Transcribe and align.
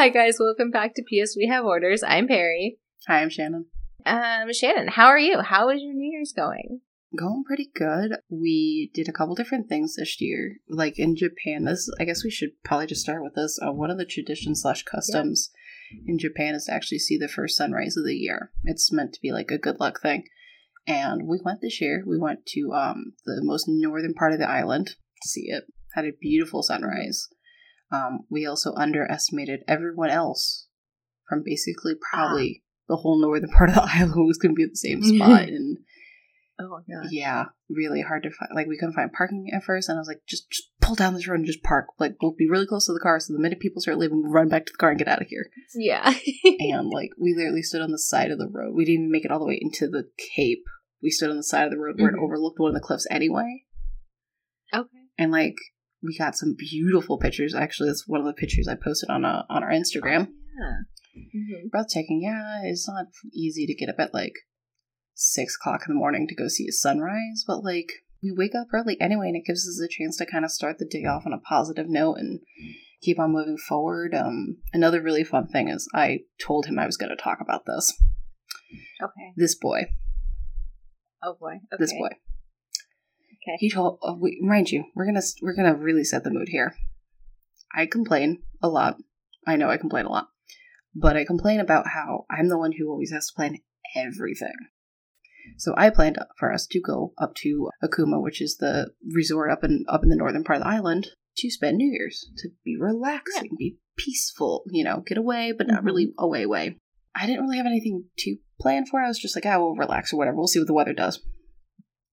Hi 0.00 0.08
guys, 0.08 0.38
welcome 0.40 0.70
back 0.70 0.94
to 0.94 1.02
PS 1.02 1.36
We 1.36 1.46
Have 1.48 1.66
Orders. 1.66 2.02
I'm 2.02 2.26
Perry. 2.26 2.78
Hi, 3.06 3.20
I'm 3.20 3.28
Shannon. 3.28 3.66
Um, 4.06 4.50
Shannon, 4.50 4.88
how 4.88 5.08
are 5.08 5.18
you? 5.18 5.42
How 5.42 5.68
is 5.68 5.82
your 5.82 5.92
New 5.92 6.10
Year's 6.10 6.32
going? 6.32 6.80
Going 7.14 7.44
pretty 7.46 7.70
good. 7.74 8.12
We 8.30 8.90
did 8.94 9.10
a 9.10 9.12
couple 9.12 9.34
different 9.34 9.68
things 9.68 9.96
this 9.96 10.18
year. 10.18 10.56
Like 10.70 10.98
in 10.98 11.16
Japan, 11.16 11.66
this 11.66 11.90
I 12.00 12.06
guess 12.06 12.24
we 12.24 12.30
should 12.30 12.52
probably 12.64 12.86
just 12.86 13.02
start 13.02 13.22
with 13.22 13.34
this. 13.34 13.58
Uh, 13.62 13.72
one 13.72 13.90
of 13.90 13.98
the 13.98 14.06
traditions 14.06 14.62
slash 14.62 14.84
customs 14.84 15.50
in 16.06 16.18
Japan 16.18 16.54
is 16.54 16.64
to 16.64 16.72
actually 16.72 17.00
see 17.00 17.18
the 17.18 17.28
first 17.28 17.58
sunrise 17.58 17.98
of 17.98 18.06
the 18.06 18.16
year. 18.16 18.52
It's 18.64 18.90
meant 18.90 19.12
to 19.12 19.20
be 19.20 19.32
like 19.32 19.50
a 19.50 19.58
good 19.58 19.80
luck 19.80 20.00
thing. 20.00 20.24
And 20.86 21.28
we 21.28 21.40
went 21.44 21.60
this 21.60 21.78
year. 21.78 22.04
We 22.06 22.18
went 22.18 22.46
to 22.46 22.72
um, 22.72 23.12
the 23.26 23.42
most 23.42 23.66
northern 23.68 24.14
part 24.14 24.32
of 24.32 24.38
the 24.38 24.48
island 24.48 24.86
to 24.86 25.28
see 25.28 25.48
it. 25.48 25.64
Had 25.94 26.06
a 26.06 26.12
beautiful 26.18 26.62
sunrise. 26.62 27.28
Um, 27.92 28.20
we 28.30 28.46
also 28.46 28.72
underestimated 28.74 29.60
everyone 29.66 30.10
else 30.10 30.68
from 31.28 31.42
basically 31.44 31.94
probably 32.12 32.62
the 32.88 32.96
whole 32.96 33.20
northern 33.20 33.50
part 33.50 33.70
of 33.70 33.76
the 33.76 33.82
island 33.94 34.26
was 34.26 34.38
going 34.38 34.52
to 34.54 34.56
be 34.56 34.64
at 34.64 34.70
the 34.70 34.76
same 34.76 35.02
spot. 35.02 35.42
and 35.48 35.78
Oh 36.62 36.68
my 36.68 36.94
god. 36.94 37.08
yeah, 37.10 37.44
really 37.70 38.02
hard 38.02 38.22
to 38.24 38.30
find. 38.30 38.50
Like 38.54 38.66
we 38.66 38.76
couldn't 38.76 38.94
find 38.94 39.10
parking 39.12 39.48
at 39.54 39.64
first, 39.64 39.88
and 39.88 39.96
I 39.96 40.00
was 40.00 40.08
like, 40.08 40.20
just, 40.28 40.50
just 40.50 40.68
pull 40.82 40.94
down 40.94 41.14
this 41.14 41.26
road 41.26 41.36
and 41.36 41.46
just 41.46 41.62
park. 41.62 41.86
Like 41.98 42.16
we'll 42.20 42.34
be 42.36 42.48
really 42.50 42.66
close 42.66 42.84
to 42.86 42.92
the 42.92 43.00
car, 43.00 43.18
so 43.18 43.32
the 43.32 43.38
minute 43.40 43.60
people 43.60 43.80
start 43.80 43.96
leaving, 43.98 44.22
we'll 44.22 44.30
run 44.32 44.50
back 44.50 44.66
to 44.66 44.72
the 44.72 44.76
car 44.78 44.90
and 44.90 44.98
get 44.98 45.08
out 45.08 45.22
of 45.22 45.28
here. 45.28 45.48
Yeah. 45.74 46.12
and 46.44 46.88
like 46.92 47.10
we 47.18 47.34
literally 47.34 47.62
stood 47.62 47.80
on 47.80 47.92
the 47.92 47.98
side 47.98 48.30
of 48.30 48.38
the 48.38 48.48
road. 48.52 48.74
We 48.74 48.84
didn't 48.84 49.04
even 49.04 49.10
make 49.12 49.24
it 49.24 49.30
all 49.30 49.38
the 49.38 49.46
way 49.46 49.58
into 49.60 49.88
the 49.88 50.10
cape. 50.36 50.64
We 51.02 51.08
stood 51.10 51.30
on 51.30 51.36
the 51.38 51.42
side 51.44 51.64
of 51.64 51.70
the 51.70 51.78
road 51.78 51.98
where 51.98 52.10
Mhm. 52.12 52.16
it 52.16 52.20
overlooked 52.22 52.58
one 52.60 52.68
of 52.68 52.74
the 52.74 52.86
cliffs 52.86 53.06
anyway. 53.10 53.64
okay. 54.74 54.88
And 55.18 55.32
like 55.32 55.56
we 56.02 56.16
got 56.16 56.36
some 56.36 56.54
beautiful 56.56 57.18
pictures. 57.18 57.54
Actually, 57.54 57.88
that's 57.90 58.06
one 58.08 58.20
of 58.20 58.26
the 58.26 58.32
pictures 58.32 58.68
I 58.68 58.74
posted 58.74 59.10
on 59.10 59.24
uh, 59.24 59.44
on 59.50 59.62
our 59.62 59.70
Instagram. 59.70 60.28
Yeah. 60.58 60.76
hmm 61.14 61.68
breathtaking. 61.70 62.20
Yeah, 62.22 62.60
it's 62.64 62.88
not 62.88 63.06
easy 63.32 63.66
to 63.66 63.74
get 63.74 63.88
up 63.88 63.96
at 63.98 64.14
like 64.14 64.34
six 65.14 65.56
o'clock 65.60 65.82
in 65.86 65.94
the 65.94 65.98
morning 65.98 66.26
to 66.28 66.34
go 66.34 66.48
see 66.48 66.66
a 66.68 66.72
sunrise, 66.72 67.44
but 67.46 67.62
like 67.62 67.92
we 68.22 68.32
wake 68.32 68.54
up 68.54 68.68
early 68.72 69.00
anyway, 69.00 69.28
and 69.28 69.36
it 69.36 69.46
gives 69.46 69.66
us 69.68 69.80
a 69.82 69.88
chance 69.88 70.16
to 70.18 70.26
kind 70.26 70.44
of 70.44 70.50
start 70.50 70.78
the 70.78 70.84
day 70.86 71.04
off 71.04 71.26
on 71.26 71.32
a 71.32 71.38
positive 71.38 71.88
note 71.88 72.16
and 72.18 72.40
keep 73.02 73.18
on 73.18 73.32
moving 73.32 73.56
forward. 73.56 74.14
Um, 74.14 74.58
another 74.72 75.00
really 75.02 75.24
fun 75.24 75.46
thing 75.48 75.68
is 75.68 75.88
I 75.94 76.20
told 76.40 76.66
him 76.66 76.78
I 76.78 76.86
was 76.86 76.96
going 76.96 77.10
to 77.10 77.22
talk 77.22 77.38
about 77.40 77.64
this. 77.66 77.94
Okay. 79.02 79.32
This 79.36 79.54
boy, 79.54 79.84
Oh 81.22 81.34
boy. 81.38 81.60
Okay. 81.72 81.78
this 81.78 81.92
boy. 81.92 82.10
Okay. 83.42 83.56
He 83.58 83.70
told. 83.70 83.98
Uh, 84.02 84.14
we, 84.18 84.38
mind 84.42 84.70
you, 84.70 84.84
we're 84.94 85.06
gonna 85.06 85.22
we're 85.42 85.54
gonna 85.54 85.74
really 85.74 86.04
set 86.04 86.24
the 86.24 86.30
mood 86.30 86.48
here. 86.48 86.74
I 87.74 87.86
complain 87.86 88.42
a 88.62 88.68
lot. 88.68 88.96
I 89.46 89.56
know 89.56 89.70
I 89.70 89.76
complain 89.76 90.06
a 90.06 90.10
lot, 90.10 90.28
but 90.94 91.16
I 91.16 91.24
complain 91.24 91.60
about 91.60 91.88
how 91.94 92.26
I'm 92.30 92.48
the 92.48 92.58
one 92.58 92.72
who 92.72 92.90
always 92.90 93.12
has 93.12 93.28
to 93.28 93.34
plan 93.34 93.58
everything. 93.96 94.54
So 95.56 95.74
I 95.76 95.90
planned 95.90 96.18
for 96.38 96.52
us 96.52 96.66
to 96.66 96.80
go 96.80 97.14
up 97.18 97.34
to 97.36 97.70
Okuma, 97.82 98.22
which 98.22 98.42
is 98.42 98.58
the 98.58 98.90
resort 99.14 99.50
up 99.50 99.64
in 99.64 99.84
up 99.88 100.02
in 100.02 100.10
the 100.10 100.16
northern 100.16 100.44
part 100.44 100.58
of 100.58 100.64
the 100.64 100.70
island, 100.70 101.08
to 101.38 101.50
spend 101.50 101.76
New 101.76 101.90
Year's 101.90 102.30
to 102.38 102.50
be 102.64 102.76
relaxing, 102.78 103.50
be 103.58 103.78
peaceful, 103.96 104.64
you 104.70 104.84
know, 104.84 105.02
get 105.06 105.18
away, 105.18 105.52
but 105.56 105.66
not 105.66 105.84
really 105.84 106.12
away 106.18 106.42
away. 106.42 106.76
I 107.14 107.26
didn't 107.26 107.42
really 107.42 107.56
have 107.56 107.66
anything 107.66 108.04
to 108.18 108.36
plan 108.60 108.86
for. 108.86 109.00
I 109.00 109.08
was 109.08 109.18
just 109.18 109.36
like, 109.36 109.46
I 109.46 109.56
will 109.58 109.74
relax 109.74 110.12
or 110.12 110.16
whatever. 110.16 110.36
We'll 110.36 110.46
see 110.46 110.60
what 110.60 110.68
the 110.68 110.74
weather 110.74 110.92
does. 110.92 111.20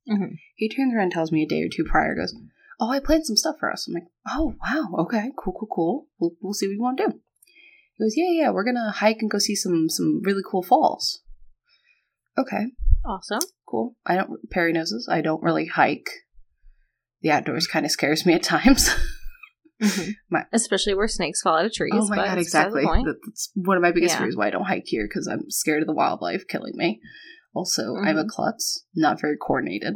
Mhm. 0.10 0.38
He 0.56 0.70
turns 0.70 0.94
around 0.94 1.04
and 1.04 1.12
tells 1.12 1.32
me 1.32 1.44
a 1.44 1.48
day 1.48 1.62
or 1.64 1.70
two 1.72 1.84
prior, 1.84 2.16
goes, 2.16 2.34
Oh, 2.80 2.90
I 2.92 3.00
planned 3.00 3.26
some 3.26 3.36
stuff 3.36 3.56
for 3.60 3.72
us. 3.72 3.88
I'm 3.88 3.94
like, 3.96 4.08
Oh, 4.30 4.56
wow, 4.64 5.04
okay, 5.06 5.32
cool, 5.38 5.54
cool, 5.60 5.68
cool. 5.72 6.08
We'll, 6.20 6.32
we'll 6.42 6.54
see 6.54 6.68
what 6.68 6.74
you 6.74 6.82
want 6.82 6.98
to 7.00 7.08
do. 7.08 7.20
He 7.98 8.04
goes, 8.04 8.14
Yeah, 8.16 8.30
yeah, 8.30 8.50
we're 8.52 8.64
gonna 8.64 8.92
hike 8.92 9.18
and 9.22 9.30
go 9.32 9.40
see 9.40 9.56
some 9.56 9.90
some 9.90 10.22
really 10.24 10.44
cool 10.50 10.64
falls. 10.64 11.22
Okay, 12.38 12.68
Awesome. 13.06 13.40
cool. 13.68 13.96
I 14.06 14.16
don't 14.16 14.50
Perry 14.52 14.72
knows 14.74 14.92
this. 14.92 15.08
I 15.10 15.22
don't 15.22 15.42
really 15.44 15.66
hike. 15.66 16.10
The 17.22 17.32
outdoors 17.32 17.66
kind 17.68 17.86
of 17.86 17.92
scares 17.92 18.26
me 18.26 18.34
at 18.34 18.44
times. 18.44 18.90
Mhm. 19.80 20.14
My- 20.32 20.46
Especially 20.52 20.96
where 20.96 21.08
snakes 21.08 21.44
fall 21.44 21.56
out 21.56 21.66
of 21.66 21.72
trees. 21.72 21.92
oh 21.96 22.08
my 22.08 22.16
but 22.16 22.26
god, 22.26 22.38
it's 22.40 22.48
beside 22.48 22.72
the 22.72 22.78
exactly. 22.80 23.04
That's 23.28 23.52
one 23.54 23.78
of 23.78 23.84
my 23.84 23.92
biggest 23.92 24.16
Yeah. 24.16 24.22
fears 24.22 24.36
why 24.36 24.48
I 24.48 24.50
don't 24.50 24.64
hike 24.66 24.86
here 24.88 25.06
because 25.08 25.28
I'm 25.28 25.52
scared 25.52 25.84
of 25.84 25.88
the 25.88 25.94
wildlife 25.94 26.48
killing 26.48 26.74
me. 26.76 27.00
Also, 27.58 27.96
I'm 27.96 28.18
a 28.18 28.26
klutz, 28.28 28.86
not 28.96 29.20
very 29.20 29.36
coordinated. 29.36 29.96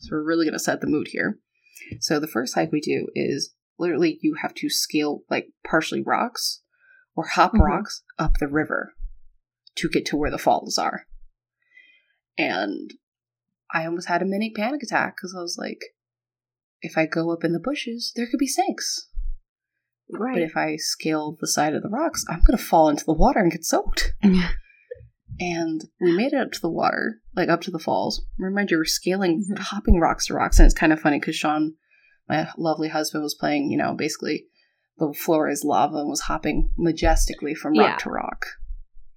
So 0.00 0.08
we're 0.12 0.24
really 0.24 0.46
gonna 0.46 0.58
set 0.58 0.80
the 0.80 0.86
mood 0.86 1.08
here. 1.08 1.38
So 2.00 2.18
the 2.18 2.26
first 2.26 2.54
hike 2.54 2.72
we 2.72 2.80
do 2.80 3.08
is 3.14 3.54
literally 3.78 4.18
you 4.22 4.36
have 4.40 4.54
to 4.54 4.70
scale 4.70 5.20
like 5.28 5.48
partially 5.68 6.02
rocks 6.02 6.62
or 7.14 7.26
hop 7.26 7.52
Mhm. 7.52 7.60
rocks 7.60 8.02
up 8.18 8.38
the 8.40 8.48
river 8.48 8.94
to 9.76 9.88
get 9.90 10.06
to 10.06 10.16
where 10.16 10.30
the 10.30 10.38
falls 10.38 10.78
are. 10.78 11.06
And 12.38 12.94
I 13.72 13.84
almost 13.84 14.08
had 14.08 14.22
a 14.22 14.26
mini 14.26 14.50
panic 14.50 14.82
attack 14.82 15.16
because 15.16 15.34
I 15.36 15.40
was 15.42 15.56
like, 15.58 15.80
if 16.80 16.96
I 16.96 17.06
go 17.06 17.30
up 17.32 17.44
in 17.44 17.52
the 17.52 17.60
bushes, 17.60 18.12
there 18.16 18.26
could 18.26 18.38
be 18.38 18.46
snakes. 18.46 19.08
Right. 20.10 20.34
But 20.34 20.42
if 20.42 20.56
I 20.56 20.76
scale 20.76 21.36
the 21.40 21.48
side 21.48 21.74
of 21.74 21.82
the 21.82 21.88
rocks, 21.88 22.24
I'm 22.28 22.42
going 22.46 22.56
to 22.56 22.62
fall 22.62 22.88
into 22.88 23.04
the 23.04 23.12
water 23.12 23.40
and 23.40 23.50
get 23.50 23.64
soaked. 23.64 24.14
And 25.38 25.82
we 26.00 26.16
made 26.16 26.32
it 26.32 26.40
up 26.40 26.52
to 26.52 26.60
the 26.60 26.70
water, 26.70 27.20
like 27.34 27.48
up 27.48 27.60
to 27.62 27.70
the 27.70 27.78
falls. 27.78 28.24
Remind 28.38 28.70
you, 28.70 28.78
we're 28.78 28.84
scaling, 28.84 29.44
Mhm. 29.50 29.58
hopping 29.58 30.00
rocks 30.00 30.26
to 30.26 30.34
rocks. 30.34 30.58
And 30.58 30.64
it's 30.66 30.74
kind 30.74 30.92
of 30.92 31.00
funny 31.00 31.18
because 31.20 31.36
Sean, 31.36 31.74
my 32.28 32.48
lovely 32.56 32.88
husband, 32.88 33.22
was 33.22 33.34
playing, 33.34 33.70
you 33.70 33.76
know, 33.76 33.94
basically 33.94 34.46
the 34.98 35.12
floor 35.12 35.48
is 35.48 35.62
lava 35.64 35.96
and 35.98 36.08
was 36.08 36.22
hopping 36.22 36.70
majestically 36.78 37.54
from 37.54 37.74
rock 37.78 37.88
Yeah. 37.90 37.96
to 38.04 38.10
rock. 38.10 38.46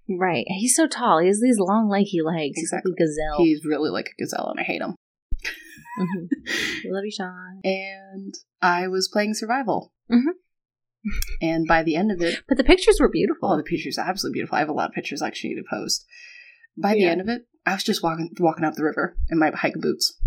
Right. 0.10 0.46
He's 0.48 0.76
so 0.76 0.88
tall. 0.88 1.20
He 1.20 1.28
has 1.28 1.40
these 1.40 1.60
long, 1.60 1.88
leggy 1.88 2.20
legs. 2.22 2.58
Exactly. 2.58 2.92
He's 2.92 3.00
like 3.00 3.00
a 3.00 3.04
gazelle. 3.06 3.38
He's 3.46 3.64
really 3.64 3.90
like 3.90 4.08
a 4.10 4.22
gazelle, 4.22 4.50
and 4.50 4.60
I 4.60 4.64
hate 4.64 4.82
him. 4.82 4.96
Mhm. 6.00 6.30
Love 6.86 7.04
you, 7.06 7.12
Sean. 7.12 7.60
And 7.64 8.34
I 8.62 8.88
was 8.88 9.08
playing 9.08 9.34
survival. 9.36 9.92
Mhm. 10.12 10.34
And 11.42 11.66
by 11.68 11.84
the 11.84 11.96
end 11.96 12.12
of 12.12 12.22
it, 12.22 12.44
But 12.48 12.58
the 12.58 12.64
pictures 12.64 12.98
were 13.00 13.10
beautiful. 13.10 13.52
Oh, 13.52 13.58
the 13.58 13.64
pictures 13.64 13.98
are 13.98 14.08
absolutely 14.08 14.38
beautiful. 14.40 14.58
I 14.58 14.60
have 14.60 14.70
a 14.70 14.74
lot 14.74 14.90
of 14.90 14.96
pictures 14.96 15.22
I 15.22 15.28
actually 15.28 15.52
need 15.52 15.62
to 15.62 15.68
post. 15.70 16.06
By 16.78 16.94
the 16.94 17.02
Yeah. 17.02 17.12
end 17.12 17.22
of 17.22 17.30
it, 17.30 17.44
I 17.66 17.74
was 17.74 17.84
just 17.84 18.04
walking 18.04 18.32
walking 18.40 18.66
up 18.66 18.76
the 18.76 18.84
river 18.84 19.18
in 19.30 19.40
my 19.40 19.52
hiking 19.52 19.82
boots. 19.82 20.18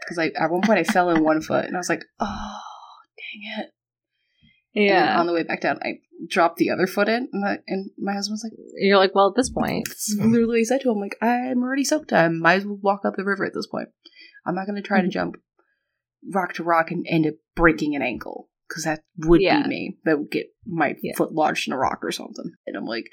Because 0.00 0.18
I 0.18 0.26
at 0.40 0.50
one 0.50 0.62
point 0.62 0.78
I 0.78 0.84
fell 0.84 1.10
in 1.10 1.22
one 1.24 1.40
foot 1.48 1.64
and 1.64 1.76
I 1.76 1.78
was 1.80 1.88
like, 1.88 2.04
oh 2.20 2.58
dang 3.16 3.64
it. 3.64 3.70
And 4.74 4.84
yeah. 4.86 5.18
on 5.18 5.26
the 5.26 5.32
way 5.32 5.42
back 5.42 5.62
down, 5.62 5.78
I 5.82 6.00
dropped 6.28 6.58
the 6.58 6.70
other 6.70 6.86
foot 6.86 7.08
in 7.08 7.28
and, 7.32 7.44
I, 7.44 7.58
and 7.66 7.90
my 7.98 8.12
husband's 8.12 8.44
like, 8.44 8.52
You're 8.76 8.98
like, 8.98 9.14
well, 9.14 9.28
at 9.28 9.34
this 9.36 9.50
point. 9.50 9.88
literally 10.18 10.64
said 10.64 10.80
to 10.82 10.90
him, 10.90 10.98
like, 11.00 11.16
I'm 11.22 11.62
already 11.62 11.84
soaked. 11.84 12.12
I 12.12 12.28
might 12.28 12.56
as 12.56 12.66
well 12.66 12.78
walk 12.82 13.00
up 13.04 13.14
the 13.16 13.24
river 13.24 13.44
at 13.44 13.54
this 13.54 13.66
point. 13.66 13.88
I'm 14.46 14.54
not 14.54 14.66
gonna 14.66 14.82
try 14.82 15.00
to 15.00 15.08
Mhm. 15.08 15.12
jump 15.12 15.36
rock 16.32 16.52
to 16.54 16.62
rock 16.64 16.90
and 16.90 17.06
end 17.08 17.26
up 17.26 17.34
breaking 17.54 17.94
an 17.96 18.02
ankle. 18.02 18.50
Because 18.68 18.84
that 18.84 19.02
would 19.18 19.40
Yeah. 19.40 19.62
be 19.62 19.68
me. 19.68 19.98
That 20.04 20.18
would 20.18 20.30
get 20.30 20.46
my 20.66 20.96
Yeah. 21.02 21.12
foot 21.16 21.32
lodged 21.32 21.68
in 21.68 21.72
a 21.72 21.78
rock 21.78 22.00
or 22.02 22.10
something. 22.12 22.52
And 22.66 22.76
I'm 22.76 22.84
like, 22.86 23.06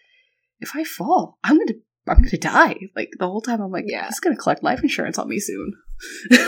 if 0.60 0.76
I 0.76 0.84
fall, 0.84 1.38
I'm 1.44 1.58
gonna 1.58 1.74
I'm 2.08 2.18
gonna 2.18 2.38
die. 2.38 2.76
Like 2.96 3.12
the 3.18 3.28
whole 3.28 3.42
time 3.42 3.62
I'm 3.62 3.72
like, 3.72 3.86
Yeah. 3.88 4.08
he's 4.08 4.20
gonna 4.20 4.36
collect 4.36 4.62
life 4.64 4.82
insurance 4.84 5.18
on 5.18 5.30
me 5.30 5.40
soon. 5.40 5.74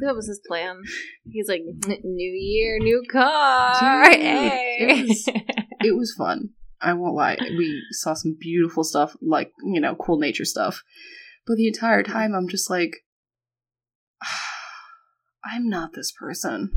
That 0.00 0.14
was 0.14 0.26
his 0.28 0.40
plan. 0.48 0.80
He's 1.30 1.46
like, 1.46 1.60
new 2.04 2.32
year, 2.32 2.78
new 2.78 3.02
car. 3.10 3.74
Dude, 4.10 4.18
hey. 4.18 4.76
it 4.80 5.08
was- 5.08 5.28
it 5.84 5.94
was 5.94 6.14
fun. 6.16 6.50
I 6.80 6.94
won't 6.94 7.14
lie. 7.14 7.36
We 7.38 7.82
saw 7.90 8.14
some 8.14 8.34
beautiful 8.40 8.82
stuff, 8.82 9.14
like, 9.20 9.52
you 9.62 9.80
know, 9.82 9.94
cool 9.94 10.18
nature 10.18 10.46
stuff. 10.46 10.82
But 11.46 11.56
the 11.56 11.66
entire 11.66 12.02
time 12.02 12.34
I'm 12.34 12.48
just 12.48 12.70
like 12.70 13.04
I'm 15.44 15.68
not 15.68 15.92
this 15.92 16.12
person. 16.12 16.72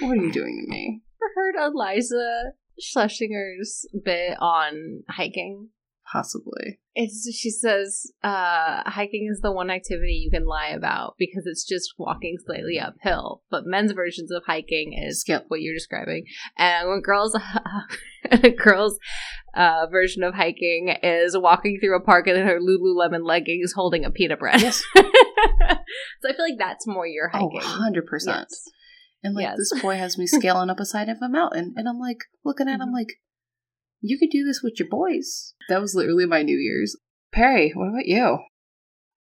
What 0.00 0.18
are 0.18 0.22
you 0.22 0.32
doing 0.32 0.64
to 0.64 0.70
me? 0.70 1.02
I 1.22 1.26
heard 1.34 1.54
Iliza 1.56 2.52
Shlesinger's 2.80 3.86
bit 4.04 4.36
on 4.40 5.02
hiking. 5.08 5.70
Possibly. 6.10 6.78
It's 6.94 7.30
she 7.38 7.50
says 7.50 8.10
uh, 8.24 8.82
hiking 8.86 9.28
is 9.30 9.40
the 9.40 9.52
one 9.52 9.68
activity 9.70 10.14
you 10.14 10.30
can 10.30 10.46
lie 10.46 10.68
about 10.68 11.16
because 11.18 11.44
it's 11.46 11.64
just 11.68 11.92
walking 11.98 12.36
slightly 12.46 12.78
uphill. 12.80 13.42
But 13.50 13.66
men's 13.66 13.92
versions 13.92 14.30
of 14.30 14.42
hiking 14.46 14.94
is 14.98 15.20
Skip. 15.20 15.44
what 15.48 15.60
you're 15.60 15.74
describing, 15.74 16.24
and 16.56 16.88
when 16.88 17.02
girls 17.02 17.38
a 18.32 18.50
girls 18.56 18.98
uh, 19.54 19.86
version 19.90 20.22
of 20.22 20.32
hiking 20.34 20.94
is 21.02 21.36
walking 21.36 21.78
through 21.78 21.96
a 21.96 22.00
park 22.00 22.26
in 22.26 22.36
her 22.36 22.58
Lululemon 22.58 23.24
leggings 23.26 23.72
holding 23.74 24.06
a 24.06 24.10
pita 24.10 24.36
bread. 24.38 24.62
Yes. 24.62 24.82
so 24.96 25.02
I 25.04 26.32
feel 26.32 26.44
like 26.48 26.58
that's 26.58 26.86
more 26.86 27.06
your 27.06 27.30
Oh, 27.34 27.50
hiking. 27.50 27.60
100%. 27.60 28.02
Yes. 28.26 28.64
And 29.22 29.34
like 29.34 29.42
Yes. 29.44 29.56
this 29.56 29.82
boy 29.82 29.96
has 29.96 30.16
me 30.18 30.26
scaling 30.26 30.70
up 30.70 30.78
a 30.80 30.84
side 30.86 31.08
of 31.08 31.18
a 31.22 31.28
mountain, 31.28 31.74
and 31.76 31.88
I'm 31.88 31.98
like 31.98 32.18
looking 32.44 32.68
at 32.68 32.80
him 32.80 32.90
Mhm. 32.90 32.92
like, 32.94 33.14
you 34.00 34.18
could 34.18 34.30
do 34.30 34.44
this 34.44 34.62
with 34.62 34.78
your 34.78 34.88
boys. 34.88 35.54
That 35.68 35.80
was 35.80 35.94
literally 35.94 36.26
my 36.26 36.42
New 36.42 36.56
Year's. 36.56 36.96
Perry, 37.32 37.72
what 37.74 37.88
about 37.88 38.06
you? 38.06 38.38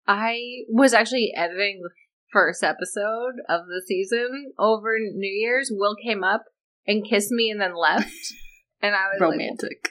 I 0.07 0.39
was 0.69 0.93
actually 0.93 1.31
editing 1.35 1.81
the 1.81 1.89
first 2.31 2.63
episode 2.63 3.35
of 3.49 3.67
the 3.67 3.81
season 3.85 4.51
over 4.59 4.97
New 4.99 5.27
Year's. 5.33 5.71
Will 5.73 5.95
came 5.95 6.23
up 6.23 6.43
and 6.85 7.07
kissed 7.07 7.31
me 7.31 7.49
and 7.49 7.59
then 7.61 7.75
left. 7.75 8.11
And 8.81 8.93
I 8.93 9.07
was 9.07 9.19
like, 9.19 9.31
Romantic. 9.31 9.89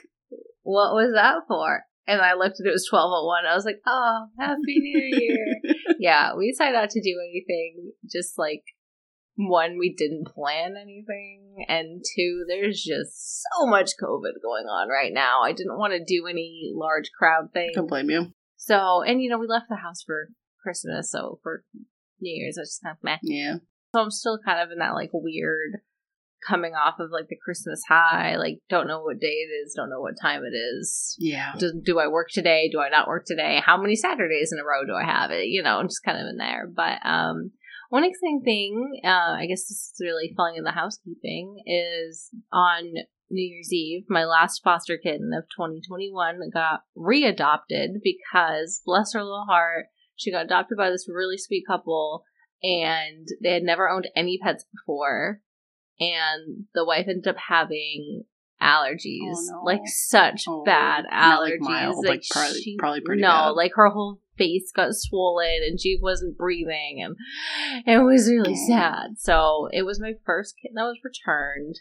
what 0.61 0.93
was 0.93 1.11
that 1.15 1.39
for? 1.49 1.83
And 2.07 2.21
I 2.21 2.33
looked 2.35 2.59
and 2.59 2.67
it 2.67 2.71
was 2.71 2.87
1201. 2.89 3.45
I 3.45 3.53
was 3.55 3.65
like, 3.65 3.81
oh, 3.85 4.27
happy 4.39 4.79
new 4.79 5.19
year. 5.19 5.45
yeah, 5.99 6.33
we 6.37 6.51
decided 6.51 6.75
not 6.75 6.91
to 6.91 7.01
do 7.01 7.19
anything. 7.19 7.91
Just 8.09 8.37
like, 8.37 8.61
one, 9.35 9.77
we 9.77 9.93
didn't 9.93 10.27
plan 10.27 10.75
anything. 10.81 11.65
And 11.67 12.03
two, 12.15 12.45
there's 12.47 12.81
just 12.81 13.43
so 13.43 13.65
much 13.65 13.91
COVID 14.01 14.41
going 14.41 14.65
on 14.65 14.89
right 14.89 15.11
now. 15.13 15.41
I 15.43 15.51
didn't 15.51 15.77
want 15.77 15.93
to 15.93 16.03
do 16.03 16.27
any 16.27 16.71
large 16.73 17.11
crowd 17.17 17.51
thing. 17.53 17.71
Don't 17.73 17.87
blame 17.87 18.09
you. 18.09 18.33
So, 18.57 19.03
and 19.03 19.21
you 19.21 19.29
know, 19.29 19.37
we 19.37 19.47
left 19.47 19.67
the 19.69 19.75
house 19.75 20.03
for 20.05 20.29
Christmas. 20.61 21.11
So 21.11 21.39
for 21.43 21.63
New 22.21 22.33
Year's, 22.33 22.57
I 22.57 22.63
just 22.63 22.81
kind 22.83 22.95
of 22.97 23.03
meh. 23.03 23.17
Yeah. 23.21 23.55
So 23.93 24.01
I'm 24.01 24.11
still 24.11 24.39
kind 24.43 24.59
of 24.59 24.71
in 24.71 24.79
that 24.79 24.93
like 24.93 25.11
weird 25.13 25.81
coming 26.45 26.73
off 26.73 26.99
of 26.99 27.09
like 27.11 27.27
the 27.27 27.37
Christmas 27.43 27.81
high. 27.87 28.35
Like, 28.37 28.59
don't 28.69 28.87
know 28.87 29.01
what 29.01 29.19
day 29.19 29.27
it 29.27 29.51
is, 29.63 29.73
don't 29.75 29.89
know 29.89 30.01
what 30.01 30.15
time 30.21 30.43
it 30.43 30.55
is. 30.55 31.15
Yeah. 31.19 31.53
Do, 31.57 31.73
do 31.83 31.99
I 31.99 32.07
work 32.07 32.27
today? 32.31 32.69
Do 32.71 32.79
I 32.79 32.89
not 32.89 33.07
work 33.07 33.25
today? 33.25 33.61
How 33.65 33.81
many 33.81 33.95
Saturdays 33.95 34.51
in 34.51 34.59
a 34.59 34.65
row 34.65 34.85
do 34.85 34.93
I 34.93 35.05
have 35.05 35.31
it? 35.31 35.47
You 35.47 35.63
know, 35.63 35.79
I'm 35.79 35.87
just 35.87 36.03
kind 36.03 36.19
of 36.19 36.27
in 36.27 36.37
there. 36.37 36.67
But 36.73 37.05
um, 37.05 37.51
one 37.95 38.03
exciting 38.03 38.41
thing, 38.43 38.99
uh, 39.05 39.37
I 39.39 39.45
guess 39.47 39.61
this 39.61 39.93
is 39.93 39.95
really 40.01 40.33
falling 40.35 40.57
in 40.57 40.65
the 40.65 40.71
housekeeping, 40.71 41.63
is 41.65 42.29
on 42.51 42.91
New 43.29 43.41
Year's 43.41 43.71
Eve, 43.71 44.03
my 44.09 44.25
last 44.25 44.59
foster 44.65 44.97
kitten 45.01 45.31
of 45.33 45.45
2021 45.55 46.41
got 46.53 46.81
readopted 46.97 48.01
because, 48.03 48.81
bless 48.85 49.13
her 49.13 49.23
little 49.23 49.45
heart, 49.47 49.85
she 50.17 50.29
got 50.29 50.43
adopted 50.43 50.77
by 50.77 50.89
this 50.89 51.07
really 51.07 51.37
sweet 51.37 51.63
couple 51.65 52.25
and 52.61 53.29
they 53.41 53.53
had 53.53 53.63
never 53.63 53.89
owned 53.89 54.09
any 54.13 54.37
pets 54.43 54.65
before. 54.73 55.39
And 55.97 56.65
the 56.73 56.83
wife 56.83 57.05
ended 57.07 57.27
up 57.27 57.37
having 57.47 58.23
allergies, 58.61 59.35
Oh, 59.35 59.51
no. 59.51 59.61
like 59.63 59.81
such 59.85 60.43
Oh, 60.47 60.63
bad 60.63 61.05
not, 61.11 61.41
like, 61.41 61.53
allergies. 61.55 61.59
mild, 61.59 62.05
like, 62.05 62.23
probably- 62.31 62.75
probably 62.79 63.01
pretty 63.01 63.21
no, 63.21 63.27
bad. 63.29 63.49
like 63.49 63.71
her 63.75 63.89
whole 63.89 64.19
face 64.37 64.71
got 64.75 64.89
swollen 64.93 65.59
and 65.65 65.79
she 65.79 65.97
wasn't 66.01 66.37
breathing, 66.37 67.01
and 67.03 67.15
it 67.87 67.99
was 68.03 68.29
really 68.29 68.55
sad. 68.55 69.17
So 69.17 69.69
it 69.71 69.83
was 69.83 69.99
my 69.99 70.13
first 70.25 70.55
kitten 70.61 70.75
that 70.75 70.83
was 70.83 70.99
returned. 71.03 71.75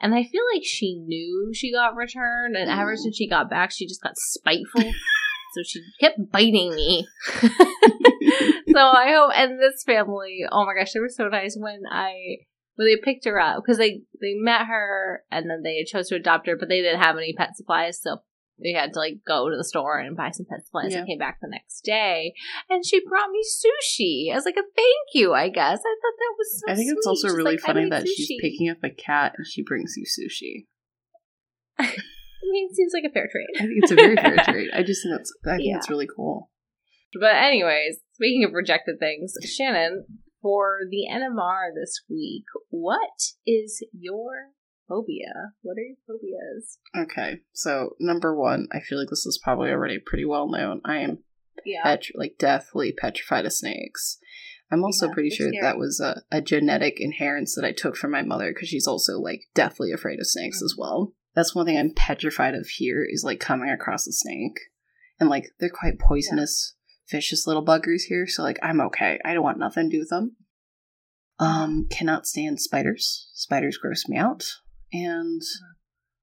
And 0.00 0.14
I 0.14 0.24
feel 0.24 0.42
like 0.54 0.64
she 0.64 0.96
knew 0.96 1.50
she 1.54 1.72
got 1.72 1.94
returned, 1.94 2.56
and 2.56 2.68
ever 2.70 2.96
since 2.96 3.16
she 3.16 3.28
got 3.28 3.48
back, 3.48 3.70
she 3.70 3.86
just 3.86 4.02
got 4.02 4.16
spiteful. 4.16 4.82
so 5.54 5.62
she 5.64 5.80
kept 6.00 6.18
biting 6.32 6.74
me. 6.74 7.06
so 7.40 8.78
I 8.78 9.12
hope, 9.16 9.32
and 9.34 9.58
this 9.60 9.82
family, 9.84 10.40
oh 10.50 10.66
my 10.66 10.74
gosh, 10.78 10.92
they 10.92 11.00
were 11.00 11.08
so 11.08 11.28
nice 11.28 11.56
when 11.58 11.82
I 11.90 12.38
when 12.76 12.86
they 12.88 12.96
picked 13.02 13.24
her 13.24 13.38
up 13.40 13.62
because 13.64 13.78
they 13.78 14.02
they 14.20 14.34
met 14.34 14.66
her 14.66 15.22
and 15.30 15.48
then 15.50 15.62
they 15.62 15.84
chose 15.84 16.08
to 16.08 16.16
adopt 16.16 16.46
her, 16.46 16.56
but 16.56 16.68
they 16.68 16.80
didn't 16.82 17.00
have 17.00 17.16
any 17.16 17.32
pet 17.32 17.56
supplies, 17.56 18.00
so 18.02 18.18
they 18.62 18.72
had 18.72 18.92
to 18.92 18.98
like 19.00 19.14
go 19.26 19.50
to 19.50 19.56
the 19.56 19.64
store 19.64 19.98
and 19.98 20.16
buy 20.16 20.30
some 20.30 20.46
pet 20.48 20.64
supplies 20.64 20.92
Yeah. 20.92 20.98
and 20.98 21.08
came 21.08 21.18
back 21.18 21.38
the 21.42 21.48
next 21.50 21.80
day 21.80 22.34
and 22.70 22.86
she 22.86 23.00
brought 23.04 23.30
me 23.30 23.40
sushi 23.42 24.32
as 24.32 24.44
like 24.44 24.54
a 24.54 24.62
thank 24.76 25.08
you 25.12 25.34
i 25.34 25.48
guess 25.48 25.80
i 25.80 25.94
thought 26.00 26.18
that 26.20 26.34
was 26.38 26.62
so 26.64 26.72
I 26.72 26.76
think 26.76 26.92
it's 26.96 27.04
also 27.04 27.26
She's 27.26 27.34
really 27.36 27.50
like, 27.56 27.60
funny 27.60 27.88
that 27.90 28.06
she's 28.06 28.30
picking 28.40 28.68
up 28.70 28.76
a 28.84 28.90
cat 28.90 29.34
and 29.36 29.44
she 29.44 29.64
brings 29.64 29.94
you 29.96 30.04
sushi. 30.06 30.66
i 31.80 32.46
mean 32.52 32.68
it 32.70 32.76
seems 32.76 32.92
like 32.94 33.02
a 33.10 33.12
fair 33.12 33.28
trade. 33.30 33.46
I 33.56 33.66
think 33.66 33.82
it's 33.82 33.90
a 33.90 33.96
very 33.96 34.14
fair 34.14 34.36
trade. 34.44 34.70
I 34.72 34.84
just 34.84 35.02
think 35.02 35.16
that's 35.16 35.32
I 35.46 35.56
think 35.56 35.68
Yeah. 35.70 35.76
it's 35.78 35.90
really 35.90 36.06
cool. 36.06 36.50
but 37.20 37.34
anyways 37.34 37.98
speaking 38.12 38.44
of 38.44 38.52
rejected 38.52 39.00
things 39.00 39.34
shannon 39.44 40.04
for 40.44 40.80
the 40.90 41.06
nmr 41.10 41.70
this 41.74 42.02
week 42.10 42.44
what 42.68 43.18
is 43.46 43.82
your 43.98 44.50
phobia 44.86 45.32
what 45.62 45.76
are 45.78 45.80
your 45.80 45.96
phobias 46.06 46.78
Okay, 46.96 47.40
so 47.52 47.96
number 47.98 48.36
one, 48.38 48.68
I 48.72 48.78
feel 48.80 48.98
like 49.00 49.08
this 49.10 49.26
is 49.26 49.40
probably 49.42 49.70
already 49.70 49.98
pretty 49.98 50.24
well 50.26 50.48
known. 50.48 50.80
I 50.84 50.98
am 50.98 51.18
yeah 51.64 51.82
petr- 51.84 52.12
like 52.14 52.34
deathly 52.38 52.92
petrified 52.92 53.46
of 53.46 53.52
snakes. 53.52 54.18
I'm 54.70 54.84
also 54.84 55.08
Yeah, 55.08 55.14
pretty 55.14 55.30
sure 55.30 55.48
scary. 55.48 55.62
that 55.62 55.78
was 55.78 56.00
a, 56.00 56.22
a 56.30 56.40
genetic 56.40 56.96
inheritance 57.00 57.54
that 57.56 57.64
I 57.66 57.72
took 57.72 57.96
from 57.96 58.10
my 58.12 58.22
mother 58.22 58.52
because 58.52 58.68
she's 58.68 58.86
also 58.86 59.18
like 59.18 59.40
deathly 59.54 59.90
afraid 59.92 60.20
of 60.20 60.26
snakes 60.28 60.60
Mm. 60.62 60.66
as 60.66 60.74
well. 60.78 61.14
That's 61.34 61.54
one 61.54 61.66
thing 61.66 61.78
I'm 61.78 61.92
petrified 61.94 62.54
of 62.54 62.66
here 62.68 63.04
is 63.08 63.24
like 63.24 63.40
coming 63.40 63.70
across 63.70 64.06
a 64.06 64.12
snake. 64.12 64.58
And 65.18 65.28
like 65.30 65.46
they're 65.58 65.70
quite 65.70 65.98
poisonous, 65.98 66.76
vicious 67.10 67.46
little 67.46 67.64
buggers 67.64 68.02
here, 68.08 68.26
so 68.26 68.42
like 68.42 68.58
I'm 68.62 68.80
okay. 68.80 69.18
I 69.24 69.34
don't 69.34 69.42
want 69.44 69.58
nothing 69.58 69.90
to 69.90 69.96
do 69.96 70.00
with 70.00 70.10
them. 70.10 70.36
Um, 71.38 71.86
cannot 71.90 72.26
stand 72.26 72.60
spiders. 72.60 73.28
Spiders 73.34 73.76
gross 73.76 74.08
me 74.08 74.16
out. 74.16 74.44
And 74.92 75.42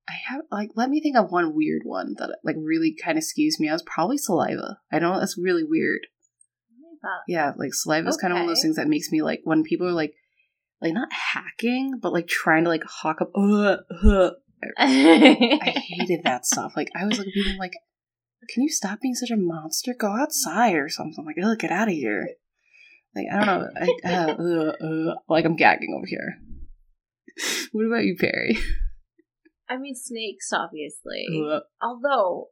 I 0.07 0.13
have 0.27 0.41
like 0.51 0.69
let 0.75 0.89
me 0.89 1.01
think 1.01 1.17
of 1.17 1.31
one 1.31 1.55
weird 1.55 1.81
one 1.83 2.15
that 2.17 2.37
like 2.43 2.55
really 2.57 2.95
kind 2.95 3.17
of 3.17 3.23
skews 3.23 3.59
me 3.59 3.67
out. 3.67 3.75
It's 3.75 3.83
probably 3.85 4.17
saliva. 4.17 4.79
I 4.91 4.99
don't 4.99 5.13
know 5.13 5.19
that's 5.19 5.37
really 5.37 5.63
weird. 5.63 6.07
Yeah, 7.27 7.53
like 7.57 7.73
saliva 7.73 8.09
is 8.09 8.17
kind 8.17 8.31
of 8.31 8.37
one 8.37 8.43
of 8.43 8.49
those 8.49 8.61
things 8.61 8.75
that 8.75 8.87
makes 8.87 9.11
me 9.11 9.21
like 9.21 9.41
when 9.43 9.63
people 9.63 9.87
are 9.87 9.93
like 9.93 10.13
like 10.81 10.93
not 10.93 11.09
hacking, 11.11 11.99
but 12.01 12.13
like 12.13 12.27
trying 12.27 12.63
to 12.63 12.69
like 12.69 12.83
hawk 12.83 13.21
up. 13.21 13.31
Uh, 13.35 13.77
uh, 14.03 14.31
I 14.77 15.73
hated 15.97 16.23
that 16.23 16.45
stuff. 16.45 16.73
Like 16.75 16.89
I 16.95 17.05
was 17.05 17.19
like 17.19 17.27
being 17.33 17.57
like, 17.57 17.73
can 18.49 18.63
you 18.63 18.69
stop 18.69 18.99
being 19.01 19.15
such 19.15 19.31
a 19.31 19.37
monster? 19.37 19.93
Go 19.97 20.07
outside 20.07 20.75
or 20.75 20.89
something. 20.89 21.25
Like, 21.25 21.35
oh, 21.41 21.55
get 21.55 21.71
out 21.71 21.87
of 21.87 21.93
here. 21.93 22.27
Like 23.15 23.25
I 23.31 23.45
don't 23.45 23.45
know. 23.45 23.69
I, 23.75 24.09
uh, 24.13 24.35
uh, 24.39 25.11
uh, 25.11 25.15
like 25.29 25.45
I'm 25.45 25.55
gagging 25.55 25.93
over 25.97 26.07
here. 26.07 26.37
What 27.71 27.85
about 27.85 28.03
you, 28.03 28.17
Perry? 28.19 28.57
I 29.69 29.77
mean, 29.77 29.95
snakes, 29.95 30.51
obviously. 30.51 31.25
Although, 31.81 32.49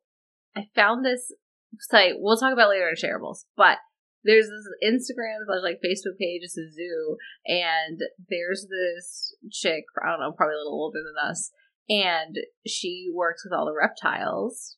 I 0.55 0.69
found 0.73 1.05
this 1.05 1.33
site, 1.79 2.13
we'll 2.17 2.37
talk 2.37 2.53
about 2.53 2.69
later 2.69 2.87
in 2.87 2.95
shareables, 2.95 3.43
but 3.57 3.79
there's 4.23 4.45
this 4.45 4.65
Instagram 4.81 5.45
slash 5.45 5.61
like 5.61 5.81
Facebook 5.83 6.17
page, 6.17 6.41
it's 6.43 6.57
a 6.57 6.71
zoo, 6.71 7.17
and 7.45 7.99
there's 8.29 8.67
this 8.69 9.35
chick, 9.51 9.83
I 10.01 10.11
don't 10.11 10.21
know, 10.21 10.31
probably 10.31 10.55
a 10.55 10.59
little 10.59 10.79
older 10.79 10.99
than 10.99 11.29
us, 11.29 11.51
and 11.89 12.37
she 12.65 13.11
works 13.13 13.43
with 13.43 13.53
all 13.53 13.65
the 13.65 13.75
reptiles. 13.77 14.77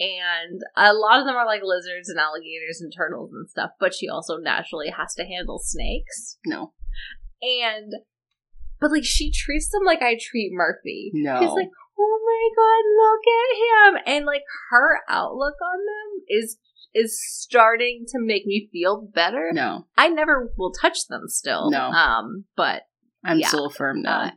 And 0.00 0.60
a 0.76 0.92
lot 0.94 1.18
of 1.18 1.26
them 1.26 1.34
are 1.34 1.46
like 1.46 1.62
lizards 1.64 2.08
and 2.08 2.18
alligators 2.20 2.80
and 2.80 2.92
turtles 2.96 3.32
and 3.32 3.48
stuff, 3.48 3.70
but 3.80 3.92
she 3.94 4.08
also 4.08 4.36
naturally 4.36 4.90
has 4.96 5.12
to 5.14 5.24
handle 5.24 5.58
snakes. 5.58 6.38
no, 6.46 6.72
And, 7.42 7.92
but 8.80 8.92
like 8.92 9.04
she 9.04 9.32
treats 9.32 9.68
them 9.70 9.82
like 9.84 10.00
I 10.02 10.16
treat 10.20 10.50
Murphy. 10.52 11.10
no. 11.14 11.40
She's 11.40 11.50
like, 11.50 11.70
oh 11.98 12.20
my 12.24 12.48
god, 12.62 12.84
look 13.02 13.24
at 13.42 14.06
him, 14.06 14.14
and 14.16 14.24
like 14.24 14.42
her 14.70 15.00
outlook 15.08 15.54
on 15.60 15.78
them 15.78 16.24
is 16.28 16.58
is 16.94 17.20
starting 17.20 18.04
to 18.08 18.18
make 18.20 18.46
me 18.46 18.68
feel 18.72 19.06
better. 19.14 19.50
no, 19.52 19.86
I 19.96 20.08
never 20.08 20.52
will 20.56 20.72
touch 20.72 21.06
them 21.08 21.22
still. 21.26 21.70
No. 21.70 21.90
um, 21.90 22.44
but 22.56 22.82
I'm 23.24 23.40
Yeah. 23.40 23.48
still 23.48 23.68
firm 23.68 24.02
now. 24.02 24.20
Uh, 24.22 24.30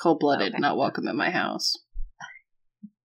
Cold 0.00 0.20
blooded, 0.20 0.52
okay. 0.54 0.60
not 0.60 0.76
welcome 0.78 1.06
in 1.08 1.16
my 1.16 1.30
house. 1.30 1.74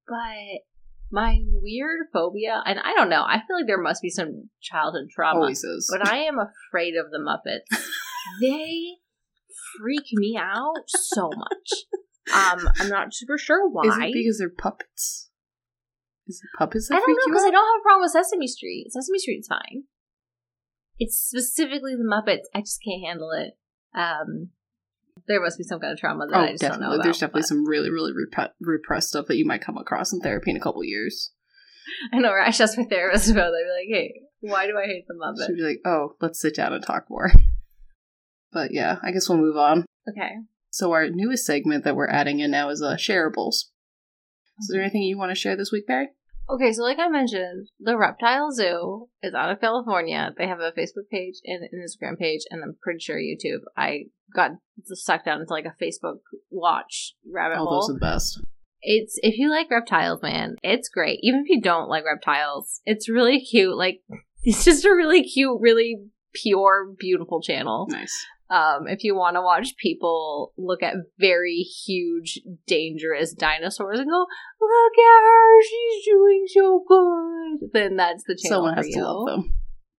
but 0.08 0.62
my 1.12 1.40
weird 1.52 2.08
phobia, 2.12 2.62
and 2.66 2.80
I 2.80 2.94
don't 2.94 3.10
know. 3.10 3.24
I 3.24 3.42
feel 3.48 3.58
like 3.58 3.68
there 3.68 3.82
must 3.82 4.02
be 4.02 4.10
some 4.10 4.50
childhood 4.62 5.10
trauma, 5.14 5.40
Always 5.42 5.64
is. 5.64 5.90
but 5.92 6.08
I 6.08 6.18
am 6.20 6.38
afraid 6.40 6.96
of 6.96 7.12
the 7.12 7.20
Muppets. 7.20 7.80
they 8.42 8.96
freak 9.80 10.06
me 10.14 10.38
out 10.40 10.84
so 10.88 11.30
much. 11.30 11.86
Um, 12.34 12.70
I'm 12.80 12.90
not 12.90 13.14
super 13.14 13.38
sure 13.38 13.70
why. 13.70 13.84
Is 13.86 13.98
it 13.98 14.14
because 14.14 14.38
they're 14.38 14.50
puppets? 14.50 15.30
Is 16.28 16.42
it 16.44 16.58
puppets 16.58 16.90
that 16.90 16.96
I 16.96 16.98
don't 16.98 17.06
freak 17.06 17.18
know 17.20 17.34
because 17.34 17.46
I 17.46 17.52
don't 17.52 17.66
have 17.66 17.82
a 17.82 17.84
problem 17.84 18.02
with 18.02 18.12
Sesame 18.12 18.48
Street. 18.48 18.88
Sesame 18.90 19.20
Street's 19.20 19.48
fine. 19.48 19.84
It's 21.00 21.18
specifically 21.18 21.96
the 21.96 22.04
Muppets. 22.04 22.48
I 22.54 22.60
just 22.60 22.82
can't 22.84 23.06
handle 23.06 23.32
it. 23.32 23.54
Um, 23.98 24.50
there 25.28 25.42
must 25.42 25.58
be 25.58 25.64
some 25.64 25.80
kind 25.80 25.94
of 25.94 26.00
trauma 26.00 26.26
that 26.28 26.36
I 26.36 26.48
Oh, 26.48 26.52
just 26.52 26.62
don't 26.62 26.70
know 26.70 26.74
definitely. 26.76 26.96
about. 26.98 27.04
There's 27.04 27.20
definitely 27.20 27.42
but- 27.42 27.48
some 27.48 27.68
really, 27.68 27.90
really 27.90 28.12
rep- 28.14 28.56
repressed 28.62 29.10
stuff 29.10 29.26
that 29.28 29.38
you 29.38 29.46
might 29.46 29.62
come 29.62 29.78
across 29.78 30.14
in 30.14 30.20
therapy 30.22 30.52
in 30.52 30.58
a 30.58 30.62
couple 30.62 30.84
years. 30.84 31.32
I 32.14 32.20
know. 32.20 32.30
I 32.32 32.48
asked 32.48 32.78
my 32.78 32.84
therapist 32.86 33.30
about. 33.30 33.50
it. 33.50 33.54
They'd 33.54 33.64
be 33.64 33.96
like, 33.96 34.02
"Hey, 34.02 34.22
why 34.42 34.68
do 34.68 34.78
I 34.78 34.86
hate 34.86 35.06
the 35.08 35.14
She'd 35.14 35.44
Muppets?" 35.52 35.56
be 35.58 35.62
like, 35.64 35.82
"Oh, 35.86 36.16
let's 36.22 36.40
sit 36.42 36.56
down 36.56 36.74
and 36.74 36.84
talk 36.84 37.06
more." 37.10 37.32
But 38.52 38.72
yeah, 38.74 38.98
I 39.04 39.12
guess 39.12 39.28
we'll 39.28 39.38
move 39.40 39.58
on. 39.58 39.86
Okay. 40.10 40.30
So 40.70 40.92
our 40.94 41.10
newest 41.10 41.46
segment 41.46 41.84
that 41.84 41.96
we're 41.98 42.08
adding 42.08 42.40
in 42.40 42.52
now 42.52 42.70
is 42.70 42.82
uh, 42.82 42.96
shareables. 42.96 43.66
Is 44.60 44.70
there 44.72 44.82
anything 44.82 45.02
you 45.04 45.18
want 45.18 45.32
to 45.32 45.36
share 45.36 45.56
this 45.58 45.72
week, 45.72 45.86
Perry? 45.86 46.08
Okay, 46.50 46.72
so 46.72 46.82
like 46.84 47.00
I 47.00 47.10
mentioned, 47.10 47.70
the 47.80 47.98
Reptile 47.98 48.52
Zoo 48.52 49.10
is 49.22 49.34
out 49.34 49.52
of 49.52 49.60
California. 49.60 50.34
They 50.38 50.48
have 50.48 50.60
a 50.60 50.72
Facebook 50.72 51.10
page 51.12 51.36
and 51.44 51.62
an 51.64 51.70
Instagram 51.86 52.18
page, 52.18 52.42
and 52.50 52.64
I'm 52.64 52.78
pretty 52.82 53.00
sure 53.00 53.18
YouTube. 53.18 53.62
I 53.76 54.06
got 54.34 54.52
sucked 54.86 55.26
down 55.26 55.42
into 55.42 55.52
like 55.52 55.66
a 55.66 55.76
Facebook 55.84 56.20
watch 56.50 57.16
rabbit 57.30 57.58
Oh, 57.60 57.66
hole. 57.66 57.82
those 57.82 57.90
are 57.90 57.94
the 57.94 58.00
best. 58.00 58.42
It's 58.82 59.20
if 59.24 59.38
you 59.38 59.50
like 59.50 59.70
reptiles, 59.70 60.22
man, 60.22 60.56
it's 60.64 60.88
great. 60.88 61.20
Even 61.22 61.42
if 61.42 61.50
you 61.50 61.60
don't 61.62 61.90
like 61.90 62.06
reptiles, 62.06 62.80
it's 62.86 63.10
really 63.10 63.42
cute. 63.42 63.76
Like 63.76 64.02
it's 64.44 64.64
just 64.64 64.86
a 64.86 64.92
really 64.96 65.24
cute, 65.24 65.60
really 65.60 65.98
pure, 66.34 66.88
beautiful 66.98 67.42
channel. 67.42 67.88
Nice. 67.90 68.26
Um, 68.50 68.88
if 68.88 69.04
you 69.04 69.16
want 69.16 69.36
to 69.36 69.42
watch 69.42 69.76
people 69.78 70.54
look 70.58 70.82
at 70.82 70.94
very 71.20 71.58
huge, 71.58 72.40
dangerous 72.66 73.34
dinosaurs 73.34 74.00
and 74.00 74.10
go, 74.10 74.26
"Look 74.62 74.94
at 74.98 75.24
her, 75.24 75.62
she's 75.64 76.06
doing 76.06 76.46
so 76.48 76.84
good," 76.88 77.70
then 77.74 77.96
that's 77.98 78.24
the 78.26 78.36
channel 78.42 78.58
Someone 78.60 78.74
for 78.76 78.78
has 78.82 78.88
you. 78.88 78.96
to 79.02 79.08
love 79.12 79.26
them. 79.28 79.54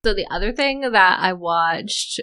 So 0.05 0.15
the 0.15 0.27
other 0.31 0.53
thing 0.53 0.81
that 0.81 1.19
I 1.21 1.33
watched 1.35 2.21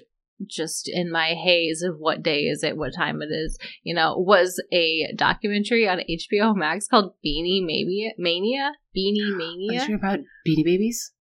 just 0.49 0.89
in 0.91 1.11
my 1.11 1.29
haze 1.33 1.81
of 1.81 1.95
what 1.97 2.21
day 2.21 2.41
is 2.43 2.63
it, 2.63 2.75
what 2.75 2.93
time 2.93 3.21
it 3.21 3.29
is, 3.31 3.57
you 3.83 3.93
know, 3.95 4.17
was 4.17 4.61
a 4.71 5.07
documentary 5.15 5.87
on 5.87 5.99
HBO 6.09 6.53
Max 6.55 6.87
called 6.87 7.13
Beanie 7.25 7.63
Maybe 7.65 8.11
Mania. 8.17 8.71
Beanie 8.95 9.21
Are 9.23 9.31
you 9.31 9.37
Mania. 9.37 9.87
about 9.95 10.19
Beanie 10.47 10.65
Babies? 10.65 11.13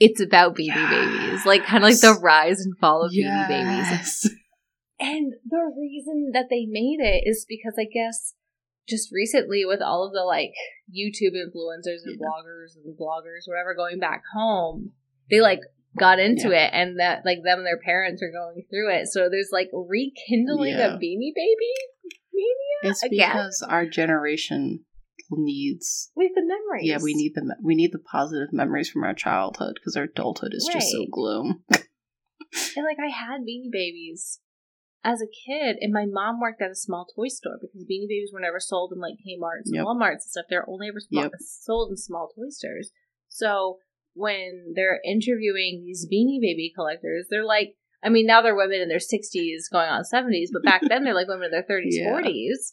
It's 0.00 0.20
about 0.20 0.56
Beanie 0.56 0.90
Babies, 0.90 1.44
like 1.44 1.64
kind 1.64 1.82
of 1.84 1.90
like 1.90 2.00
the 2.00 2.18
rise 2.22 2.60
and 2.60 2.76
fall 2.78 3.02
of 3.04 3.12
Beanie 3.12 3.48
Babies. 3.48 4.30
And 5.00 5.34
the 5.48 5.72
reason 5.78 6.30
that 6.32 6.46
they 6.50 6.66
made 6.68 6.98
it 6.98 7.22
is 7.24 7.46
because 7.48 7.74
I 7.78 7.84
guess 7.84 8.34
just 8.88 9.12
recently 9.12 9.64
with 9.64 9.80
all 9.80 10.04
of 10.04 10.12
the 10.12 10.24
like 10.24 10.50
YouTube 10.90 11.34
influencers 11.38 12.02
and 12.04 12.18
Yeah. 12.18 12.26
bloggers 12.26 12.74
and 12.74 12.98
bloggers, 12.98 13.46
whatever, 13.46 13.74
going 13.76 14.00
back 14.00 14.22
home, 14.34 14.90
they 15.30 15.40
like 15.40 15.60
got 15.96 16.18
into 16.18 16.50
it 16.50 16.70
and 16.72 16.98
that 16.98 17.24
like 17.24 17.38
them 17.44 17.58
and 17.58 17.66
their 17.66 17.78
parents 17.78 18.20
are 18.24 18.32
going 18.32 18.64
through 18.68 18.92
it. 18.92 19.06
So 19.06 19.28
there's 19.30 19.50
like 19.52 19.68
rekindling 19.72 20.72
Yeah. 20.78 20.94
of 20.94 21.00
Beanie 21.00 21.32
Baby 21.32 21.72
mania 22.34 22.90
It's 22.90 23.02
Again? 23.04 23.18
because 23.30 23.64
our 23.68 23.86
generation 23.86 24.84
needs. 25.30 26.10
with 26.16 26.32
the 26.34 26.42
memories. 26.42 26.88
Yeah, 26.88 26.98
we 27.02 27.14
need 27.14 27.32
the 27.34 27.56
we 27.62 27.74
need 27.74 27.92
the 27.92 27.98
positive 27.98 28.52
memories 28.52 28.90
from 28.90 29.04
our 29.04 29.14
childhood 29.14 29.74
because 29.74 29.96
our 29.96 30.04
adulthood 30.04 30.52
is 30.54 30.68
just 30.72 30.90
so 30.90 30.98
Right. 31.00 31.08
gloom. 31.10 31.64
And 32.76 32.84
like 32.86 32.98
I 33.02 33.10
had 33.10 33.40
Beanie 33.42 33.70
Babies 33.72 34.40
as 35.04 35.20
a 35.20 35.26
kid, 35.26 35.76
and 35.80 35.92
my 35.92 36.06
mom 36.06 36.40
worked 36.40 36.62
at 36.62 36.70
a 36.70 36.76
small 36.76 37.06
toy 37.14 37.28
store 37.28 37.58
because 37.60 37.82
Beanie 37.84 38.08
Babies 38.08 38.30
were 38.32 38.40
never 38.40 38.60
sold 38.60 38.92
in 38.94 39.00
like 39.00 39.14
Kmart's 39.26 39.70
and 39.70 39.76
Yep. 39.76 39.84
Walmart's 39.84 40.24
and 40.24 40.30
stuff. 40.30 40.44
They're 40.48 40.68
only 40.68 40.88
ever 40.88 41.00
small, 41.00 41.24
Yep. 41.24 41.32
sold 41.40 41.90
in 41.90 41.96
small 41.96 42.28
toy 42.34 42.50
stores. 42.50 42.90
So 43.28 43.78
when 44.14 44.72
they're 44.74 45.00
interviewing 45.04 45.84
these 45.84 46.06
Beanie 46.06 46.40
Baby 46.40 46.72
collectors, 46.74 47.26
they're 47.30 47.44
like, 47.44 47.74
I 48.02 48.08
mean, 48.10 48.26
now 48.26 48.42
they're 48.42 48.56
women 48.56 48.80
in 48.80 48.88
their 48.88 48.98
60s 48.98 49.70
going 49.72 49.88
on 49.88 50.02
70s, 50.04 50.48
but 50.52 50.64
back 50.64 50.82
then 50.88 51.04
they're 51.04 51.14
like 51.14 51.28
women 51.28 51.46
in 51.46 51.50
their 51.50 51.62
30s, 51.62 51.82
Yeah. 51.90 52.06
40s. 52.10 52.72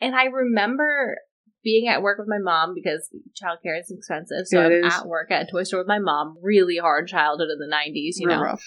And 0.00 0.14
I 0.14 0.24
remember 0.24 1.18
being 1.64 1.88
at 1.88 2.02
work 2.02 2.18
with 2.18 2.28
my 2.28 2.38
mom 2.38 2.74
because 2.74 3.08
childcare 3.42 3.80
is 3.80 3.90
expensive. 3.90 4.46
So 4.46 4.60
It 4.60 4.66
I'm 4.66 4.84
is. 4.84 4.94
at 4.94 5.06
work 5.06 5.30
at 5.30 5.42
a 5.48 5.50
toy 5.50 5.62
store 5.64 5.80
with 5.80 5.88
my 5.88 5.98
mom. 5.98 6.36
Really 6.42 6.76
hard 6.76 7.08
childhood 7.08 7.48
in 7.50 7.58
the 7.58 7.74
90s, 7.74 8.14
you 8.18 8.28
Real 8.28 8.36
know. 8.36 8.42
rough. 8.42 8.64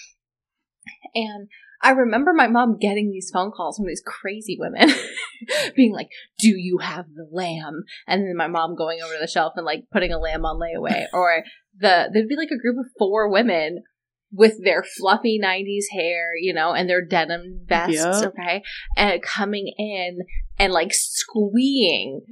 And 1.14 1.48
I 1.80 1.90
remember 1.92 2.32
my 2.32 2.48
mom 2.48 2.76
getting 2.80 3.10
these 3.12 3.30
phone 3.32 3.52
calls 3.52 3.76
from 3.76 3.86
these 3.86 4.02
crazy 4.04 4.56
women 4.58 4.88
being 5.76 5.92
like, 5.92 6.08
Do 6.40 6.48
you 6.48 6.78
have 6.78 7.06
the 7.14 7.28
lamb? 7.30 7.84
And 8.06 8.22
then 8.22 8.36
my 8.36 8.48
mom 8.48 8.74
going 8.76 9.00
over 9.00 9.14
to 9.14 9.20
the 9.20 9.28
shelf 9.28 9.52
and 9.56 9.64
like 9.64 9.84
putting 9.92 10.12
a 10.12 10.18
lamb 10.18 10.44
on 10.44 10.58
layaway. 10.60 11.06
or 11.12 11.44
the 11.78 12.10
there'd 12.12 12.28
be 12.28 12.36
like 12.36 12.50
a 12.50 12.58
group 12.60 12.76
of 12.80 12.90
four 12.98 13.30
women 13.30 13.84
with 14.32 14.62
their 14.62 14.82
fluffy 14.98 15.40
90s 15.42 15.84
hair, 15.92 16.32
you 16.38 16.52
know, 16.52 16.72
and 16.72 16.88
their 16.90 17.02
denim 17.04 17.60
vests, 17.66 18.22
Yep. 18.22 18.34
okay? 18.38 18.62
And 18.96 19.22
coming 19.22 19.72
in 19.78 20.18
and 20.58 20.72
like 20.72 20.92
squeeing 20.92 22.22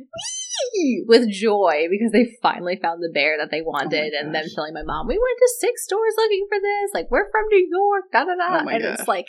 with 1.07 1.31
joy 1.31 1.87
because 1.91 2.13
they 2.13 2.29
finally 2.43 2.79
found 2.81 3.03
the 3.03 3.11
bear 3.13 3.37
that 3.39 3.51
they 3.51 3.63
wanted 3.63 4.13
and 4.13 4.35
then 4.35 4.45
Oh 4.47 4.55
telling 4.55 4.75
my 4.75 4.83
mom, 4.83 5.07
we 5.07 5.15
went 5.15 5.39
to 5.39 5.55
six 5.61 5.85
stores 5.85 6.15
looking 6.17 6.47
for 6.49 6.59
this. 6.61 6.91
Like, 6.95 7.11
we're 7.11 7.31
from 7.31 7.47
New 7.51 7.69
York, 7.71 8.05
da 8.13 8.25
da 8.25 8.35
da. 8.35 8.65
Oh 8.65 8.69
and 8.69 8.83
gosh. 8.83 8.99
it's 8.99 9.09
like, 9.09 9.27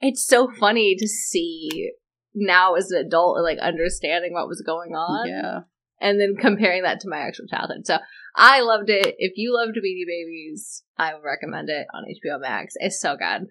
it's 0.00 0.26
so 0.26 0.50
funny 0.58 0.94
to 0.98 1.06
see 1.08 1.90
now 2.34 2.74
as 2.74 2.90
an 2.90 3.04
adult, 3.06 3.42
like 3.42 3.58
understanding 3.58 4.32
what 4.34 4.48
was 4.48 4.62
going 4.64 4.94
on 4.94 5.28
Yeah. 5.28 5.60
and 6.00 6.20
then 6.20 6.36
comparing 6.38 6.82
that 6.82 7.00
to 7.00 7.08
my 7.08 7.18
actual 7.18 7.46
childhood. 7.46 7.86
So 7.86 7.98
I 8.36 8.60
loved 8.60 8.90
it. 8.90 9.14
If 9.18 9.32
you 9.36 9.54
loved 9.54 9.76
Beanie 9.76 10.06
Babies, 10.06 10.82
I 10.98 11.14
would 11.14 11.22
recommend 11.24 11.70
it 11.70 11.86
on 11.94 12.04
HBO 12.04 12.40
Max. 12.40 12.74
It's 12.76 13.00
so 13.00 13.16
good. 13.16 13.48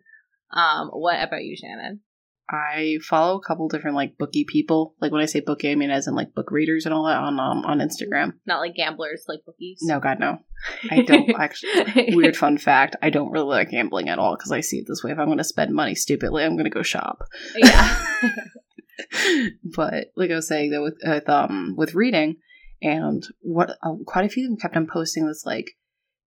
Um, 0.55 0.89
what 0.89 1.21
about 1.21 1.43
you, 1.43 1.55
Shannon? 1.57 2.01
I 2.49 2.99
follow 3.01 3.37
a 3.37 3.41
couple 3.41 3.67
different 3.67 3.95
like 3.95 4.17
bookie 4.17 4.45
people. 4.45 4.95
Like 5.01 5.11
when 5.11 5.21
I 5.21 5.25
say 5.25 5.39
bookie, 5.39 5.71
I 5.71 5.75
mean 5.75 5.89
as 5.89 6.07
in 6.07 6.13
like 6.13 6.35
book 6.35 6.51
readers 6.51 6.85
and 6.85 6.93
all 6.93 7.05
that 7.05 7.17
on 7.17 7.39
um, 7.39 7.65
on 7.65 7.79
Instagram. 7.79 8.33
Not 8.45 8.59
like 8.59 8.75
gamblers, 8.75 9.25
like 9.27 9.39
bookies. 9.45 9.79
No, 9.81 9.99
God, 9.99 10.19
no. 10.19 10.39
I 10.91 11.01
don't 11.01 11.29
actually. 11.39 12.15
Weird 12.15 12.37
fun 12.37 12.57
fact: 12.57 12.95
I 13.01 13.09
don't 13.09 13.31
really 13.31 13.55
like 13.55 13.71
gambling 13.71 14.09
at 14.09 14.19
all 14.19 14.35
because 14.35 14.51
I 14.51 14.61
see 14.61 14.77
it 14.77 14.85
this 14.87 15.03
way. 15.03 15.11
If 15.11 15.19
I'm 15.19 15.25
going 15.25 15.39
to 15.39 15.43
spend 15.43 15.73
money 15.73 15.95
stupidly, 15.95 16.43
I'm 16.43 16.55
going 16.55 16.65
to 16.65 16.69
go 16.69 16.83
shop. 16.83 17.23
yeah. 17.55 18.05
but 19.75 20.07
like 20.15 20.31
I 20.31 20.35
was 20.35 20.47
saying 20.47 20.71
though, 20.71 20.83
with, 20.83 20.97
with 21.03 21.29
um 21.29 21.75
with 21.77 21.95
reading, 21.95 22.37
and 22.81 23.25
what 23.41 23.71
uh, 23.83 23.95
quite 24.05 24.25
a 24.25 24.29
few 24.29 24.45
of 24.45 24.51
them 24.51 24.57
kept 24.57 24.75
on 24.75 24.87
posting 24.87 25.27
this 25.27 25.45
like 25.45 25.71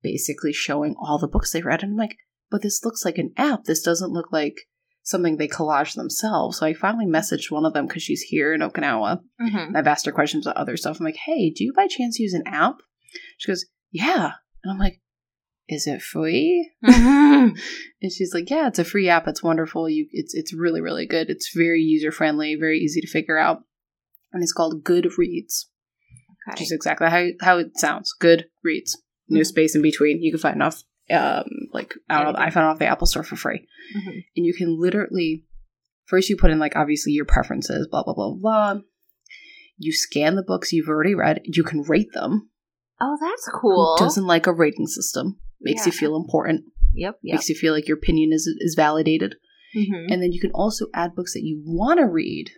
basically 0.02 0.52
showing 0.52 0.94
all 1.00 1.18
the 1.18 1.28
books 1.28 1.52
they 1.52 1.62
read, 1.62 1.82
and 1.82 1.92
I'm 1.92 1.96
like, 1.96 2.16
but 2.50 2.62
this 2.62 2.84
looks 2.84 3.04
like 3.04 3.18
an 3.18 3.32
app. 3.36 3.64
This 3.64 3.82
doesn't 3.82 4.12
look 4.12 4.32
like 4.32 4.68
something 5.08 5.36
they 5.36 5.48
collage 5.48 5.94
themselves. 5.94 6.58
So 6.58 6.66
I 6.66 6.74
finally 6.74 7.06
messaged 7.06 7.50
one 7.50 7.64
of 7.64 7.72
them 7.72 7.86
because 7.86 8.02
she's 8.02 8.20
here 8.22 8.52
in 8.52 8.60
Okinawa. 8.60 9.20
hmm 9.40 9.74
I've 9.76 9.86
asked 9.86 10.04
her 10.06 10.12
questions 10.12 10.46
about 10.46 10.56
other 10.58 10.76
stuff. 10.76 10.98
I'm 11.00 11.04
like, 11.06 11.16
hey, 11.16 11.50
do 11.50 11.64
you 11.64 11.72
by 11.74 11.86
chance 11.86 12.18
use 12.18 12.34
an 12.34 12.42
app? 12.46 12.76
She 13.38 13.50
goes, 13.50 13.64
yeah. 13.90 14.32
And 14.62 14.72
I'm 14.72 14.78
like, 14.78 15.00
is 15.68 15.86
it 15.86 16.02
free? 16.02 16.70
Mm-hmm. 16.84 17.56
And 18.02 18.12
she's 18.12 18.32
like, 18.34 18.48
yeah, 18.50 18.68
it's 18.68 18.78
a 18.78 18.84
free 18.84 19.08
app. 19.08 19.26
It's 19.26 19.42
wonderful. 19.42 19.88
You, 19.88 20.06
it's 20.12 20.34
it's 20.34 20.52
really 20.54 20.80
really 20.80 21.06
good. 21.06 21.30
It's 21.30 21.50
very 21.54 21.80
user 21.82 22.12
friendly, 22.12 22.54
very 22.54 22.78
easy 22.78 23.00
to 23.00 23.08
figure 23.08 23.36
out, 23.38 23.62
and 24.32 24.42
it's 24.42 24.52
called 24.52 24.84
Goodreads, 24.84 25.64
which 26.46 26.54
Okay. 26.54 26.64
is 26.64 26.70
exactly 26.72 27.08
how 27.08 27.26
how 27.40 27.58
it 27.58 27.76
sounds. 27.76 28.14
Good 28.20 28.46
Reads, 28.62 29.02
no 29.28 29.40
Mhm. 29.40 29.46
space 29.46 29.74
in 29.74 29.82
between. 29.82 30.22
You 30.22 30.30
can 30.32 30.40
find 30.40 30.62
off, 30.62 30.84
um, 31.10 31.48
like 31.72 31.94
I 32.08 32.22
don't 32.22 32.32
know. 32.34 32.38
I 32.38 32.50
found 32.50 32.66
off 32.66 32.78
the 32.78 32.86
Apple 32.86 33.06
Store 33.06 33.22
for 33.22 33.36
free, 33.36 33.66
Mhm. 33.96 34.12
and 34.36 34.46
you 34.46 34.54
can 34.54 34.78
literally 34.80 35.44
first 36.06 36.28
you 36.30 36.36
put 36.36 36.50
in 36.50 36.58
like 36.58 36.76
obviously 36.76 37.12
your 37.12 37.24
preferences, 37.24 37.86
blah 37.90 38.02
blah 38.04 38.14
blah 38.14 38.34
blah. 38.34 38.80
You 39.76 39.92
scan 39.92 40.34
the 40.36 40.42
books 40.42 40.72
you've 40.72 40.88
already 40.88 41.14
read. 41.14 41.40
You 41.44 41.62
can 41.62 41.82
rate 41.82 42.12
them. 42.12 42.50
Oh, 43.00 43.16
that's 43.20 43.48
cool. 43.60 43.96
Who 43.98 44.04
doesn't 44.04 44.26
like 44.26 44.46
a 44.46 44.52
rating 44.52 44.86
system? 44.88 45.38
Makes 45.60 45.86
you 45.86 45.92
feel 45.92 46.16
important. 46.16 46.64
Yep. 46.94 47.18
Yep. 47.22 47.34
Makes 47.34 47.48
you 47.48 47.54
feel 47.54 47.72
like 47.72 47.86
your 47.86 47.96
opinion 47.98 48.32
is 48.32 48.46
is 48.60 48.74
validated. 48.74 49.36
Mhm. 49.76 50.06
And 50.12 50.22
then 50.22 50.32
you 50.32 50.40
can 50.40 50.50
also 50.52 50.86
add 50.94 51.14
books 51.14 51.34
that 51.34 51.42
you 51.44 51.62
want 51.64 51.98
to 52.00 52.06
read. 52.06 52.50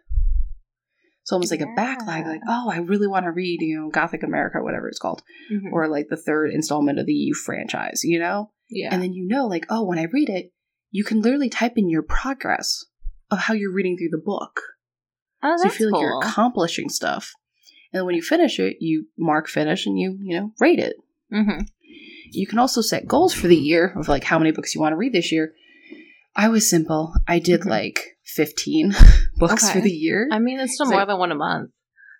So 1.24 1.36
almost 1.36 1.50
like 1.52 1.60
a 1.60 1.72
backlog, 1.76 2.26
like, 2.26 2.40
oh, 2.48 2.70
I 2.70 2.78
really 2.78 3.06
want 3.06 3.24
to 3.24 3.30
read, 3.30 3.60
you 3.60 3.76
know, 3.78 3.90
Gothic 3.90 4.22
America, 4.22 4.62
whatever 4.62 4.88
it's 4.88 4.98
called, 4.98 5.22
Mhm. 5.52 5.70
or 5.72 5.86
like 5.88 6.06
the 6.08 6.16
third 6.16 6.50
installment 6.52 6.98
of 6.98 7.06
the 7.06 7.12
U 7.12 7.34
franchise, 7.34 8.00
you 8.04 8.18
know? 8.18 8.50
Yeah. 8.70 8.88
And 8.92 9.02
then 9.02 9.12
you 9.12 9.26
know, 9.26 9.46
like, 9.46 9.66
oh, 9.68 9.84
when 9.84 9.98
I 9.98 10.04
read 10.12 10.28
it, 10.28 10.52
you 10.90 11.04
can 11.04 11.20
literally 11.20 11.48
type 11.50 11.74
in 11.76 11.88
your 11.90 12.02
progress 12.02 12.84
of 13.30 13.38
how 13.38 13.54
you're 13.54 13.72
reading 13.72 13.96
through 13.96 14.10
the 14.10 14.22
book. 14.24 14.60
oh, 15.42 15.56
so 15.58 15.64
you 15.64 15.70
feel 15.70 15.90
like 15.92 16.00
you're 16.02 16.18
accomplishing 16.20 16.88
stuff. 16.88 17.32
And 17.92 18.00
then 18.00 18.06
when 18.06 18.14
you 18.14 18.22
finish 18.22 18.58
it, 18.60 18.76
you 18.80 19.06
mark 19.18 19.48
finish 19.48 19.86
and 19.86 19.98
you, 19.98 20.16
you 20.20 20.38
know, 20.38 20.52
rate 20.60 20.78
it. 20.78 20.96
Mhm. 21.32 21.66
You 22.32 22.46
can 22.46 22.58
also 22.58 22.80
set 22.80 23.06
goals 23.08 23.34
for 23.34 23.48
the 23.48 23.56
year 23.56 23.92
of 23.96 24.08
like 24.08 24.24
how 24.24 24.38
many 24.38 24.52
books 24.52 24.74
you 24.74 24.80
want 24.80 24.92
to 24.92 24.96
read 24.96 25.12
this 25.12 25.32
year. 25.32 25.52
I 26.36 26.48
was 26.48 26.68
simple. 26.70 27.12
I 27.26 27.38
did 27.40 27.62
Mhm. 27.62 27.70
like 27.70 28.00
15 28.24 28.94
books 29.36 29.64
Okay. 29.64 29.72
for 29.72 29.80
the 29.80 29.90
year. 29.90 30.28
I 30.30 30.38
mean, 30.38 30.60
it's 30.60 30.74
still 30.74 30.86
So- 30.86 30.92
more 30.92 31.06
than 31.06 31.18
one 31.18 31.32
a 31.32 31.34
month. 31.36 31.70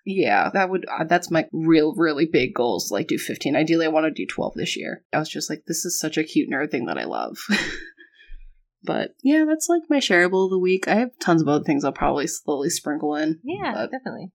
Yeah, 0.05 0.49
that 0.53 0.69
would 0.69 0.85
uh, 0.89 1.03
that's 1.05 1.29
my 1.31 1.47
real 1.51 1.93
really 1.95 2.25
big 2.25 2.53
goals 2.53 2.89
like 2.91 3.07
do 3.07 3.17
15. 3.17 3.55
Ideally 3.55 3.85
I 3.85 3.89
want 3.89 4.05
to 4.05 4.11
do 4.11 4.25
12 4.25 4.53
this 4.55 4.75
year. 4.77 5.03
I 5.13 5.19
was 5.19 5.29
just 5.29 5.49
like 5.49 5.63
this 5.67 5.85
is 5.85 5.99
such 5.99 6.17
a 6.17 6.23
cute 6.23 6.49
nerd 6.49 6.71
thing 6.71 6.85
that 6.85 6.97
I 6.97 7.03
love. 7.05 7.37
but 8.83 9.11
yeah, 9.23 9.45
that's 9.47 9.69
like 9.69 9.83
my 9.89 9.97
shareable 9.97 10.45
of 10.45 10.49
the 10.51 10.59
week. 10.59 10.87
I 10.87 10.95
have 10.95 11.11
tons 11.21 11.41
of 11.41 11.47
other 11.47 11.63
things 11.63 11.85
I'll 11.85 11.91
probably 11.91 12.27
slowly 12.27 12.69
sprinkle 12.69 13.15
in. 13.15 13.39
Yeah, 13.43 13.73
But- 13.73 13.91
definitely. 13.91 14.31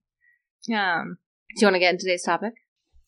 Um, 0.73 1.17
do 1.55 1.61
you 1.61 1.67
want 1.67 1.75
to 1.75 1.79
get 1.79 1.91
into 1.93 2.03
today's 2.05 2.23
topic? 2.23 2.53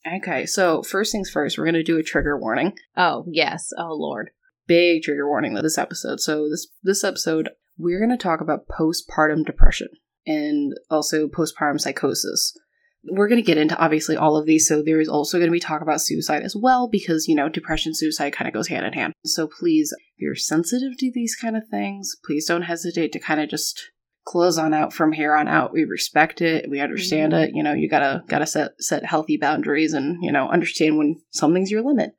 Okay, 0.08 0.46
so 0.46 0.82
first 0.82 1.12
things 1.12 1.30
first, 1.30 1.58
we're 1.58 1.66
going 1.66 1.74
to 1.74 1.84
do 1.84 1.98
a 1.98 2.04
trigger 2.04 2.38
warning. 2.40 2.74
Oh 2.96 3.26
yes. 3.28 3.70
Oh 3.78 3.94
lord. 3.94 4.30
big 4.68 5.04
trigger 5.04 5.28
warning 5.28 5.56
this 5.56 5.78
episode. 5.78 6.20
So 6.20 6.50
this 6.50 6.68
this 6.84 7.04
episode 7.04 7.50
we're 7.78 8.00
going 8.00 8.18
to 8.18 8.22
talk 8.22 8.42
about 8.42 8.68
postpartum 8.68 9.46
depression 9.46 9.88
and 10.26 10.74
also 10.90 11.28
postpartum 11.28 11.80
psychosis. 11.80 12.58
We're 13.04 13.30
going 13.30 13.42
to 13.42 13.46
get 13.48 13.58
into 13.58 13.78
obviously 13.78 14.18
all 14.18 14.36
of 14.36 14.46
these, 14.46 14.68
so 14.68 14.82
there 14.84 15.00
is 15.00 15.08
also 15.08 15.38
going 15.38 15.48
to 15.48 15.54
be 15.54 15.60
talk 15.60 15.82
about 15.82 16.02
suicide 16.02 16.44
as 16.44 16.56
well 16.56 16.90
because 16.90 17.28
you 17.28 17.36
know 17.36 17.48
depression 17.48 17.94
suicide 17.96 18.32
kind 18.34 18.48
of 18.48 18.54
goes 18.54 18.68
hand 18.68 18.86
in 18.86 18.94
hand. 18.94 19.14
So 19.26 19.48
please, 19.48 19.94
if 19.98 20.22
you're 20.22 20.36
sensitive 20.36 20.98
to 20.98 21.12
these 21.14 21.36
kind 21.36 21.56
of 21.56 21.68
things, 21.70 22.18
please 22.26 22.46
don't 22.46 22.64
hesitate 22.64 23.14
to 23.14 23.20
kind 23.20 23.40
of 23.40 23.50
just 23.50 23.92
close 24.26 24.58
on 24.58 24.74
out 24.74 24.92
from 24.94 25.14
here 25.14 25.34
on 25.34 25.48
out. 25.48 25.72
We 25.72 25.86
respect 25.86 26.42
it, 26.42 26.70
we 26.70 26.82
understand 26.82 27.32
Mhm. 27.32 27.44
it. 27.48 27.52
You 27.56 27.64
know, 27.64 27.74
you 27.74 27.88
gotta 27.90 28.24
gotta 28.28 28.46
set 28.46 28.72
set 28.80 29.06
healthy 29.06 29.38
boundaries 29.38 29.94
and 29.94 30.18
you 30.22 30.32
know 30.32 30.50
understand 30.50 30.98
when 30.98 31.22
something's 31.32 31.72
your 31.72 31.82
limit. 31.82 32.12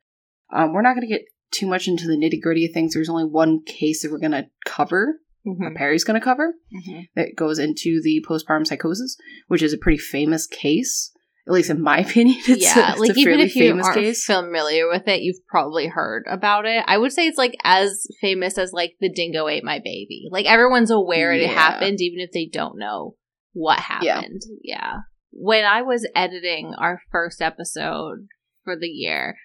Um, 0.51 0.73
we're 0.73 0.81
not 0.81 0.95
going 0.95 1.07
to 1.07 1.13
get 1.13 1.25
too 1.51 1.67
much 1.67 1.87
into 1.87 2.07
the 2.07 2.17
nitty 2.17 2.41
gritty 2.41 2.65
of 2.65 2.73
things. 2.73 2.93
There's 2.93 3.07
only 3.07 3.23
one 3.25 3.61
case 3.63 4.01
that 4.01 4.11
we're 4.11 4.17
going 4.19 4.31
to 4.31 4.49
cover 4.65 5.19
Mhm. 5.45 5.75
Perry's 5.75 6.03
going 6.03 6.19
to 6.19 6.23
cover 6.23 6.53
Mhm. 6.73 7.07
that 7.15 7.35
goes 7.35 7.57
into 7.59 8.01
the 8.03 8.23
postpartum 8.27 8.65
psychosis, 8.67 9.17
which 9.47 9.63
is 9.63 9.73
a 9.73 9.77
pretty 9.77 9.97
famous 9.97 10.45
case. 10.47 11.11
At 11.47 11.53
least 11.53 11.71
in 11.71 11.81
my 11.81 11.97
opinion, 12.07 12.37
it's 12.47 12.63
yeah, 12.63 12.95
a, 12.95 12.99
like 12.99 13.17
even 13.17 13.39
if 13.39 13.55
you 13.55 13.73
aren't 13.73 13.95
case. 13.95 14.23
familiar 14.25 14.87
with 14.87 15.07
it, 15.07 15.21
you've 15.21 15.43
probably 15.47 15.87
heard 15.87 16.23
about 16.29 16.65
it. 16.67 16.83
I 16.87 16.97
would 16.99 17.11
say 17.11 17.25
it's 17.27 17.37
like 17.37 17.55
as 17.63 18.05
famous 18.21 18.59
as 18.59 18.71
like 18.73 18.93
the 19.01 19.09
dingo 19.11 19.47
ate 19.47 19.63
my 19.63 19.79
baby. 19.79 20.27
Like 20.29 20.45
everyone's 20.45 20.91
aware 20.91 21.33
it 21.33 21.49
happened, 21.49 21.99
even 21.99 22.19
if 22.19 22.31
they 22.31 22.45
don't 22.45 22.77
know 22.77 23.15
what 23.53 23.79
happened. 23.79 24.41
Yeah. 24.63 24.97
When 25.31 25.65
I 25.65 25.81
was 25.81 26.07
editing 26.15 26.73
our 26.77 27.01
first 27.11 27.41
episode 27.41 28.27
for 28.63 28.77
the 28.79 28.87
year, 28.87 29.35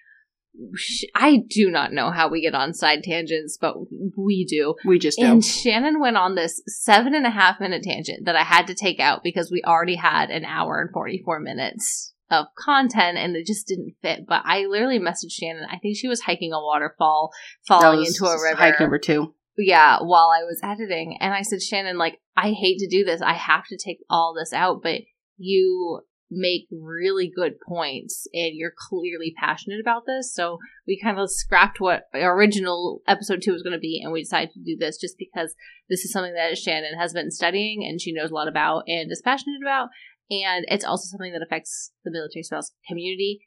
I 1.15 1.43
do 1.47 1.69
not 1.69 1.93
know 1.93 2.11
how 2.11 2.29
we 2.29 2.41
get 2.41 2.55
on 2.55 2.73
side 2.73 3.03
tangents, 3.03 3.57
but 3.59 3.75
we 4.17 4.45
do. 4.45 4.75
we 4.85 4.99
just 4.99 5.19
do. 5.19 5.25
And 5.25 5.45
Shannon 5.45 5.99
went 5.99 6.17
on 6.17 6.35
this 6.35 6.61
seven 6.67 7.13
and 7.13 7.25
a 7.25 7.29
half 7.29 7.59
minute 7.59 7.83
tangent 7.83 8.25
that 8.25 8.35
I 8.35 8.43
had 8.43 8.67
to 8.67 8.75
take 8.75 8.99
out 8.99 9.23
because 9.23 9.51
we 9.51 9.61
already 9.63 9.95
had 9.95 10.29
an 10.29 10.45
hour 10.45 10.81
and 10.81 10.91
44 10.91 11.39
minutes 11.39 12.13
of 12.29 12.47
content 12.57 13.17
and 13.17 13.35
it 13.35 13.45
just 13.45 13.67
didn't 13.67 13.95
fit. 14.01 14.25
But 14.27 14.41
I 14.45 14.65
literally 14.65 14.99
messaged 14.99 15.31
Shannon. 15.31 15.65
I 15.71 15.77
think 15.77 15.97
she 15.97 16.07
was 16.07 16.21
hiking 16.21 16.53
a 16.53 16.59
waterfall, 16.59 17.31
falling 17.67 18.05
into 18.05 18.25
a 18.25 18.41
river. 18.41 18.57
Hike 18.57 18.79
number 18.79 18.99
two. 18.99 19.33
yeah, 19.57 19.99
while 20.01 20.29
I 20.35 20.43
was 20.43 20.59
editing. 20.63 21.17
And 21.19 21.33
I 21.33 21.41
said, 21.41 21.61
Shannon, 21.61 21.97
like, 21.97 22.19
I 22.35 22.51
hate 22.51 22.79
to 22.79 22.87
do 22.87 23.03
this. 23.03 23.21
I 23.21 23.33
have 23.33 23.65
to 23.67 23.77
take 23.77 23.99
all 24.09 24.35
this 24.37 24.53
out, 24.53 24.81
but 24.83 25.01
you 25.37 26.01
make 26.29 26.67
really 26.71 27.31
good 27.33 27.53
points 27.65 28.27
and 28.33 28.51
you're 28.53 28.73
clearly 28.77 29.33
passionate 29.39 29.79
about 29.79 30.03
this. 30.05 30.33
So 30.33 30.57
we 30.85 30.99
kind 31.01 31.19
of 31.19 31.31
scrapped 31.31 31.79
what 31.79 32.03
original 32.13 33.01
episode 33.07 33.41
two 33.41 33.53
was 33.53 33.63
going 33.63 33.73
to 33.73 33.79
be 33.79 34.01
and 34.03 34.11
we 34.11 34.23
decided 34.23 34.51
to 34.53 34.59
do 34.63 34.75
this 34.77 34.97
just 34.97 35.15
because 35.17 35.55
this 35.89 36.03
is 36.03 36.11
something 36.11 36.33
that 36.33 36.57
Shannon 36.57 36.97
has 36.99 37.13
been 37.13 37.31
studying 37.31 37.85
and 37.87 38.01
she 38.01 38.11
knows 38.13 38.31
a 38.31 38.33
lot 38.35 38.47
about 38.49 38.83
and 38.87 39.11
is 39.11 39.21
passionate 39.23 39.61
about. 39.63 39.87
And 40.29 40.65
it's 40.67 40.83
also 40.83 41.07
something 41.09 41.31
that 41.31 41.41
affects 41.41 41.91
the 42.03 42.11
military 42.11 42.43
spouse 42.43 42.71
community 42.89 43.39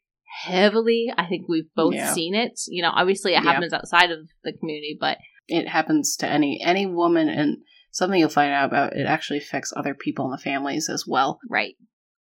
heavily. 0.45 1.13
I 1.17 1.27
think 1.27 1.47
we've 1.49 1.69
both 1.77 1.95
Yeah. 1.95 2.13
seen 2.13 2.35
it. 2.35 2.59
You 2.69 2.83
know, 2.83 2.93
obviously 2.95 3.33
it 3.33 3.43
Yeah. 3.45 3.53
happens 3.53 3.73
outside 3.73 4.11
of 4.11 4.29
the 4.45 4.53
community, 4.53 4.97
but 4.99 5.19
It 5.49 5.67
happens 5.69 6.17
to 6.19 6.29
any 6.29 6.61
any 6.65 6.87
woman, 6.87 7.29
and 7.29 7.59
something 7.91 8.21
you'll 8.21 8.29
find 8.29 8.53
out 8.53 8.67
about. 8.69 8.93
It 8.95 9.05
actually 9.07 9.39
affects 9.39 9.73
other 9.77 9.95
people 9.95 10.25
in 10.27 10.31
the 10.31 10.39
families 10.39 10.89
as 10.89 11.05
well. 11.07 11.41
right. 11.51 11.75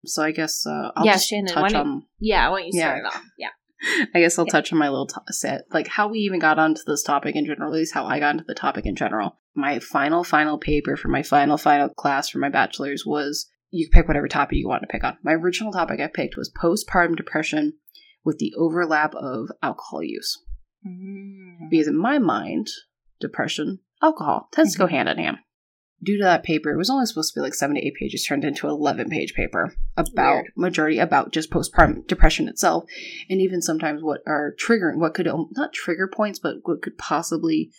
So 0.06 0.24
I 0.24 0.32
guess 0.32 0.66
uh, 0.66 0.92
I'll 0.96 1.06
Yeah, 1.06 1.14
just 1.14 1.28
Shannon, 1.28 1.48
touch 1.54 1.62
why 1.62 1.70
don't- 1.70 2.06
Yeah, 2.20 2.50
why 2.50 2.60
don't 2.62 2.68
you 2.74 2.80
Yeah. 2.80 2.86
start 2.86 3.00
it 3.00 3.06
off? 3.06 3.24
Yeah. 3.38 3.50
I 4.16 4.20
guess 4.22 4.40
I'll 4.40 4.46
touch 4.46 4.72
on 4.74 4.80
my 4.80 4.90
little 4.90 5.08
set, 5.30 5.66
like 5.72 5.88
how 5.88 6.08
we 6.08 6.20
even 6.20 6.40
got 6.40 6.58
onto 6.60 6.82
this 6.88 7.04
topic 7.04 7.36
in 7.36 7.46
general. 7.46 7.72
At 7.72 7.76
least 7.78 7.94
how 7.94 8.06
I 8.06 8.20
got 8.20 8.32
into 8.36 8.44
the 8.48 8.56
topic 8.56 8.86
in 8.86 8.96
general. 8.96 9.38
My 9.56 9.80
final 9.80 10.24
final 10.24 10.58
paper 10.58 10.96
for 10.96 11.10
my 11.10 11.22
final 11.24 11.58
final 11.58 11.90
class 11.90 12.30
for 12.30 12.40
my 12.40 12.50
bachelor's 12.50 13.04
was 13.06 13.48
you 13.70 13.88
pick 13.92 14.08
whatever 14.08 14.28
topic 14.28 14.58
you 14.58 14.68
want 14.68 14.82
to 14.82 14.88
pick 14.88 15.04
on. 15.04 15.18
My 15.24 15.34
original 15.34 15.72
topic 15.72 16.00
I 16.00 16.08
picked 16.08 16.38
was 16.38 16.52
postpartum 16.52 17.16
depression 17.18 17.74
with 18.24 18.40
the 18.40 18.54
overlap 18.58 19.14
of 19.16 19.50
alcohol 19.62 20.02
use. 20.04 20.42
Mm. 20.88 21.70
Because 21.70 21.88
in 21.88 21.98
my 21.98 22.18
mind, 22.18 22.68
depression, 23.20 23.80
alcohol 24.02 24.48
tends 24.52 24.74
to 24.74 24.80
go 24.80 24.88
Mhm. 24.88 24.92
hand 24.92 25.10
in 25.10 25.18
hand. 25.18 25.38
Due 26.04 26.18
to 26.18 26.24
that 26.24 26.44
paper, 26.44 26.72
it 26.72 26.78
was 26.78 26.90
only 26.92 27.06
supposed 27.08 27.34
to 27.34 27.40
be 27.40 27.44
like 27.44 27.56
seven 27.56 27.76
to 27.76 27.82
eight 27.86 27.96
pages, 28.00 28.24
turned 28.24 28.44
into 28.46 28.68
an 28.68 28.74
11 28.74 29.10
page 29.10 29.34
paper 29.34 29.74
about 29.98 30.36
Weird. 30.44 30.52
majority 30.56 31.00
about 31.00 31.32
just 31.34 31.50
postpartum 31.50 32.06
depression 32.08 32.48
itself, 32.48 32.84
and 33.30 33.42
even 33.42 33.62
sometimes 33.64 34.04
what 34.04 34.22
are 34.28 34.54
triggering, 34.64 34.98
what 35.00 35.16
could 35.16 35.28
um, 35.28 35.48
not 35.54 35.74
trigger 35.74 36.08
points, 36.08 36.38
but 36.38 36.58
what 36.64 36.84
could 36.84 36.98
possibly 37.00 37.72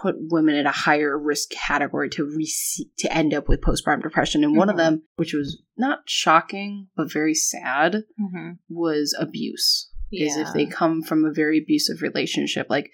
put 0.00 0.14
women 0.18 0.54
at 0.54 0.66
a 0.66 0.70
higher 0.70 1.18
risk 1.18 1.50
category 1.50 2.08
to 2.10 2.24
receive, 2.24 2.86
to 2.98 3.12
end 3.12 3.34
up 3.34 3.48
with 3.48 3.60
postpartum 3.60 4.02
depression. 4.02 4.44
And 4.44 4.56
one 4.56 4.68
of 4.68 4.74
Mhm. 4.76 4.78
them, 4.78 5.02
which 5.16 5.34
was 5.34 5.60
not 5.76 6.00
shocking 6.06 6.88
but 6.96 7.12
very 7.12 7.34
sad, 7.34 8.04
Mm-hmm. 8.20 8.50
was 8.68 9.14
abuse 9.18 9.90
is 10.10 10.36
if 10.38 10.52
they 10.54 10.64
come 10.66 11.02
from 11.02 11.24
a 11.24 11.32
very 11.32 11.58
abusive 11.58 12.00
relationship, 12.00 12.68
like 12.70 12.90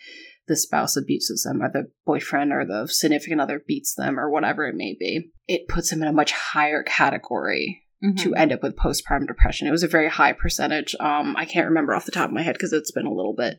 the 0.47 0.57
spouse 0.57 0.97
abuses 0.97 1.43
them, 1.45 1.63
or 1.63 1.71
the 1.71 1.91
boyfriend 2.07 2.53
or 2.53 2.65
the 2.67 2.87
significant 2.89 3.41
other 3.41 3.63
beats 3.67 3.95
them, 3.95 4.19
or 4.19 4.31
whatever 4.31 4.67
it 4.67 4.75
may 4.75 4.95
be. 4.99 5.31
It 5.49 5.69
puts 5.69 5.91
them 5.91 6.03
in 6.03 6.09
a 6.09 6.13
much 6.13 6.33
higher 6.33 6.83
category 6.83 7.83
Mhm. 8.03 8.19
to 8.19 8.35
end 8.35 8.53
up 8.53 8.63
with 8.63 8.77
postpartum 8.77 9.27
depression. 9.27 9.67
It 9.67 9.71
was 9.73 9.83
a 9.83 9.89
very 9.89 10.09
high 10.09 10.33
percentage. 10.33 10.95
Um, 11.01 11.35
I 11.37 11.45
can't 11.47 11.69
remember 11.69 11.95
off 11.95 12.05
the 12.05 12.13
top 12.13 12.29
of 12.29 12.35
my 12.35 12.43
head 12.43 12.55
because 12.55 12.73
it's 12.73 12.93
been 12.93 13.07
a 13.07 13.15
little 13.15 13.35
bit, 13.35 13.57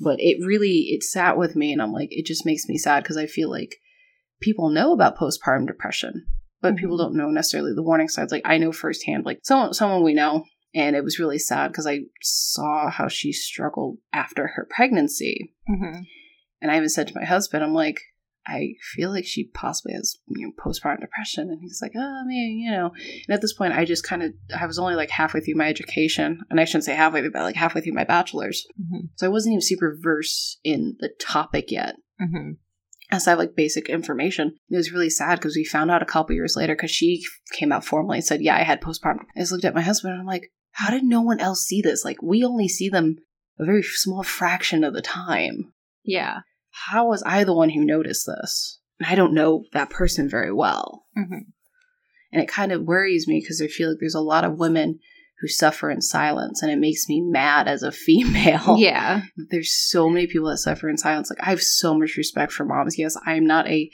but 0.00 0.20
it 0.20 0.44
really 0.44 0.88
it 0.90 1.02
sat 1.02 1.38
with 1.38 1.56
me, 1.56 1.72
and 1.72 1.80
I'm 1.80 1.92
like, 1.92 2.08
it 2.10 2.26
just 2.26 2.44
makes 2.44 2.68
me 2.68 2.76
sad 2.76 3.02
because 3.02 3.16
I 3.16 3.26
feel 3.26 3.50
like 3.50 3.76
people 4.40 4.68
know 4.68 4.92
about 4.92 5.16
postpartum 5.16 5.66
depression, 5.66 6.26
but 6.60 6.74
Mhm. 6.74 6.78
people 6.78 6.98
don't 6.98 7.16
know 7.16 7.30
necessarily 7.30 7.72
the 7.74 7.82
warning 7.82 8.08
signs. 8.08 8.30
Like 8.32 8.42
I 8.44 8.58
know 8.58 8.72
firsthand, 8.72 9.24
like 9.24 9.38
someone 9.42 9.72
someone 9.72 10.02
we 10.04 10.12
know, 10.12 10.44
and 10.74 10.94
it 10.94 11.02
was 11.04 11.18
really 11.18 11.38
sad 11.38 11.68
because 11.68 11.86
I 11.86 12.00
saw 12.20 12.90
how 12.90 13.08
she 13.08 13.32
struggled 13.32 13.96
after 14.12 14.48
her 14.48 14.66
pregnancy, 14.68 15.54
Mhm. 15.70 16.04
And 16.60 16.70
I 16.70 16.76
even 16.76 16.88
said 16.88 17.08
to 17.08 17.14
my 17.18 17.24
husband, 17.24 17.62
I'm 17.64 17.74
like. 17.74 18.00
I 18.48 18.74
feel 18.94 19.10
like 19.10 19.26
she 19.26 19.48
possibly 19.54 19.94
has 19.94 20.18
you 20.28 20.46
know 20.46 20.52
postpartum 20.64 21.00
depression, 21.00 21.50
and 21.50 21.58
he's 21.60 21.80
like, 21.82 21.94
"Oh, 21.96 22.22
me, 22.26 22.62
you 22.64 22.70
know." 22.70 22.92
And 23.26 23.34
at 23.34 23.40
this 23.40 23.52
point, 23.52 23.72
I 23.72 23.84
just 23.84 24.04
kind 24.06 24.22
of 24.22 24.34
I 24.56 24.66
was 24.66 24.78
only 24.78 24.94
like 24.94 25.10
halfway 25.10 25.40
through 25.40 25.56
my 25.56 25.68
education, 25.68 26.38
and 26.48 26.60
I 26.60 26.64
shouldn't 26.64 26.84
say 26.84 26.94
halfway 26.94 27.22
through, 27.22 27.32
but 27.32 27.42
like 27.42 27.56
halfway 27.56 27.80
through 27.80 27.94
my 27.94 28.04
bachelor's, 28.04 28.64
Mhm. 28.80 29.08
so 29.16 29.26
I 29.26 29.30
wasn't 29.30 29.54
even 29.54 29.62
super 29.62 29.98
versed 30.00 30.60
in 30.62 30.94
the 31.00 31.08
topic 31.18 31.72
yet. 31.72 31.96
Mhm. 32.22 32.58
As 33.10 33.26
I 33.26 33.30
have 33.30 33.40
like 33.40 33.56
basic 33.56 33.88
information, 33.88 34.54
it 34.70 34.76
was 34.76 34.92
really 34.92 35.10
sad 35.10 35.40
because 35.40 35.56
we 35.56 35.64
found 35.64 35.90
out 35.90 36.02
a 36.02 36.06
couple 36.06 36.36
years 36.36 36.54
later 36.54 36.76
because 36.76 36.92
she 36.92 37.24
came 37.50 37.72
out 37.72 37.84
formally 37.84 38.18
and 38.18 38.24
said, 38.24 38.42
"Yeah, 38.42 38.54
I 38.54 38.62
had 38.62 38.80
postpartum." 38.80 39.24
I 39.34 39.40
just 39.40 39.50
looked 39.50 39.64
at 39.64 39.74
my 39.74 39.82
husband 39.82 40.12
and 40.12 40.20
I'm 40.20 40.26
like, 40.28 40.52
"How 40.70 40.90
did 40.92 41.02
no 41.02 41.20
one 41.20 41.40
else 41.40 41.64
see 41.66 41.82
this? 41.82 42.04
Like, 42.04 42.22
we 42.22 42.44
only 42.44 42.68
see 42.68 42.88
them 42.88 43.16
a 43.58 43.64
very 43.64 43.82
small 43.82 44.22
fraction 44.22 44.84
of 44.84 44.94
the 44.94 45.02
time." 45.02 45.72
Yeah. 46.06 46.40
how 46.88 47.08
was 47.08 47.22
I 47.26 47.44
the 47.44 47.54
one 47.54 47.70
who 47.70 47.84
noticed 47.84 48.26
this? 48.26 48.78
And 49.00 49.08
I 49.08 49.14
don't 49.14 49.34
know 49.34 49.64
that 49.72 49.90
person 49.90 50.28
very 50.28 50.52
well. 50.52 51.04
Mhm. 51.16 51.46
And 52.32 52.42
it 52.42 52.48
kind 52.48 52.70
of 52.72 52.82
worries 52.82 53.26
me 53.26 53.40
because 53.40 53.60
I 53.62 53.66
feel 53.66 53.90
like 53.90 53.98
there's 54.00 54.14
a 54.14 54.20
lot 54.20 54.44
of 54.44 54.58
women 54.58 54.98
who 55.40 55.48
suffer 55.48 55.90
in 55.90 56.00
silence, 56.00 56.62
and 56.62 56.70
it 56.72 56.78
makes 56.78 57.08
me 57.08 57.20
mad 57.20 57.68
as 57.68 57.82
a 57.82 57.92
female. 58.06 58.76
Yeah. 58.78 59.22
There's 59.50 59.72
so 59.74 60.08
many 60.08 60.26
people 60.26 60.48
that 60.50 60.58
suffer 60.58 60.88
in 60.88 60.96
silence. 60.98 61.30
Like, 61.30 61.46
I 61.46 61.50
have 61.50 61.62
so 61.62 61.96
much 61.98 62.16
respect 62.16 62.52
for 62.52 62.64
moms. 62.64 62.98
Yes, 62.98 63.16
I 63.26 63.34
am 63.34 63.46
not 63.46 63.66
a 63.68 63.90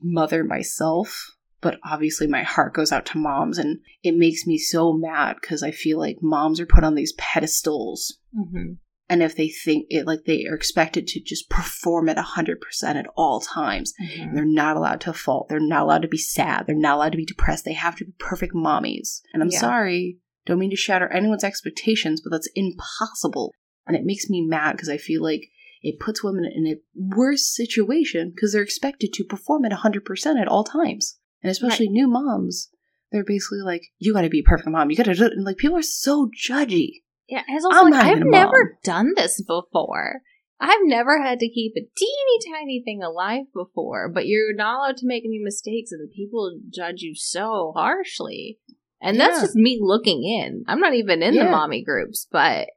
mother 0.00 0.42
myself, 0.44 1.30
but 1.60 1.78
obviously 1.84 2.26
my 2.26 2.42
heart 2.42 2.74
goes 2.74 2.90
out 2.92 3.06
to 3.06 3.18
moms, 3.18 3.58
and 3.58 3.78
it 4.02 4.16
makes 4.16 4.46
me 4.46 4.58
so 4.58 4.92
mad 4.92 5.36
because 5.40 5.62
I 5.62 5.70
feel 5.70 5.98
like 5.98 6.18
moms 6.20 6.58
are 6.60 6.66
put 6.66 6.82
on 6.84 6.94
these 6.96 7.12
pedestals 7.16 8.18
Mhm. 8.36 8.78
And 9.12 9.22
if 9.22 9.36
they 9.36 9.48
think 9.48 9.86
it 9.90 10.06
like 10.06 10.20
they 10.24 10.46
are 10.46 10.54
expected 10.54 11.06
to 11.06 11.20
just 11.20 11.50
perform 11.50 12.08
at 12.08 12.16
100% 12.16 12.56
at 12.96 13.06
all 13.14 13.40
times 13.40 13.92
Mhm. 14.00 14.22
and 14.22 14.36
they're 14.36 14.44
not 14.62 14.76
allowed 14.78 15.02
to 15.02 15.12
fault 15.12 15.48
they're 15.50 15.60
not 15.74 15.82
allowed 15.82 16.00
to 16.02 16.08
be 16.08 16.16
sad 16.16 16.66
they're 16.66 16.74
not 16.88 16.96
allowed 16.96 17.12
to 17.12 17.18
be 17.18 17.26
depressed 17.26 17.66
they 17.66 17.74
have 17.74 17.96
to 17.96 18.06
be 18.06 18.14
perfect 18.18 18.54
mommies. 18.54 19.20
And 19.34 19.42
i'm 19.42 19.50
Yeah. 19.50 19.60
sorry 19.60 20.18
don't 20.46 20.58
mean 20.58 20.70
to 20.70 20.76
shatter 20.76 21.08
anyone's 21.08 21.44
expectations 21.44 22.20
but 22.22 22.30
that's 22.30 22.48
impossible. 22.54 23.52
And 23.86 23.94
it 23.96 24.04
makes 24.04 24.30
me 24.30 24.40
mad 24.40 24.72
because 24.72 24.88
i 24.88 24.96
feel 24.96 25.22
like 25.22 25.42
it 25.82 25.98
puts 26.00 26.24
women 26.24 26.44
in 26.44 26.66
a 26.66 26.76
worse 26.94 27.44
situation 27.54 28.30
because 28.34 28.52
they're 28.52 28.62
expected 28.62 29.12
to 29.12 29.24
perform 29.24 29.64
at 29.66 29.72
100% 29.72 30.40
at 30.40 30.48
all 30.48 30.64
times. 30.64 31.18
And 31.42 31.50
especially 31.50 31.88
new 31.88 32.08
moms 32.08 32.70
they're 33.10 33.24
basically 33.24 33.60
like 33.60 33.82
you 33.98 34.14
gotta 34.14 34.30
be 34.30 34.40
a 34.40 34.42
perfect 34.52 34.70
mom. 34.70 34.90
You 34.90 34.96
gotta 34.96 35.14
do 35.14 35.26
it 35.26 35.32
and 35.32 35.44
like 35.44 35.58
people 35.58 35.76
are 35.76 35.82
so 35.82 36.30
judgy 36.48 37.02
Yeah, 37.28 37.42
and 37.46 37.56
it's 37.56 37.66
I'm 37.70 37.90
like, 37.90 38.04
I've 38.04 38.24
never 38.24 38.78
done 38.84 39.12
this 39.16 39.40
before. 39.42 40.20
I've 40.60 40.80
never 40.82 41.20
had 41.20 41.40
to 41.40 41.48
keep 41.48 41.72
a 41.76 41.80
teeny 41.96 42.54
tiny 42.54 42.82
thing 42.84 43.02
alive 43.02 43.44
before, 43.52 44.08
but 44.08 44.26
you're 44.26 44.54
not 44.54 44.78
allowed 44.78 44.96
to 44.98 45.06
make 45.06 45.24
any 45.24 45.40
mistakes, 45.42 45.90
and 45.92 46.08
people 46.10 46.58
judge 46.70 47.00
you 47.00 47.14
so 47.14 47.72
harshly. 47.74 48.58
And 49.00 49.18
that's 49.18 49.40
just 49.40 49.56
me 49.56 49.78
looking 49.82 50.22
in. 50.22 50.64
I'm 50.68 50.78
not 50.78 50.94
even 50.94 51.22
in 51.24 51.34
the 51.34 51.50
mommy 51.50 51.82
groups, 51.82 52.28
but 52.30 52.68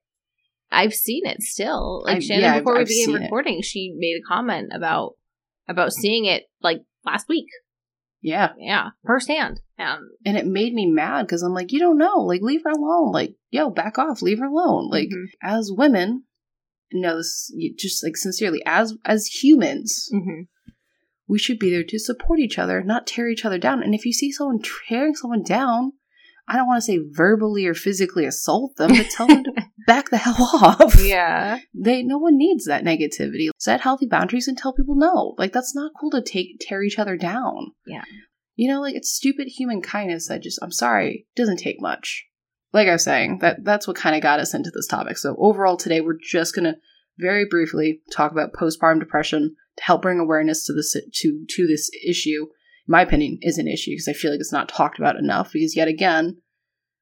I've 0.71 0.93
seen 0.95 1.27
it 1.27 1.41
still. 1.43 2.01
Like 2.03 2.15
I've- 2.17 2.25
Shannon, 2.25 2.41
yeah, 2.43 2.51
I've- 2.53 2.60
before 2.62 2.73
we 2.75 2.81
I've 2.81 2.88
began 2.88 3.05
seen 3.05 3.15
it. 3.17 3.21
recording, 3.25 3.62
she 3.62 3.93
made 3.95 4.15
a 4.19 4.27
comment 4.27 4.71
about 4.73 5.13
about 5.67 5.93
seeing 5.93 6.25
it 6.25 6.45
like 6.62 6.81
last 7.05 7.27
week. 7.29 7.45
yeah 8.21 8.53
Yeah, 8.58 8.89
firsthand. 9.05 9.62
Um, 9.77 10.11
and 10.25 10.38
it 10.38 10.47
made 10.47 10.73
me 10.73 10.85
mad 10.85 11.23
because 11.23 11.43
I'm 11.43 11.53
like, 11.53 11.71
you 11.71 11.79
don't 11.79 11.97
know, 11.97 12.19
like 12.19 12.41
leave 12.41 12.63
her 12.63 12.71
alone, 12.71 13.11
like 13.11 13.35
yo, 13.49 13.69
back 13.69 13.97
off, 13.97 14.21
leave 14.21 14.39
her 14.39 14.45
alone. 14.45 14.89
Like 14.89 15.09
mhm, 15.09 15.25
as 15.43 15.71
women, 15.71 16.23
no, 16.93 17.17
this 17.17 17.53
just 17.77 18.03
like 18.03 18.15
sincerely, 18.15 18.61
as 18.65 18.95
as 19.03 19.27
humans, 19.27 20.09
mhm. 20.13 20.47
we 21.27 21.38
should 21.38 21.59
be 21.59 21.69
there 21.69 21.83
to 21.83 21.99
support 21.99 22.39
each 22.39 22.57
other, 22.57 22.81
not 22.83 23.05
tear 23.07 23.27
each 23.27 23.43
other 23.43 23.57
down. 23.57 23.83
And 23.83 23.93
if 23.93 24.05
you 24.05 24.13
see 24.13 24.31
someone 24.31 24.61
tearing 24.88 25.15
someone 25.15 25.43
down, 25.43 25.91
I 26.47 26.55
don't 26.55 26.67
want 26.67 26.77
to 26.77 26.85
say 26.85 26.99
verbally 27.03 27.65
or 27.65 27.73
physically 27.73 28.25
assault 28.25 28.75
them, 28.77 28.91
but 28.95 29.09
tell 29.09 29.27
them 29.27 29.43
to 29.43 29.51
back 29.88 30.09
the 30.09 30.17
hell 30.17 30.35
off. 30.39 31.03
Yeah. 31.03 31.59
They 31.73 32.03
no 32.03 32.17
one 32.17 32.38
needs 32.38 32.65
that 32.65 32.83
negativity. 32.83 33.49
Set 33.57 33.81
healthy 33.81 34.05
boundaries 34.05 34.47
and 34.47 34.57
tell 34.57 34.73
people 34.73 34.95
no. 34.95 35.33
Like 35.38 35.51
that's 35.51 35.75
not 35.75 35.91
cool 35.99 36.11
to 36.11 36.21
take 36.21 36.59
tear 36.61 36.83
each 36.83 36.99
other 36.99 37.17
down. 37.17 37.71
Yeah. 37.85 38.03
You 38.56 38.72
know, 38.72 38.82
like 38.82 38.96
it's 38.96 39.12
stupid 39.12 39.48
human 39.48 39.82
kindness 39.82 40.28
that 40.28 40.44
just 40.44 40.60
I'm 40.62 40.72
sorry, 40.72 41.28
doesn't 41.36 41.58
take 41.58 41.82
much. 41.82 42.26
Like 42.74 42.88
I 42.88 42.94
was 42.94 43.04
saying, 43.04 43.39
that 43.39 43.63
that's 43.63 43.88
what 43.88 43.98
kind 43.98 44.15
of 44.15 44.22
got 44.22 44.39
us 44.39 44.54
into 44.54 44.72
this 44.74 44.88
topic. 44.88 45.18
So 45.18 45.36
overall 45.39 45.78
today 45.78 46.02
we're 46.02 46.18
just 46.22 46.56
gonna 46.56 46.76
very 47.18 47.46
briefly 47.46 48.02
talk 48.12 48.32
about 48.32 48.54
postpartum 48.54 49.00
depression 49.00 49.56
to 49.78 49.84
help 49.84 50.02
bring 50.02 50.20
awareness 50.20 50.65
to 50.65 50.74
this 50.74 50.94
to 50.94 51.46
to 51.48 51.68
this 51.68 51.89
issue 52.08 52.48
my 52.88 53.02
opinion, 53.02 53.39
is 53.41 53.58
an 53.58 53.68
issue 53.68 53.91
because 53.91 54.08
I 54.08 54.13
feel 54.13 54.32
like 54.32 54.39
it's 54.39 54.52
not 54.52 54.70
talked 54.70 55.00
about 55.00 55.18
enough. 55.18 55.52
Because 55.54 55.76
yet 55.76 55.88
again, 55.88 56.38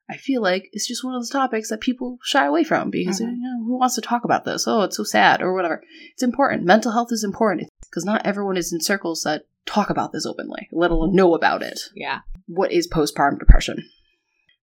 I 0.10 0.18
feel 0.18 0.42
like 0.42 0.70
it's 0.72 0.88
just 0.88 1.04
one 1.04 1.14
of 1.14 1.20
those 1.20 1.30
topics 1.30 1.70
that 1.70 1.82
people 1.82 2.20
shy 2.24 2.46
away 2.46 2.64
from 2.64 2.90
because 2.90 3.20
Mhm. 3.20 3.36
you 3.36 3.42
know, 3.42 3.66
who 3.66 3.78
wants 3.78 3.96
to 3.96 4.02
talk 4.02 4.24
about 4.24 4.46
this? 4.46 4.66
Oh, 4.68 4.82
it's 4.82 4.98
so 4.98 5.04
sad 5.04 5.42
or 5.42 5.54
whatever. 5.54 5.84
It's 6.14 6.24
important. 6.24 6.64
Mental 6.64 6.92
health 6.92 7.12
is 7.12 7.24
important 7.24 7.70
because 7.90 8.06
not 8.06 8.26
everyone 8.26 8.58
is 8.58 8.72
in 8.72 8.80
circles 8.82 9.24
that 9.24 9.44
talk 9.66 9.90
about 9.90 10.12
this 10.12 10.26
openly, 10.26 10.68
let 10.72 10.92
alone 10.92 11.16
know 11.16 11.34
about 11.36 11.62
it. 11.64 11.80
Yeah. 11.96 12.20
What 12.48 12.72
is 12.72 12.88
postpartum 12.88 13.40
depression? 13.40 13.78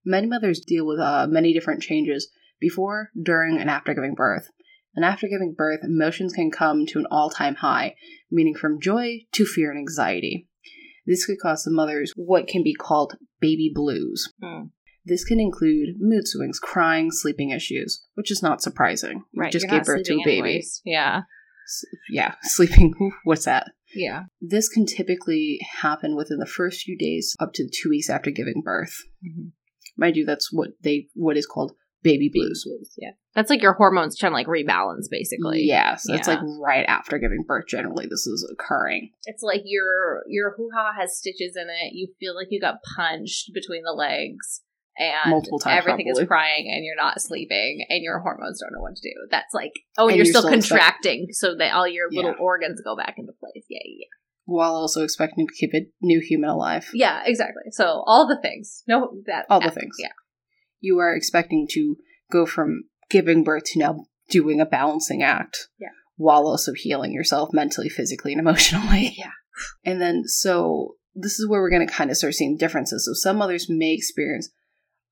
Many 0.05 0.27
mothers 0.27 0.59
deal 0.59 0.85
with 0.85 0.99
uh, 0.99 1.27
many 1.29 1.53
different 1.53 1.81
changes 1.81 2.29
before, 2.59 3.09
during, 3.21 3.59
and 3.59 3.69
after 3.69 3.93
giving 3.93 4.13
birth. 4.15 4.49
And 4.95 5.05
after 5.05 5.27
giving 5.27 5.53
birth, 5.57 5.81
emotions 5.83 6.33
can 6.33 6.51
come 6.51 6.85
to 6.87 6.99
an 6.99 7.05
all 7.09 7.29
time 7.29 7.55
high, 7.55 7.95
meaning 8.29 8.55
from 8.55 8.81
joy 8.81 9.19
to 9.33 9.45
fear 9.45 9.69
and 9.71 9.79
anxiety. 9.79 10.47
This 11.07 11.25
could 11.25 11.39
cause 11.41 11.63
the 11.63 11.71
mothers 11.71 12.11
what 12.15 12.47
can 12.47 12.63
be 12.63 12.73
called 12.75 13.15
baby 13.39 13.71
blues. 13.73 14.31
Hmm. 14.43 14.65
This 15.05 15.23
can 15.23 15.39
include 15.39 15.95
mood 15.99 16.27
swings, 16.27 16.59
crying, 16.59 17.09
sleeping 17.11 17.49
issues, 17.49 18.05
which 18.13 18.29
is 18.29 18.43
not 18.43 18.61
surprising. 18.61 19.23
You 19.31 19.41
Right. 19.41 19.51
just 19.51 19.65
you're 19.65 19.79
gave 19.79 19.85
birth 19.85 20.03
to 20.03 20.13
a 20.13 20.17
baby. 20.17 20.31
anyways. 20.39 20.81
Yeah. 20.85 21.21
S- 21.65 21.85
Yeah, 22.09 22.35
sleeping. 22.43 22.93
What's 23.23 23.45
that? 23.45 23.71
Yeah. 23.95 24.23
This 24.39 24.69
can 24.69 24.85
typically 24.85 25.59
happen 25.81 26.15
within 26.15 26.37
the 26.37 26.45
first 26.45 26.81
few 26.81 26.97
days 26.97 27.35
up 27.39 27.53
to 27.53 27.69
two 27.69 27.89
weeks 27.89 28.09
after 28.09 28.31
giving 28.31 28.61
birth. 28.63 28.95
Mm-hmm. 29.25 29.49
Mind 29.97 30.15
you, 30.15 30.25
that's 30.25 30.49
what 30.51 30.69
they 30.81 31.07
what 31.13 31.37
is 31.37 31.45
called 31.45 31.73
baby 32.03 32.29
blues. 32.33 32.65
Yeah. 32.97 33.11
That's 33.35 33.49
like 33.49 33.61
your 33.61 33.73
hormones 33.73 34.17
trying 34.17 34.31
to 34.31 34.35
like 34.35 34.47
rebalance, 34.47 35.05
basically. 35.09 35.63
Yeah, 35.63 35.95
so 35.95 36.13
it's 36.13 36.27
like 36.27 36.39
right 36.61 36.85
after 36.87 37.17
giving 37.17 37.45
birth. 37.47 37.65
Generally, 37.67 38.07
this 38.07 38.27
is 38.27 38.49
occurring. 38.51 39.11
It's 39.25 39.43
like 39.43 39.61
your 39.63 40.23
your 40.27 40.53
hoo 40.57 40.69
ha 40.75 40.91
has 40.99 41.17
stitches 41.17 41.55
in 41.55 41.67
it. 41.69 41.93
You 41.93 42.09
feel 42.19 42.35
like 42.35 42.47
you 42.49 42.59
got 42.59 42.79
punched 42.97 43.51
between 43.53 43.83
the 43.83 43.93
legs, 43.93 44.61
and 44.97 45.29
Multiple 45.31 45.59
times, 45.59 45.77
everything 45.79 46.05
probably. 46.07 46.23
is 46.23 46.27
crying, 46.27 46.71
and 46.73 46.83
you're 46.85 46.95
not 46.95 47.21
sleeping, 47.21 47.85
and 47.89 48.03
your 48.03 48.19
hormones 48.19 48.59
don't 48.59 48.73
know 48.73 48.81
what 48.81 48.95
to 48.95 49.01
do. 49.01 49.13
That's 49.31 49.53
like 49.53 49.71
oh, 49.97 50.07
And 50.07 50.17
you're, 50.17 50.25
you're 50.25 50.31
still, 50.33 50.41
still 50.43 50.53
expect- 50.53 50.79
contracting, 50.81 51.27
so 51.31 51.55
that 51.55 51.73
all 51.73 51.87
your 51.87 52.07
little 52.11 52.31
Yeah. 52.31 52.37
organs 52.43 52.81
go 52.83 52.95
back 52.95 53.15
into 53.17 53.31
place. 53.39 53.63
Yeah, 53.69 53.79
yeah, 53.85 54.05
while 54.45 54.73
also 54.75 55.03
expecting 55.03 55.47
to 55.47 55.53
keep 55.57 55.73
a 55.73 55.87
new 56.01 56.19
human 56.19 56.49
alive. 56.49 56.89
yeah, 56.93 57.21
exactly. 57.25 57.63
So 57.71 58.03
all 58.05 58.27
the 58.27 58.39
things, 58.41 58.83
no, 58.87 59.11
that 59.27 59.45
All 59.49 59.61
the 59.61 59.71
things. 59.71 59.95
Yeah, 59.99 60.09
You 60.79 60.99
are 60.99 61.15
expecting 61.15 61.67
to 61.71 61.95
go 62.31 62.45
from 62.45 62.83
giving 63.09 63.43
birth 63.43 63.63
to 63.67 63.79
now 63.79 64.05
doing 64.29 64.59
a 64.61 64.65
balancing 64.65 65.21
act. 65.23 65.67
Yeah. 65.79 65.89
While 66.17 66.45
also 66.47 66.73
healing 66.75 67.13
yourself 67.13 67.49
mentally, 67.53 67.89
physically, 67.89 68.31
and 68.33 68.39
emotionally. 68.41 69.13
Yeah. 69.17 69.31
And 69.85 70.01
then, 70.01 70.23
so 70.25 70.95
this 71.13 71.39
is 71.39 71.47
where 71.47 71.61
we're 71.61 71.69
going 71.69 71.85
to 71.85 71.93
kind 71.93 72.09
of 72.09 72.15
start 72.17 72.33
seeing 72.35 72.55
differences. 72.57 73.05
So 73.05 73.13
some 73.13 73.37
mothers 73.37 73.67
may 73.69 73.93
experience 73.93 74.49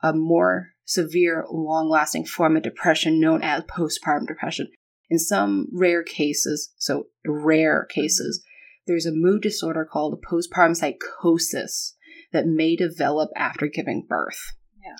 a 0.01 0.13
more 0.13 0.69
severe, 0.85 1.45
long 1.51 1.89
lasting 1.89 2.25
form 2.25 2.57
of 2.57 2.63
depression 2.63 3.19
known 3.19 3.41
as 3.43 3.63
postpartum 3.63 4.27
depression. 4.27 4.67
In 5.09 5.19
some 5.19 5.67
rare 5.71 6.03
cases, 6.03 6.71
so 6.77 7.05
rare 7.25 7.85
cases, 7.85 8.43
there's 8.87 9.05
a 9.05 9.11
mood 9.11 9.41
disorder 9.41 9.85
called 9.85 10.23
postpartum 10.23 10.75
psychosis 10.75 11.95
that 12.31 12.45
may 12.45 12.75
develop 12.75 13.29
after 13.35 13.67
giving 13.67 14.05
birth. 14.07 14.53
Yeah. 14.83 14.95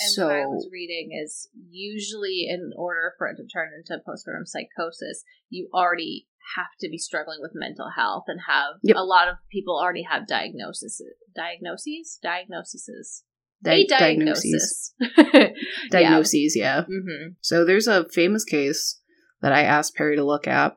And 0.00 0.12
so 0.12 0.26
what 0.26 0.36
I 0.36 0.46
was 0.46 0.68
reading 0.72 1.10
is 1.22 1.48
usually 1.70 2.46
in 2.48 2.72
order 2.76 3.14
for 3.16 3.28
it 3.28 3.36
to 3.36 3.46
turn 3.46 3.70
into 3.76 4.02
postpartum 4.06 4.46
psychosis, 4.46 5.24
you 5.48 5.68
already 5.72 6.26
have 6.56 6.66
to 6.80 6.88
be 6.88 6.98
struggling 6.98 7.38
with 7.40 7.52
mental 7.54 7.90
health 7.96 8.24
and 8.26 8.40
have 8.46 8.74
Yep. 8.82 8.96
a 8.96 9.04
lot 9.04 9.28
of 9.28 9.36
people 9.50 9.78
already 9.78 10.02
have 10.02 10.26
diagnoses, 10.26 11.00
diagnoses, 11.34 12.18
diagnoses, 12.22 13.24
di- 13.64 13.82
a 13.82 13.86
diagnoses, 13.86 14.92
diagnosis. 15.00 15.64
diagnoses, 15.90 16.56
yeah. 16.56 16.84
hmm 16.84 17.32
So 17.40 17.64
there's 17.64 17.88
a 17.88 18.08
famous 18.10 18.44
case 18.44 19.00
that 19.42 19.52
I 19.52 19.62
asked 19.62 19.94
Perry 19.96 20.16
to 20.16 20.24
look 20.24 20.46
at. 20.46 20.76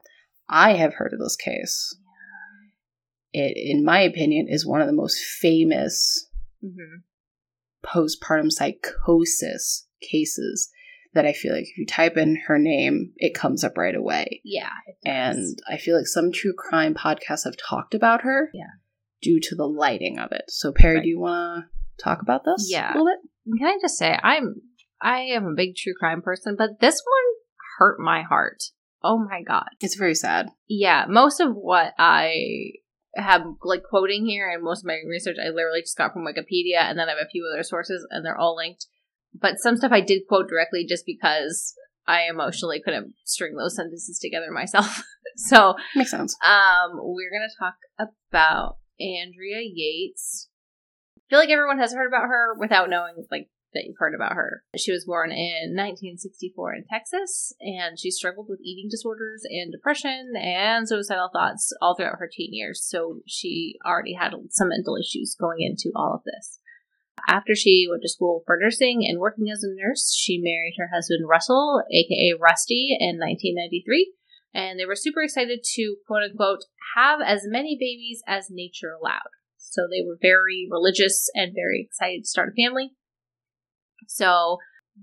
I 0.50 0.74
have 0.74 0.96
heard 0.96 1.14
of 1.14 1.20
this 1.20 1.36
case. 1.36 1.96
It, 3.34 3.58
in 3.58 3.84
my 3.84 4.00
opinion, 4.00 4.48
is 4.50 4.66
one 4.66 4.82
of 4.82 4.88
the 4.88 4.94
most 4.94 5.20
famous 5.24 6.28
hmm 6.62 7.02
postpartum 7.86 8.52
psychosis 8.52 9.88
cases 10.02 10.70
that 11.14 11.26
I 11.26 11.32
feel 11.32 11.54
like 11.54 11.64
if 11.64 11.78
you 11.78 11.86
type 11.86 12.18
in 12.18 12.36
her 12.48 12.60
name, 12.60 13.14
it 13.18 13.34
comes 13.34 13.64
up 13.64 13.78
right 13.78 13.96
away. 13.96 14.42
Yeah. 14.44 14.70
And 15.06 15.58
I 15.72 15.78
feel 15.78 15.96
like 15.96 16.08
some 16.08 16.32
true 16.32 16.54
crime 16.58 16.94
podcasts 16.94 17.46
have 17.46 17.56
talked 17.58 17.94
about 17.94 18.22
her 18.24 18.50
Yeah. 18.54 18.66
Due 19.22 19.40
to 19.42 19.56
the 19.56 19.68
lighting 19.68 20.20
of 20.20 20.32
it. 20.32 20.44
So, 20.50 20.72
Perry, 20.72 20.96
Right. 20.96 21.04
do 21.04 21.10
you 21.10 21.20
want 21.20 21.66
to 21.66 22.04
talk 22.04 22.22
about 22.22 22.44
this 22.46 22.68
Yeah. 22.72 22.90
a 22.90 22.94
little 22.94 23.08
bit? 23.08 23.58
can 23.58 23.68
I 23.68 23.78
just 23.82 23.98
say 23.98 24.18
I'm 24.24 24.62
I 25.02 25.20
am 25.22 25.46
a 25.46 25.54
big 25.56 25.76
true 25.76 25.94
crime 25.98 26.22
person, 26.22 26.56
but 26.58 26.80
this 26.82 27.02
one 27.06 27.34
hurt 27.80 28.00
my 28.00 28.24
heart. 28.24 28.64
Oh 29.04 29.18
my 29.20 29.42
god. 29.42 29.70
It's 29.80 29.96
very 29.96 30.16
sad. 30.16 30.50
yeah, 30.68 31.06
most 31.08 31.40
of 31.40 31.54
what 31.56 31.94
I 31.98 32.72
have 33.16 33.44
like 33.64 33.84
quoting 33.90 34.26
here 34.26 34.50
and 34.50 34.64
most 34.64 34.82
of 34.82 34.86
my 34.88 34.98
research 35.08 35.38
I 35.44 35.50
literally 35.50 35.82
just 35.82 35.98
got 35.98 36.14
from 36.14 36.26
Wikipedia 36.26 36.80
and 36.82 37.00
then 37.00 37.08
I 37.08 37.14
have 37.14 37.22
a 37.26 37.30
few 37.30 37.50
other 37.52 37.64
sources 37.64 38.06
and 38.12 38.26
they're 38.26 38.38
all 38.38 38.56
linked. 38.56 38.86
But 39.40 39.60
some 39.60 39.78
stuff 39.78 39.92
I 39.92 40.02
did 40.02 40.24
quote 40.28 40.50
directly 40.50 40.86
just 40.88 41.04
because 41.06 41.74
I 42.08 42.24
emotionally 42.30 42.82
couldn't 42.84 43.14
string 43.26 43.56
those 43.56 43.76
sentences 43.76 44.20
together 44.20 44.52
myself. 44.52 45.04
so, 45.36 45.76
Makes 45.96 46.12
sense. 46.12 46.36
um 46.46 46.92
we're 46.96 47.30
going 47.32 47.48
to 47.50 47.56
talk 47.60 47.76
about 48.00 48.78
Andrea 49.00 49.62
Yates. 49.62 50.50
I 51.18 51.22
feel 51.30 51.40
like 51.40 51.50
everyone 51.50 51.80
has 51.80 51.94
heard 51.94 52.08
about 52.08 52.28
her 52.28 52.56
without 52.58 52.90
knowing 52.90 53.16
like 53.30 53.50
that 53.74 53.84
you've 53.86 53.98
heard 54.00 54.16
about 54.16 54.34
her. 54.34 54.64
She 54.76 54.92
was 54.92 55.06
born 55.06 55.32
in 55.32 55.76
1964 55.76 56.76
in 56.76 56.84
Texas, 56.90 57.54
and 57.60 58.00
she 58.00 58.12
struggled 58.12 58.48
with 58.50 58.62
eating 58.64 58.88
disorders 58.90 59.44
and 59.50 59.72
depression 59.72 60.34
and 60.36 60.88
suicidal 60.88 61.30
thoughts 61.32 61.74
all 61.82 61.96
throughout 61.96 62.20
her 62.20 62.30
teen 62.32 62.54
years. 62.54 62.84
So 62.84 63.20
she 63.28 63.76
already 63.86 64.14
had 64.14 64.34
some 64.52 64.70
mental 64.70 64.98
issues 64.98 65.36
going 65.40 65.60
into 65.62 65.92
all 65.96 66.16
of 66.16 66.24
this. 66.24 66.60
After 67.28 67.56
she 67.56 67.88
went 67.90 68.04
to 68.04 68.10
school 68.10 68.44
for 68.46 68.58
nursing 68.60 69.06
and 69.08 69.20
working 69.20 69.50
as 69.52 69.64
a 69.64 69.74
nurse, 69.74 70.16
she 70.16 70.38
married 70.38 70.76
her 70.78 70.90
husband 70.94 71.28
Russell, 71.28 71.82
aka 71.92 72.34
Rusty, 72.40 72.96
in 73.00 73.20
1993. 73.20 74.14
And 74.58 74.80
they 74.80 74.88
were 74.88 74.96
super 74.96 75.22
excited 75.22 75.60
to 75.76 75.98
quote 76.08 76.24
unquote 76.24 76.66
have 76.96 77.20
as 77.24 77.44
many 77.46 77.78
babies 77.80 78.24
as 78.28 78.48
nature 78.50 78.92
allowed. 79.00 79.30
So 79.56 79.84
they 79.84 80.04
were 80.04 80.18
very 80.20 80.68
religious 80.72 81.30
and 81.36 81.54
very 81.54 81.88
excited 81.88 82.24
to 82.24 82.28
start 82.28 82.50
a 82.50 82.62
family. 82.64 82.94
So, 84.08 84.58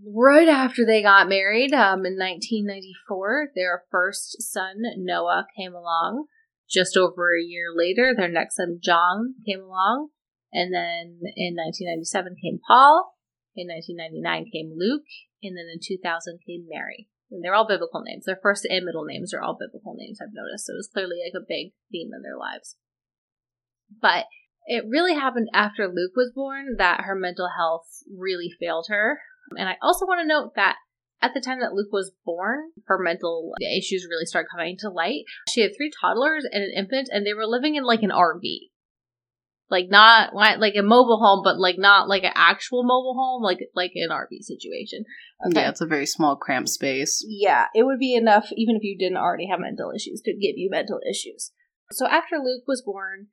right 0.05 0.49
after 0.49 0.85
they 0.85 1.03
got 1.03 1.29
married, 1.29 1.73
um, 1.73 2.05
in 2.05 2.19
1994, 2.19 3.51
their 3.55 3.85
first 3.93 4.43
son, 4.43 4.83
Noah, 4.97 5.47
came 5.57 5.75
along. 5.75 6.27
Just 6.69 6.97
over 6.97 7.37
a 7.37 7.45
year 7.45 7.67
later, 7.73 8.13
their 8.17 8.29
next 8.29 8.57
son, 8.57 8.81
John, 8.83 9.35
came 9.47 9.61
along. 9.61 10.09
And 10.53 10.75
then 10.75 11.21
in 11.37 11.55
1997 11.55 12.35
came 12.43 12.59
Paul. 12.67 13.15
In 13.55 13.69
1999 13.69 14.51
came 14.51 14.73
Luke. 14.75 15.07
And 15.43 15.57
then 15.57 15.67
in 15.73 15.79
2000 15.81 16.41
came 16.45 16.67
Mary. 16.69 17.09
And 17.31 17.43
they're 17.43 17.55
all 17.55 17.67
biblical 17.67 18.03
names. 18.03 18.27
Their 18.27 18.39
first 18.41 18.67
and 18.69 18.85
middle 18.85 19.05
names 19.05 19.33
are 19.35 19.41
all 19.41 19.59
biblical 19.59 19.95
names, 19.97 20.19
I've 20.21 20.33
noticed. 20.33 20.67
So 20.67 20.75
it 20.75 20.77
was 20.77 20.91
clearly 20.93 21.17
like 21.25 21.41
a 21.41 21.47
big 21.47 21.73
theme 21.91 22.11
in 22.15 22.23
their 22.23 22.39
lives. 22.39 22.77
But 24.01 24.27
it 24.67 24.85
really 24.89 25.15
happened 25.15 25.49
after 25.53 25.87
Luke 25.87 26.13
was 26.17 26.33
born 26.35 26.77
that 26.79 27.03
her 27.03 27.15
mental 27.15 27.49
health 27.57 27.87
really 28.17 28.51
failed 28.61 28.87
her. 28.89 29.21
And 29.57 29.69
I 29.69 29.77
also 29.83 30.07
want 30.07 30.21
to 30.23 30.27
note 30.27 30.53
that 30.57 30.77
at 31.21 31.33
the 31.35 31.41
time 31.41 31.61
that 31.61 31.73
Luke 31.73 31.93
was 31.93 32.13
born, 32.25 32.71
her 32.87 32.99
mental 32.99 33.55
issues 33.61 34.07
really 34.09 34.27
started 34.27 34.49
coming 34.51 34.77
to 34.81 34.91
light. 34.91 35.25
She 35.49 35.63
had 35.63 35.73
three 35.77 35.91
toddlers 36.01 36.47
and 36.51 36.63
an 36.63 36.73
infant, 36.77 37.09
and 37.11 37.27
they 37.27 37.35
were 37.35 37.47
living 37.47 37.77
in 37.77 37.85
like 37.85 38.03
an 38.03 38.11
RV. 38.11 38.41
Like 39.71 39.87
not 39.89 40.35
like 40.35 40.75
a 40.77 40.83
mobile 40.83 41.19
home, 41.19 41.41
but 41.43 41.59
like 41.59 41.79
not 41.79 42.09
like 42.09 42.23
an 42.23 42.33
actual 42.35 42.85
mobile 42.85 43.15
home, 43.17 43.43
like 43.43 43.59
like 43.75 43.93
an 43.95 44.11
RV 44.11 44.43
situation. 44.43 45.05
Yeah, 45.51 45.71
it's 45.71 45.81
a 45.81 45.87
very 45.87 46.07
small, 46.07 46.37
cramped 46.37 46.69
space. 46.69 47.25
Yeah, 47.27 47.67
it 47.75 47.85
would 47.85 47.99
be 47.99 48.15
enough 48.15 48.49
even 48.53 48.77
if 48.77 48.83
you 48.83 48.97
didn't 48.97 49.17
already 49.17 49.49
have 49.49 49.61
mental 49.61 49.91
issues 49.95 50.21
to 50.23 50.33
give 50.33 50.57
you 50.57 50.69
mental 50.71 51.01
issues. 51.09 51.53
So 51.93 52.07
after 52.07 52.37
Luke 52.37 52.65
was 52.67 52.83
born, 52.83 53.29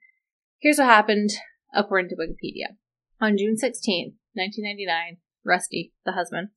here's 0.60 0.78
what 0.78 0.88
happened 0.88 1.32
according 1.74 2.10
to 2.10 2.16
Wikipedia. 2.16 2.76
On 3.20 3.38
June 3.38 3.56
16th, 3.56 4.16
1999, 4.34 5.18
Rusty, 5.46 5.94
the 6.06 6.14
husband, 6.14 6.50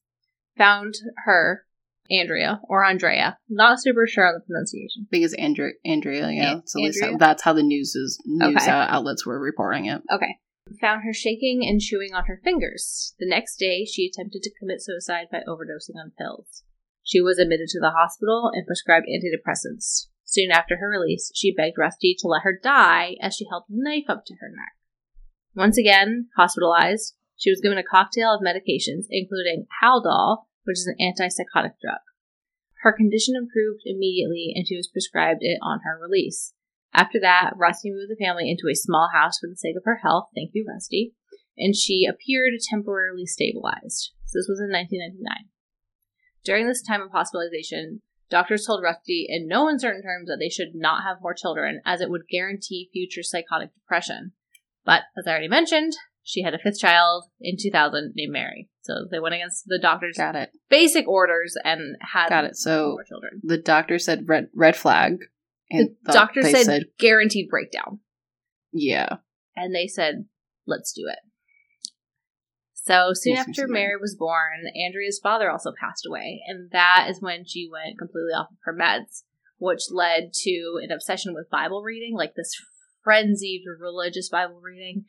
found 0.57 0.95
her, 1.25 1.67
Andrea, 2.11 2.61
or 2.69 2.85
Andrea, 2.85 3.39
not 3.49 3.81
super 3.81 4.07
sure 4.07 4.27
on 4.27 4.35
the 4.35 4.41
pronunciation. 4.47 5.07
I 5.07 5.11
think 5.11 5.25
it's 5.25 5.35
Andrea. 5.35 5.73
Andrea, 5.85 6.31
yeah. 6.31 6.53
An- 6.57 6.67
so 6.67 6.85
Andrea? 6.85 7.17
that's 7.19 7.43
how 7.43 7.53
the 7.53 7.63
news 7.63 7.95
is 7.95 8.21
news 8.27 8.57
Okay. 8.57 8.71
uh, 8.71 8.87
outlets 8.89 9.25
were 9.27 9.41
reporting 9.41 9.87
it. 9.87 10.03
Okay. 10.13 10.37
Found 10.81 11.03
her 11.05 11.13
shaking 11.13 11.67
and 11.67 11.81
chewing 11.81 12.15
on 12.15 12.25
her 12.27 12.41
fingers. 12.43 13.15
The 13.19 13.29
next 13.29 13.57
day, 13.57 13.85
she 13.85 14.07
attempted 14.07 14.43
to 14.43 14.53
commit 14.59 14.83
suicide 14.83 15.27
by 15.31 15.41
overdosing 15.49 15.97
on 16.03 16.13
pills. 16.19 16.63
She 17.03 17.21
was 17.21 17.39
admitted 17.39 17.69
to 17.69 17.81
the 17.81 17.91
hospital 17.91 18.51
and 18.55 18.67
prescribed 18.67 19.07
antidepressants. 19.07 20.09
Soon 20.25 20.51
after 20.51 20.79
her 20.79 20.89
release, 20.89 21.31
she 21.35 21.55
begged 21.55 21.77
Rusty 21.79 22.17
to 22.19 22.29
let 22.29 22.43
her 22.43 22.59
die 22.61 23.17
as 23.21 23.35
she 23.35 23.47
held 23.49 23.65
a 23.69 23.73
knife 23.73 24.05
up 24.09 24.25
to 24.27 24.35
her 24.41 24.49
neck. 24.49 24.73
Once 25.55 25.77
again, 25.79 26.29
hospitalized, 26.37 27.15
she 27.37 27.51
was 27.51 27.61
given 27.61 27.79
a 27.79 27.83
cocktail 27.83 28.35
of 28.35 28.41
medications, 28.41 29.05
including 29.11 29.67
Haldol, 29.83 30.45
which 30.65 30.79
is 30.79 30.87
an 30.87 30.97
antipsychotic 31.01 31.75
drug. 31.81 32.01
Her 32.83 32.93
condition 32.93 33.35
improved 33.37 33.83
immediately 33.87 34.53
and 34.55 34.67
she 34.67 34.77
was 34.77 34.89
prescribed 34.89 35.41
it 35.41 35.59
on 35.63 35.81
her 35.85 35.99
release. 36.01 36.53
After 36.93 37.19
that, 37.21 37.55
Rusty 37.57 37.91
moved 37.91 38.11
the 38.11 38.25
family 38.25 38.51
into 38.51 38.71
a 38.71 38.77
small 38.77 39.09
house 39.13 39.39
for 39.39 39.49
the 39.49 39.57
sake 39.57 39.77
of 39.77 39.85
her 39.85 40.01
health. 40.03 40.29
Thank 40.35 40.51
you, 40.53 40.65
Rusty. 40.69 41.15
And 41.57 41.75
she 41.75 42.07
appeared 42.07 42.53
temporarily 42.69 43.27
stabilized. 43.27 44.13
So 44.27 44.39
this 44.39 44.49
was 44.49 44.61
in 44.61 44.71
1999. 44.71 45.49
During 46.45 46.67
this 46.67 46.83
time 46.83 47.01
of 47.01 47.11
hospitalization, 47.11 48.03
doctors 48.29 48.67
told 48.67 48.83
Rusty 48.83 49.27
in 49.29 49.49
no 49.49 49.69
uncertain 49.69 50.03
terms 50.03 50.29
that 50.29 50.37
they 50.39 50.49
should 50.49 50.75
not 50.75 51.03
have 51.05 51.23
more 51.23 51.35
children, 51.35 51.81
as 51.87 52.01
it 52.01 52.11
would 52.11 52.29
guarantee 52.31 52.91
future 52.93 53.23
psychotic 53.23 53.73
depression. 53.75 54.33
But 54.85 55.03
as 55.17 55.27
I 55.27 55.31
already 55.31 55.49
mentioned, 55.49 55.95
she 56.23 56.43
had 56.43 56.55
a 56.55 56.59
fifth 56.59 56.79
child 56.79 57.25
in 57.41 57.57
2000 57.59 58.13
named 58.15 58.33
Mary. 58.33 58.69
So 58.85 59.07
they 59.11 59.19
went 59.19 59.35
against 59.35 59.65
the 59.67 59.79
doctor's 59.81 60.17
Got 60.17 60.37
it. 60.37 60.51
basic 60.71 61.09
orders 61.09 61.57
and 61.65 61.97
had 62.01 62.29
Got 62.29 62.45
it. 62.45 62.57
So 62.57 62.91
more 62.93 63.05
children. 63.05 63.41
the 63.43 63.59
doctor 63.59 63.99
said 63.99 64.29
red 64.29 64.49
red 64.55 64.77
flag, 64.77 65.19
and 65.71 65.91
The 66.05 66.13
doctor 66.13 66.43
they 66.43 66.63
said, 66.63 66.85
guaranteed 66.99 67.49
breakdown. 67.49 68.01
yeah. 68.73 69.17
and 69.57 69.75
they 69.75 69.87
said, 69.87 70.27
"Let's 70.67 70.93
do 70.93 71.05
it." 71.09 71.19
So 72.75 73.13
soon 73.15 73.37
after. 73.39 73.67
Mary 73.67 73.97
was 73.99 74.15
born, 74.15 74.65
Andrea's 74.87 75.19
father 75.23 75.51
also 75.51 75.73
passed 75.81 76.05
away, 76.07 76.43
and 76.47 76.71
that 76.73 77.07
is 77.09 77.23
when 77.23 77.47
she 77.47 77.67
went 77.71 77.99
completely 77.99 78.33
off 78.37 78.49
of 78.51 78.59
her 78.65 78.77
meds, 78.77 79.23
which 79.57 79.85
led 79.91 80.33
to 80.43 80.81
an 80.83 80.93
obsession 80.93 81.33
with 81.33 81.49
Bible 81.49 81.83
reading, 81.83 82.15
like 82.15 82.35
this 82.35 82.55
frenzied 83.03 83.63
religious 83.81 84.29
Bible 84.29 84.61
reading, 84.61 85.07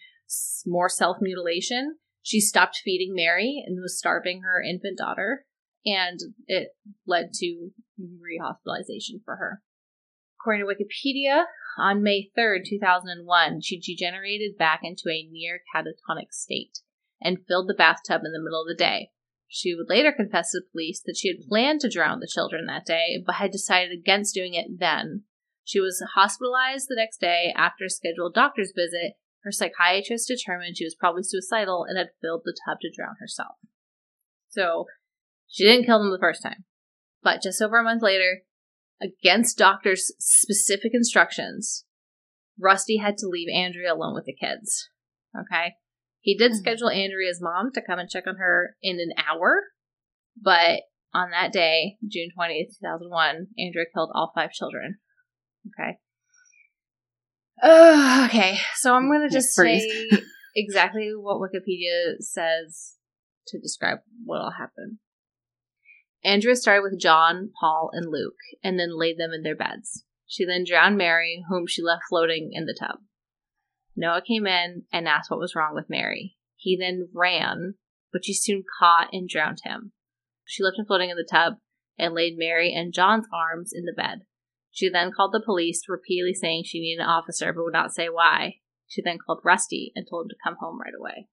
more 0.65 0.88
self 0.88 1.17
mutilation. 1.19 1.97
She 2.25 2.41
stopped 2.41 2.81
feeding 2.83 3.13
Mary 3.13 3.63
and 3.63 3.79
was 3.79 3.99
starving 3.99 4.41
her 4.41 4.59
infant 4.59 4.97
daughter, 4.97 5.45
and 5.85 6.19
it 6.47 6.69
led 7.05 7.33
to 7.35 7.69
rehospitalization 8.01 9.23
for 9.23 9.35
her. 9.35 9.61
According 10.41 10.65
to 10.65 10.73
Wikipedia, 10.73 11.43
on 11.77 12.01
May 12.01 12.31
3rd, 12.35 12.61
2001, 12.67 13.61
she 13.61 13.79
degenerated 13.79 14.57
back 14.57 14.79
into 14.81 15.03
a 15.07 15.29
near 15.31 15.61
catatonic 15.73 16.31
state 16.31 16.79
and 17.21 17.45
filled 17.47 17.69
the 17.69 17.75
bathtub 17.75 18.21
in 18.25 18.31
the 18.31 18.41
middle 18.41 18.63
of 18.63 18.67
the 18.67 18.75
day. 18.75 19.11
She 19.47 19.75
would 19.75 19.88
later 19.88 20.11
confess 20.11 20.49
to 20.51 20.61
police 20.71 21.03
that 21.05 21.17
she 21.17 21.27
had 21.27 21.47
planned 21.47 21.81
to 21.81 21.89
drown 21.89 22.21
the 22.21 22.27
children 22.27 22.65
that 22.65 22.88
day, 22.88 23.21
but 23.23 23.35
had 23.35 23.51
decided 23.51 23.91
against 23.91 24.33
doing 24.33 24.55
it 24.55 24.79
then. 24.79 25.25
She 25.63 25.79
was 25.79 26.03
hospitalized 26.15 26.88
the 26.89 26.95
next 26.95 27.19
day 27.19 27.53
after 27.55 27.85
a 27.85 27.89
scheduled 27.91 28.33
doctor's 28.33 28.73
visit. 28.75 29.13
Her 29.45 29.51
psychiatrist 29.51 30.27
determined 30.27 30.75
she 30.75 30.86
was 30.86 30.95
probably 30.95 31.21
suicidal 31.23 31.86
and 31.88 31.97
had 31.97 32.10
filled 32.19 32.41
the 32.43 32.58
tub 32.67 32.79
to 32.81 32.91
drown 32.93 33.15
herself. 33.19 33.55
So, 34.49 34.86
she 35.47 35.63
didn't 35.63 35.86
kill 35.86 35.99
them 35.99 36.12
the 36.12 36.19
first 36.19 36.41
time. 36.41 36.65
But 37.21 37.43
just 37.43 37.62
over 37.62 37.77
a 37.77 37.84
month 37.84 38.01
later, 38.01 38.41
against 38.99 39.58
doctors' 39.58 40.12
specific 40.17 40.91
instructions, 40.93 41.86
Rusty 42.60 42.97
had 42.97 43.17
to 43.17 43.27
leave 43.27 43.47
Andrea 43.53 43.93
alone 43.93 44.15
with 44.15 44.25
the 44.25 44.36
kids. 44.36 44.89
Okay? 45.39 45.75
He 46.21 46.36
did 46.36 46.53
Mhm. 46.53 46.55
schedule 46.55 46.89
Andrea's 46.89 47.41
mom 47.41 47.71
to 47.73 47.81
come 47.81 47.99
and 47.99 48.10
check 48.10 48.25
on 48.25 48.38
her 48.38 48.75
in 48.81 48.99
an 48.99 49.13
hour, 49.15 49.73
but 50.41 50.84
on 51.13 51.29
that 51.29 51.51
day, 51.51 51.97
June 52.08 52.29
20th, 52.36 52.79
2001, 52.79 53.47
Andrea 53.60 53.86
killed 53.93 54.10
all 54.15 54.31
five 54.34 54.51
children. 54.51 54.99
Okay? 55.67 55.99
Uh, 57.61 58.27
okay, 58.27 58.57
so 58.75 58.93
I'm 58.93 59.07
going 59.07 59.27
to 59.27 59.33
just 59.33 59.53
say 59.53 60.07
exactly 60.55 61.11
what 61.15 61.39
Wikipedia 61.39 62.15
says 62.19 62.95
to 63.47 63.59
describe 63.59 63.99
what'll 64.25 64.51
happen. 64.51 64.99
Andrea 66.23 66.55
started 66.55 66.81
with 66.81 66.99
John, 66.99 67.51
Paul, 67.59 67.91
and 67.93 68.11
Luke, 68.11 68.33
and 68.63 68.79
then 68.79 68.97
laid 68.97 69.17
them 69.17 69.31
in 69.31 69.43
their 69.43 69.55
beds. 69.55 70.03
She 70.25 70.43
then 70.43 70.63
drowned 70.67 70.97
Mary, 70.97 71.43
whom 71.47 71.67
she 71.67 71.83
left 71.83 72.03
floating 72.09 72.49
in 72.51 72.65
the 72.65 72.77
tub. 72.77 72.97
Noah 73.95 74.23
came 74.27 74.47
in 74.47 74.83
and 74.91 75.07
asked 75.07 75.29
what 75.29 75.39
was 75.39 75.55
wrong 75.55 75.75
with 75.75 75.89
Mary. 75.89 76.35
He 76.55 76.75
then 76.75 77.09
ran, 77.13 77.75
but 78.11 78.25
she 78.25 78.33
soon 78.33 78.63
caught 78.79 79.09
and 79.13 79.29
drowned 79.29 79.59
him. 79.63 79.91
She 80.45 80.63
left 80.63 80.79
him 80.79 80.85
floating 80.85 81.09
in 81.09 81.17
the 81.17 81.27
tub 81.29 81.55
and 81.97 82.13
laid 82.13 82.37
Mary 82.37 82.73
and 82.73 82.93
John's 82.93 83.27
arms 83.31 83.71
in 83.73 83.85
the 83.85 83.93
bed. 83.93 84.21
She 84.75 84.89
then 84.89 85.11
called 85.15 85.31
the 85.33 85.39
police, 85.43 85.83
repeatedly 85.88 86.33
saying 86.33 86.63
she 86.65 86.81
needed 86.81 87.01
an 87.01 87.07
officer 87.07 87.53
but 87.53 87.63
would 87.63 87.71
not 87.73 87.93
say 87.93 88.09
why. 88.09 88.55
She 88.88 89.01
then 89.01 89.17
called 89.25 89.39
Rusty 89.45 89.93
and 89.95 90.05
told 90.07 90.25
him 90.25 90.29
to 90.31 90.35
come 90.43 90.57
home 90.59 90.77
right 90.81 90.93
away. 90.99 91.29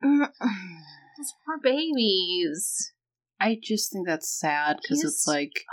Those 0.00 1.32
poor 1.44 1.58
babies. 1.60 2.92
I 3.40 3.58
just 3.60 3.92
think 3.92 4.06
that's 4.06 4.30
sad 4.38 4.76
because 4.80 5.02
it's 5.02 5.24
like 5.26 5.64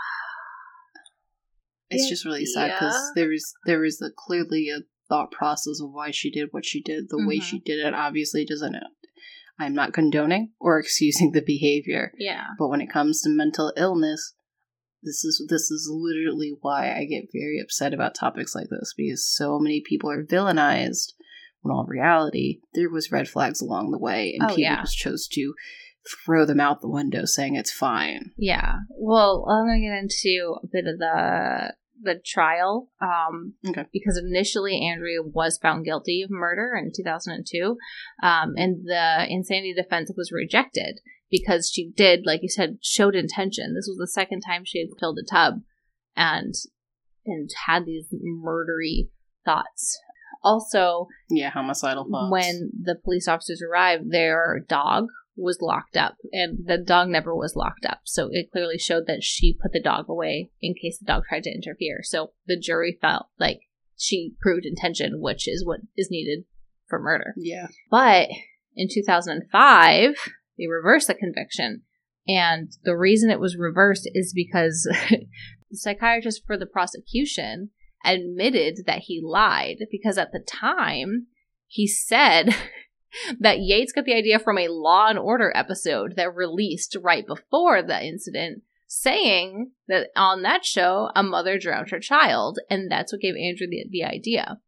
it's 1.92 2.10
just 2.10 2.26
really 2.26 2.46
sad 2.48 2.72
because 2.74 3.12
there 3.16 3.32
is 3.32 3.54
there 3.68 3.86
is 3.86 4.02
a 4.02 4.10
clearly 4.18 4.70
a 4.70 4.80
thought 5.08 5.32
process 5.32 5.80
of 5.80 5.92
why 5.92 6.10
she 6.10 6.32
did 6.32 6.48
what 6.52 6.66
she 6.66 6.82
did 6.82 7.06
the 7.10 7.24
way 7.24 7.38
Mhm. 7.38 7.44
she 7.44 7.60
did 7.60 7.78
it 7.86 7.94
obviously 7.94 8.46
doesn't 8.46 8.74
it? 8.74 8.84
i'm 9.60 9.76
not 9.76 9.94
condoning 9.94 10.52
or 10.60 10.80
excusing 10.80 11.32
the 11.34 11.42
behavior 11.42 12.12
Yeah. 12.18 12.46
but 12.58 12.70
when 12.70 12.82
it 12.82 12.90
comes 12.92 13.22
to 13.22 13.30
mental 13.30 13.72
illness 13.78 14.34
this 15.04 15.24
is 15.24 15.46
this 15.50 15.70
is 15.72 15.90
literally 15.92 16.54
why 16.62 16.92
i 16.96 17.06
get 17.06 17.26
very 17.34 17.60
upset 17.62 17.94
about 17.94 18.16
topics 18.16 18.56
like 18.56 18.68
this 18.70 18.94
because 18.96 19.28
so 19.28 19.60
many 19.60 19.82
people 19.86 20.10
are 20.10 20.24
villainized 20.24 21.14
when 21.62 21.74
all 21.74 21.86
reality 21.88 22.60
there 22.74 22.90
was 22.90 23.12
red 23.12 23.28
flags 23.28 23.62
along 23.62 23.92
the 23.92 23.98
way 24.00 24.34
and 24.38 24.44
Oh, 24.52 24.56
people 24.56 24.64
yeah. 24.64 24.82
just 24.82 24.98
chose 24.98 25.28
to 25.34 25.54
throw 26.26 26.46
them 26.46 26.60
out 26.60 26.82
the 26.82 26.90
window 26.90 27.24
saying 27.26 27.56
it's 27.56 27.72
fine 27.72 28.32
Yeah. 28.38 28.74
Well, 28.90 29.46
I'm 29.50 29.66
gonna 29.68 29.80
get 29.80 29.98
into 29.98 30.56
a 30.62 30.68
bit 30.68 30.86
of 30.86 31.00
the 31.00 31.74
the 32.02 32.20
trial. 32.26 32.90
Um, 33.02 33.54
Okay. 33.66 33.86
Because 33.94 34.18
initially 34.22 34.82
Andrea 34.86 35.22
was 35.24 35.58
found 35.58 35.86
guilty 35.86 36.22
of 36.22 36.30
murder 36.30 36.74
in 36.78 36.92
2002, 36.94 37.78
um, 38.22 38.54
and 38.58 38.84
the 38.86 39.26
insanity 39.30 39.74
defense 39.74 40.12
was 40.18 40.32
rejected 40.34 41.00
because 41.34 41.72
she 41.74 41.90
did, 41.98 42.28
like 42.28 42.42
you 42.44 42.48
said, 42.48 42.78
showed 42.80 43.16
intention. 43.16 43.74
This 43.74 43.88
was 43.88 43.98
the 43.98 44.08
second 44.08 44.42
time 44.42 44.62
she 44.64 44.78
had 44.78 45.00
filled 45.00 45.18
a 45.18 45.26
tub, 45.26 45.62
and 46.16 46.54
and 47.26 47.50
had 47.66 47.86
these 47.86 48.14
murdery 48.14 49.10
thoughts. 49.44 50.00
Also, 50.44 51.08
yeah 51.32 51.50
homicidal 51.50 52.06
thoughts 52.10 52.32
when 52.32 52.70
the 52.80 52.96
police 53.04 53.28
officers 53.28 53.64
arrived, 53.68 54.12
their 54.12 54.64
dog 54.70 55.08
was 55.36 55.58
locked 55.60 55.98
up, 55.98 56.18
and 56.32 56.68
the 56.68 56.78
dog 56.78 57.08
never 57.10 57.36
was 57.36 57.56
locked 57.56 57.86
up. 57.86 58.02
So 58.04 58.30
it 58.32 58.52
clearly 58.52 58.78
showed 58.78 59.08
that 59.08 59.24
she 59.24 59.58
put 59.60 59.72
the 59.72 59.82
dog 59.82 60.06
away 60.08 60.52
in 60.62 60.76
case 60.76 61.00
the 61.00 61.06
dog 61.06 61.24
tried 61.28 61.44
to 61.44 61.52
interfere. 61.52 62.02
So 62.04 62.34
the 62.46 62.60
jury 62.60 63.00
felt 63.02 63.26
like 63.40 63.62
she 63.98 64.34
proved 64.40 64.68
intention, 64.68 65.20
which 65.20 65.48
is 65.48 65.66
what 65.66 65.80
is 65.98 66.10
needed 66.12 66.44
for 66.88 67.00
murder. 67.00 67.34
yeah 67.38 67.68
But 67.90 68.28
in 68.76 68.88
2005, 68.94 70.16
they 70.58 70.68
reversed 70.68 71.08
the 71.08 71.14
conviction. 71.14 71.84
And 72.28 72.72
the 72.84 72.96
reason 72.96 73.30
it 73.30 73.40
was 73.40 73.58
reversed 73.58 74.10
is 74.14 74.34
because 74.34 74.88
the 75.10 75.28
psychiatrist 75.78 76.44
for 76.46 76.58
the 76.58 76.66
prosecution 76.66 77.72
admitted 78.06 78.86
that 78.86 79.04
he 79.04 79.22
lied 79.24 79.78
because 79.92 80.18
at 80.18 80.32
the 80.32 80.40
time 80.40 81.28
he 81.68 81.88
said 81.88 82.56
that 83.40 83.60
Yates 83.60 83.92
got 83.92 84.06
the 84.06 84.14
idea 84.14 84.40
from 84.40 84.58
a 84.58 84.68
Law 84.68 85.08
and 85.08 85.20
Order 85.20 85.52
episode 85.56 86.16
that 86.16 86.36
released 86.36 86.98
right 87.02 87.26
before 87.26 87.82
the 87.82 88.04
incident, 88.04 88.64
saying 88.88 89.72
that 89.88 90.10
on 90.16 90.42
that 90.44 90.66
show 90.66 91.10
a 91.16 91.24
mother 91.24 91.58
drowned 91.58 91.90
her 91.92 92.00
child, 92.00 92.60
and 92.70 92.92
that's 92.92 93.12
what 93.12 93.22
gave 93.22 93.36
Andrew 93.36 93.68
the, 93.68 93.86
the 93.90 94.04
idea. 94.04 94.60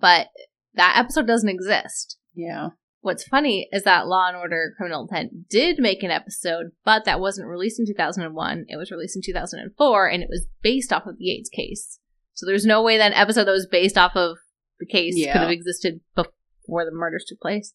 But 0.00 0.28
that 0.74 0.96
episode 0.98 1.26
doesn't 1.26 1.48
exist. 1.48 2.18
yeah 2.34 2.70
What's 3.06 3.22
funny 3.22 3.68
is 3.70 3.84
that 3.84 4.08
Law 4.08 4.26
and 4.26 4.36
Order 4.36 4.74
Criminal 4.76 5.02
Intent 5.02 5.48
did 5.48 5.78
make 5.78 6.02
an 6.02 6.10
episode, 6.10 6.72
but 6.84 7.04
that 7.04 7.20
wasn't 7.20 7.46
released 7.46 7.78
in 7.78 7.86
2001. 7.86 8.64
It 8.68 8.76
was 8.76 8.90
released 8.90 9.14
in 9.14 9.22
2004, 9.24 10.08
and 10.08 10.24
it 10.24 10.28
was 10.28 10.48
based 10.60 10.92
off 10.92 11.06
of 11.06 11.16
the 11.16 11.26
Yates 11.26 11.48
case. 11.48 12.00
So 12.34 12.46
there's 12.46 12.66
no 12.66 12.82
way 12.82 12.98
that 12.98 13.12
an 13.12 13.16
episode 13.16 13.44
that 13.44 13.52
was 13.52 13.68
based 13.70 13.96
off 13.96 14.16
of 14.16 14.38
the 14.80 14.86
case 14.86 15.14
Yeah. 15.16 15.34
could 15.34 15.42
have 15.42 15.50
existed 15.52 16.00
before 16.16 16.84
the 16.84 16.90
murders 16.90 17.24
took 17.28 17.38
place. 17.38 17.74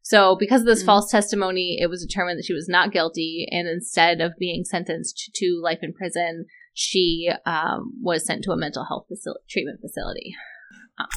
So, 0.00 0.36
because 0.36 0.62
of 0.62 0.66
this 0.66 0.82
Mhm. 0.82 0.86
false 0.86 1.10
testimony, 1.10 1.76
it 1.78 1.88
was 1.88 2.02
determined 2.02 2.38
that 2.38 2.46
she 2.46 2.54
was 2.54 2.66
not 2.66 2.92
guilty, 2.92 3.46
and 3.50 3.68
instead 3.68 4.22
of 4.22 4.38
being 4.38 4.64
sentenced 4.64 5.32
to 5.34 5.60
life 5.62 5.80
in 5.82 5.92
prison, 5.92 6.46
she 6.72 7.30
um, 7.44 7.92
was 8.00 8.24
sent 8.24 8.42
to 8.44 8.52
a 8.52 8.56
mental 8.56 8.86
health 8.86 9.04
facility, 9.06 9.44
treatment 9.50 9.82
facility. 9.82 10.34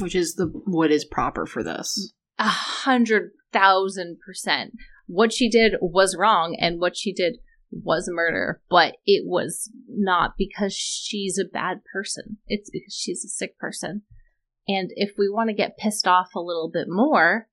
Which 0.01 0.13
is 0.13 0.35
the 0.35 0.47
what 0.47 0.91
is 0.91 1.05
proper 1.05 1.45
for 1.45 1.63
this. 1.63 2.11
A 2.37 2.43
hundred 2.49 3.31
thousand 3.59 4.17
percent. 4.25 4.73
What 5.07 5.31
she 5.31 5.49
did 5.49 5.73
was 5.81 6.15
wrong, 6.17 6.57
and 6.59 6.79
what 6.79 6.97
she 6.97 7.13
did 7.13 7.37
was 7.71 8.09
murder, 8.11 8.61
but 8.69 8.97
it 9.05 9.23
was 9.25 9.71
not 9.89 10.31
because 10.37 10.73
she's 10.73 11.37
a 11.37 11.45
bad 11.51 11.81
person. 11.91 12.37
It's 12.47 12.69
because 12.69 12.93
she's 12.93 13.23
a 13.25 13.27
sick 13.29 13.57
person. 13.59 14.03
And 14.67 14.89
if 14.95 15.11
we 15.17 15.29
want 15.29 15.49
to 15.49 15.55
get 15.55 15.77
pissed 15.77 16.07
off 16.07 16.29
a 16.35 16.39
little 16.39 16.69
bit 16.73 16.87
more, 16.89 17.47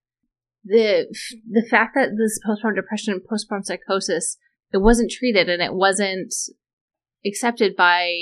the 0.64 1.06
the 1.50 1.66
fact 1.68 1.94
that 1.94 2.10
this 2.16 2.38
postpartum 2.46 2.76
depression 2.76 3.14
and 3.14 3.22
postpartum 3.22 3.64
psychosis 3.64 4.38
it 4.72 4.78
wasn't 4.80 5.10
treated 5.10 5.48
and 5.48 5.60
it 5.62 5.74
wasn't 5.74 6.32
accepted 7.26 7.76
by 7.76 8.12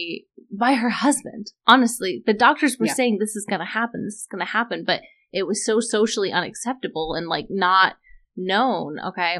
by 0.57 0.75
her 0.75 0.91
husband. 0.91 1.53
Honestly, 1.67 2.23
the 2.27 2.35
doctors 2.35 2.79
were 2.79 2.87
Yeah. 2.87 2.95
saying 2.95 3.19
this 3.19 3.37
is 3.37 3.47
going 3.49 3.61
to 3.61 3.67
happen, 3.67 4.05
this 4.05 4.15
is 4.15 4.27
going 4.31 4.45
to 4.45 4.51
happen, 4.53 4.85
but 4.85 5.01
it 5.33 5.47
was 5.47 5.65
so 5.65 5.81
socially 5.81 6.33
unacceptable 6.33 7.15
and 7.15 7.29
like 7.29 7.47
not 7.49 7.97
known. 8.37 8.99
Okay, 8.99 9.39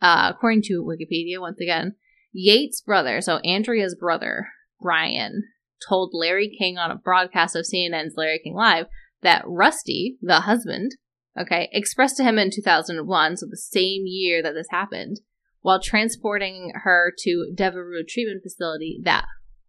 uh, 0.00 0.32
according 0.34 0.62
to 0.62 0.84
Wikipedia, 0.84 1.40
once 1.40 1.60
again, 1.60 1.94
Yates' 2.32 2.80
brother, 2.80 3.20
so 3.20 3.38
Andrea's 3.38 3.94
brother 3.94 4.48
Brian, 4.80 5.44
told 5.88 6.10
Larry 6.12 6.54
King 6.58 6.78
on 6.78 6.90
a 6.90 6.96
broadcast 6.96 7.56
of 7.56 7.64
CNN's 7.64 8.14
Larry 8.16 8.40
King 8.42 8.54
Live 8.54 8.86
that 9.22 9.44
Rusty, 9.46 10.18
the 10.20 10.40
husband, 10.40 10.92
okay, 11.40 11.68
expressed 11.72 12.16
to 12.16 12.24
him 12.24 12.38
in 12.38 12.50
2001, 12.52 13.36
so 13.36 13.46
the 13.46 13.56
same 13.56 14.02
year 14.06 14.42
that 14.42 14.52
this 14.52 14.66
happened, 14.70 15.20
while 15.60 15.80
transporting 15.80 16.72
her 16.82 17.12
to 17.18 17.52
Devereux 17.54 18.04
treatment 18.08 18.42
facility, 18.42 19.00
that 19.04 19.24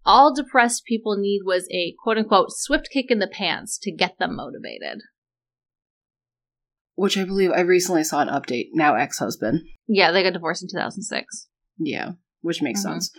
all 0.05 0.33
depressed 0.33 0.85
people 0.85 1.15
need 1.17 1.41
was 1.45 1.67
a 1.71 1.95
quote 2.03 2.17
unquote 2.17 2.51
swift 2.51 2.89
kick 2.91 3.05
in 3.09 3.19
the 3.19 3.27
pants 3.27 3.77
to 3.79 3.91
get 3.91 4.17
them 4.17 4.35
motivated. 4.35 5.01
Which 6.95 7.17
I 7.17 7.23
believe 7.25 7.51
I 7.51 7.61
recently 7.61 8.03
saw 8.03 8.21
an 8.21 8.27
update. 8.27 8.69
Now 8.73 8.95
ex 8.95 9.17
husband. 9.19 9.61
Yeah, 9.87 10.11
they 10.11 10.23
got 10.23 10.33
divorced 10.33 10.61
in 10.63 10.69
2006. 10.69 11.47
Yeah, 11.79 12.13
which 12.41 12.61
makes 12.61 12.81
Mhm. 12.81 12.83
sense. 12.83 13.11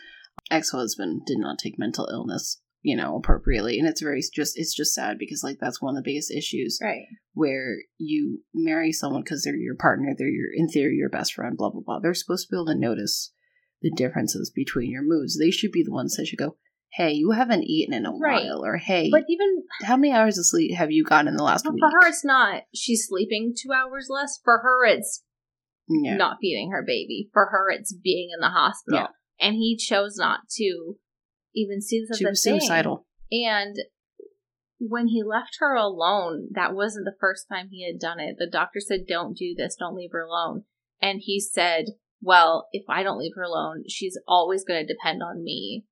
Ex 0.51 0.71
husband 0.71 1.23
did 1.27 1.39
not 1.39 1.59
take 1.59 1.79
mental 1.79 2.09
illness, 2.11 2.61
you 2.83 2.97
know, 2.97 3.17
appropriately, 3.17 3.79
and 3.79 3.89
it's 3.89 4.01
very 4.03 4.21
just 4.33 4.59
it's 4.59 4.75
just 4.75 4.95
sad 4.95 5.19
because 5.19 5.43
like 5.43 5.59
that's 5.61 5.83
one 5.83 5.97
of 5.97 6.03
the 6.05 6.09
biggest 6.09 6.31
issues 6.31 6.79
Right. 6.83 7.07
where 7.33 7.79
you 7.99 8.43
marry 8.55 8.93
someone 8.93 9.23
because 9.23 9.43
they're 9.43 9.57
your 9.57 9.75
partner, 9.77 10.15
they're 10.17 10.29
your 10.29 10.53
in 10.55 10.69
theory 10.69 10.97
your 10.97 11.09
best 11.11 11.33
friend, 11.35 11.57
blah 11.57 11.71
blah 11.71 11.83
blah. 11.85 11.99
They're 12.01 12.15
supposed 12.15 12.47
to 12.47 12.53
be 12.53 12.57
able 12.57 12.67
to 12.67 12.75
notice 12.79 13.33
the 13.83 13.91
differences 13.91 14.51
between 14.55 14.91
your 14.91 15.03
moods. 15.03 15.37
They 15.39 15.51
should 15.51 15.73
be 15.73 15.83
the 15.83 15.93
ones 15.93 16.15
that 16.17 16.27
should 16.27 16.39
go, 16.39 16.57
"Hey, 16.97 17.13
you 17.13 17.33
haven't 17.33 17.65
eaten 17.65 17.95
in 17.95 18.07
a 18.07 18.13
Right. 18.13 18.45
while," 18.45 18.65
or 18.65 18.77
"Hey, 18.77 19.11
But 19.11 19.25
even 19.29 19.65
how 19.83 19.97
many 19.97 20.13
hours 20.13 20.39
of 20.39 20.47
sleep 20.47 20.75
have 20.75 20.91
you 20.91 21.05
gotten 21.05 21.29
in 21.29 21.37
the 21.37 21.43
last 21.45 21.65
week?" 21.69 21.81
for 21.81 21.91
her, 21.91 22.09
it's 22.09 22.25
not 22.25 22.65
she's 22.75 23.07
sleeping 23.09 23.55
two 23.57 23.73
hours 23.73 24.09
less. 24.09 24.39
For 24.43 24.59
her, 24.59 24.85
it's 24.85 25.25
yeah, 25.89 26.17
not 26.17 26.39
feeding 26.41 26.71
her 26.71 26.83
baby. 26.87 27.31
For 27.33 27.47
her, 27.47 27.71
it's 27.71 27.93
being 27.93 28.31
in 28.35 28.41
the 28.41 28.51
hospital. 28.51 29.01
Yeah. 29.01 29.07
And 29.41 29.57
he 29.57 29.77
chose 29.77 30.17
not 30.17 30.49
to 30.53 30.99
even 31.55 31.81
see 31.81 32.05
this 32.09 32.19
she 32.19 32.27
was 32.27 32.43
thing. 32.43 32.61
suicidal. 32.61 33.07
And 33.31 33.77
when 34.79 35.09
he 35.09 35.23
left 35.23 35.57
her 35.61 35.75
alone, 35.75 36.49
that 36.53 36.75
wasn't 36.75 37.05
the 37.05 37.17
first 37.19 37.47
time 37.49 37.69
he 37.71 37.87
had 37.87 37.99
done 37.99 38.21
it. 38.21 38.37
The 38.39 38.49
doctor 38.51 38.81
said, 38.81 39.07
Don't 39.07 39.37
do 39.37 39.55
this, 39.57 39.77
don't 39.77 39.95
leave 39.97 40.13
her 40.13 40.23
alone. 40.23 40.65
And 41.01 41.21
he 41.23 41.41
said, 41.41 41.87
Well, 42.21 42.69
if 42.73 42.85
I 42.89 43.03
don't 43.03 43.19
leave 43.19 43.35
her 43.37 43.43
alone, 43.43 43.85
she's 43.89 44.19
always 44.27 44.65
going 44.65 44.87
to 44.87 44.93
depend 44.93 45.23
on 45.23 45.43
me. 45.43 45.85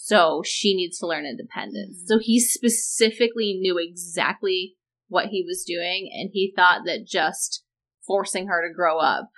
So 0.00 0.42
she 0.44 0.74
needs 0.74 0.98
to 0.98 1.06
learn 1.06 1.26
independence. 1.26 2.04
So 2.06 2.14
mm-hmm. 2.14 2.22
he 2.22 2.40
specifically 2.40 3.58
knew 3.60 3.78
exactly 3.78 4.76
what 5.08 5.26
he 5.26 5.44
was 5.46 5.64
doing, 5.66 6.10
and 6.14 6.30
he 6.32 6.52
thought 6.54 6.82
that 6.86 7.06
just 7.06 7.64
forcing 8.06 8.46
her 8.46 8.66
to 8.66 8.72
grow 8.72 8.98
up 8.98 9.30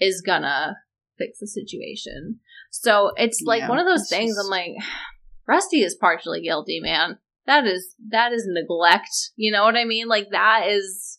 is 0.00 0.20
gonna 0.20 0.76
fix 1.16 1.38
the 1.38 1.46
situation. 1.46 2.40
So 2.70 3.12
it's 3.16 3.40
like 3.44 3.60
Yeah, 3.60 3.68
one 3.68 3.78
of 3.78 3.86
those 3.86 4.08
things 4.08 4.34
just- 4.34 4.44
I'm 4.44 4.50
like, 4.50 4.72
Rusty 5.46 5.82
is 5.82 5.94
partially 5.94 6.42
guilty, 6.42 6.80
man. 6.80 7.18
That 7.46 7.66
is 7.66 7.94
that 8.08 8.32
is 8.32 8.46
neglect. 8.46 9.30
You 9.36 9.52
know 9.52 9.64
what 9.64 9.76
I 9.76 9.84
mean? 9.84 10.08
Like 10.08 10.30
that 10.30 10.66
is 10.68 11.18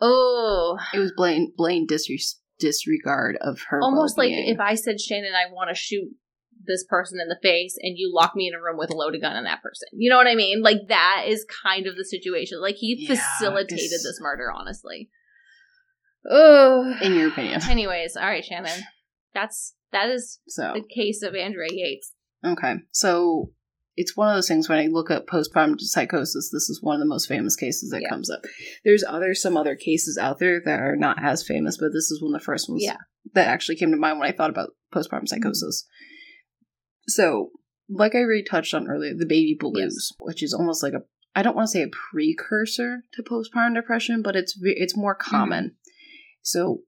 oh 0.00 0.78
It 0.94 0.98
was 0.98 1.12
blatant, 1.16 1.56
blatant 1.56 1.90
disres- 1.90 2.38
disregard 2.58 3.36
of 3.40 3.60
her. 3.68 3.80
almost 3.82 4.16
like 4.16 4.30
well-being. 4.30 4.54
if 4.54 4.60
I 4.60 4.76
said 4.76 5.00
Shannon, 5.00 5.34
I 5.34 5.52
want 5.52 5.68
to 5.68 5.74
shoot 5.74 6.08
this 6.66 6.84
person 6.84 7.20
in 7.20 7.28
the 7.28 7.38
face, 7.42 7.76
and 7.80 7.96
you 7.96 8.12
lock 8.14 8.34
me 8.36 8.48
in 8.48 8.54
a 8.54 8.62
room 8.62 8.76
with 8.78 8.90
a 8.90 8.96
loaded 8.96 9.20
gun 9.20 9.36
on 9.36 9.44
that 9.44 9.62
person. 9.62 9.88
You 9.92 10.10
know 10.10 10.16
what 10.16 10.26
I 10.26 10.34
mean? 10.34 10.62
Like 10.62 10.88
that 10.88 11.24
is 11.26 11.46
kind 11.64 11.86
of 11.86 11.96
the 11.96 12.04
situation. 12.04 12.60
Like 12.60 12.76
he 12.76 12.96
Yeah, 13.08 13.14
facilitated 13.16 13.84
it's- 13.86 14.02
this 14.02 14.18
murder, 14.20 14.50
honestly. 14.52 15.10
Oh. 16.28 16.94
in 17.02 17.14
your 17.14 17.28
opinion. 17.28 17.60
Anyways, 17.68 18.16
all 18.16 18.26
right, 18.26 18.44
Shannon. 18.44 18.80
That's 19.34 19.74
that 19.92 20.08
is 20.08 20.38
So 20.48 20.72
the 20.74 20.82
case 20.82 21.22
of 21.22 21.34
Andrea 21.34 21.68
Yates. 21.70 22.12
okay, 22.44 22.76
so 22.92 23.50
it's 23.96 24.16
one 24.16 24.28
of 24.28 24.36
those 24.36 24.48
things 24.48 24.68
when 24.68 24.78
I 24.78 24.86
look 24.86 25.10
up 25.10 25.26
postpartum 25.26 25.78
psychosis. 25.78 26.50
This 26.52 26.70
is 26.70 26.80
one 26.82 26.94
of 26.94 27.00
the 27.00 27.06
most 27.06 27.26
famous 27.28 27.56
cases 27.56 27.90
that 27.90 28.02
Yeah. 28.02 28.08
comes 28.08 28.30
up. 28.30 28.40
There's 28.84 29.04
other 29.06 29.34
some 29.34 29.56
other 29.56 29.76
cases 29.76 30.16
out 30.16 30.38
there 30.38 30.62
that 30.64 30.80
are 30.80 30.96
not 30.96 31.22
as 31.22 31.46
famous, 31.46 31.76
but 31.76 31.92
this 31.92 32.10
is 32.10 32.22
one 32.22 32.34
of 32.34 32.40
the 32.40 32.44
first 32.44 32.68
ones 32.70 32.82
Yeah. 32.84 32.96
that 33.34 33.48
actually 33.48 33.76
came 33.76 33.90
to 33.90 33.96
mind 33.96 34.18
when 34.18 34.28
I 34.28 34.32
thought 34.32 34.50
about 34.50 34.70
postpartum 34.94 35.24
mm-hmm. 35.24 35.26
psychosis. 35.26 35.86
So, 37.08 37.50
like 37.88 38.14
I 38.14 38.18
already 38.18 38.44
touched 38.44 38.74
on 38.74 38.88
earlier, 38.88 39.14
the 39.14 39.26
baby 39.26 39.56
blues, 39.58 40.12
which 40.20 40.42
is 40.42 40.54
almost 40.54 40.82
like 40.82 40.94
a 40.94 41.02
I 41.34 41.42
don't 41.42 41.56
want 41.56 41.68
to 41.68 41.72
say 41.72 41.82
a 41.82 41.88
precursor 41.88 43.04
to 43.14 43.22
postpartum 43.22 43.74
depression, 43.74 44.22
but 44.22 44.36
it's 44.36 44.58
it's 44.62 44.96
more 44.96 45.16
mm-hmm. 45.16 45.30
common. 45.30 45.76
So, 46.42 46.82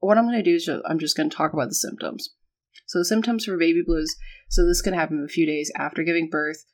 what 0.00 0.18
I'm 0.18 0.24
going 0.24 0.36
to 0.36 0.42
do 0.42 0.54
is 0.54 0.64
ju- 0.64 0.82
I'm 0.86 0.98
just 0.98 1.16
going 1.16 1.30
to 1.30 1.36
talk 1.36 1.52
about 1.52 1.68
the 1.68 1.74
symptoms. 1.74 2.34
So, 2.86 2.98
the 2.98 3.04
symptoms 3.04 3.44
for 3.44 3.56
baby 3.56 3.82
blues. 3.84 4.16
So, 4.48 4.66
this 4.66 4.82
can 4.82 4.94
happen 4.94 5.24
a 5.24 5.28
few 5.28 5.46
days 5.46 5.72
after 5.76 6.04
giving 6.04 6.28
birth, 6.30 6.64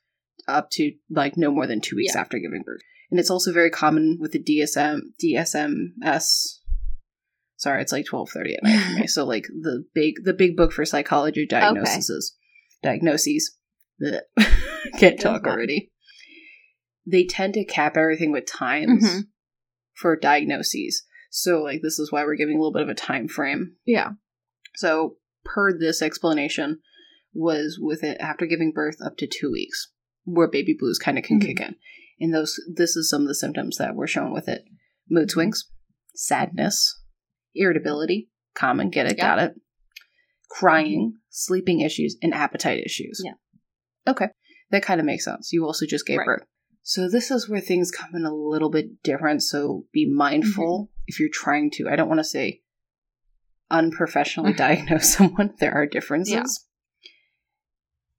up 0.47 0.69
to 0.71 0.93
like 1.09 1.37
no 1.37 1.51
more 1.51 1.67
than 1.67 1.81
two 1.81 1.95
weeks 1.95 2.13
Yeah. 2.15 2.21
after 2.21 2.37
giving 2.37 2.63
birth, 2.63 2.81
and 3.09 3.19
it's 3.19 3.31
also 3.31 3.51
very 3.51 3.71
common 3.71 4.17
with 4.19 4.31
the 4.31 4.43
DSM 4.43 4.99
DSMS. 5.23 6.59
Sorry, 7.57 7.81
it's 7.81 7.91
like 7.91 8.05
twelve 8.05 8.29
thirty 8.29 8.55
at 8.55 8.63
night 8.63 8.79
for 8.79 8.99
me. 8.99 9.07
So, 9.07 9.25
like 9.25 9.47
the 9.47 9.85
big 9.95 10.23
the 10.23 10.33
big 10.33 10.55
book 10.55 10.71
for 10.71 10.85
psychology 10.85 11.47
diagnoses 11.47 12.35
diagnoses. 12.85 13.57
Can't 14.99 15.19
talk 15.19 15.45
already. 15.47 15.91
They 17.05 17.25
tend 17.25 17.53
to 17.55 17.65
cap 17.65 17.97
everything 17.97 18.31
with 18.31 18.45
times 18.45 19.03
Mhm. 19.03 19.21
for 19.93 20.15
diagnoses. 20.15 21.03
So, 21.29 21.61
like, 21.61 21.81
this 21.81 21.99
is 21.99 22.11
why 22.11 22.23
we're 22.23 22.35
giving 22.35 22.55
a 22.55 22.59
little 22.59 22.73
bit 22.73 22.81
of 22.83 22.89
a 22.89 22.93
time 22.95 23.27
frame. 23.27 23.75
Yeah. 23.85 24.11
So, 24.75 25.17
per 25.43 25.77
this 25.77 26.01
explanation, 26.01 26.79
was 27.33 27.77
with 27.79 28.03
it 28.03 28.17
after 28.21 28.45
giving 28.45 28.71
birth 28.71 28.95
up 29.05 29.17
to 29.17 29.27
two 29.27 29.51
weeks, 29.51 29.91
where 30.23 30.47
baby 30.49 30.75
blues 30.77 30.97
kind 30.97 31.17
of 31.17 31.23
can 31.25 31.39
Mhm. 31.39 31.45
kick 31.45 31.59
in. 31.59 31.75
And 32.19 32.33
those, 32.33 32.57
this 32.73 32.95
is 32.95 33.09
some 33.09 33.23
of 33.23 33.27
the 33.27 33.35
symptoms 33.35 33.77
that 33.77 33.95
were 33.95 34.07
shown 34.07 34.31
with 34.31 34.47
it: 34.47 34.63
mood 35.09 35.29
swings, 35.29 35.69
sadness, 36.15 37.01
irritability, 37.53 38.29
common, 38.53 38.89
get 38.89 39.05
it, 39.11 39.17
Yeah. 39.17 39.35
got 39.35 39.39
it, 39.51 39.61
crying, 40.49 41.15
sleeping 41.29 41.81
issues, 41.81 42.15
and 42.21 42.33
appetite 42.33 42.83
issues. 42.85 43.21
Yeah. 43.23 43.33
Okay, 44.07 44.27
that 44.71 44.83
kind 44.83 44.99
of 44.99 45.05
makes 45.05 45.25
sense. 45.25 45.51
You 45.51 45.65
also 45.65 45.85
just 45.85 46.05
gave 46.05 46.19
Right. 46.19 46.25
birth. 46.25 46.45
So 46.83 47.09
this 47.09 47.31
is 47.31 47.49
where 47.49 47.61
things 47.61 47.89
come 47.91 48.11
in 48.13 48.25
a 48.25 48.33
little 48.35 48.69
bit 48.69 49.01
different. 49.03 49.41
So 49.41 49.85
be 49.91 50.05
mindful 50.09 50.83
Mm-hmm. 50.85 50.91
if 51.07 51.19
you're 51.19 51.29
trying 51.31 51.71
to. 51.71 51.89
I 51.89 51.95
don't 51.95 52.07
want 52.09 52.19
to 52.19 52.23
say 52.23 52.61
unprofessionally 53.71 54.53
diagnose 54.53 55.13
someone. 55.17 55.53
There 55.59 55.73
are 55.73 55.85
differences. 55.87 56.33
Yeah. 56.33 57.09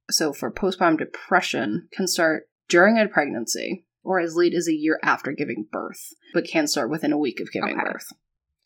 So 0.09 0.33
for 0.33 0.51
postpartum 0.51 0.97
depression 0.97 1.87
can 1.91 2.07
start 2.07 2.49
during 2.69 2.97
a 2.97 3.07
pregnancy 3.07 3.85
or 4.03 4.19
as 4.19 4.35
late 4.35 4.53
as 4.53 4.67
a 4.67 4.73
year 4.73 4.99
after 5.03 5.31
giving 5.33 5.65
birth, 5.71 6.13
but 6.33 6.45
can 6.47 6.67
start 6.67 6.89
within 6.89 7.11
a 7.11 7.17
week 7.17 7.39
of 7.39 7.51
giving 7.51 7.75
Okay. 7.79 7.91
birth. 7.91 8.07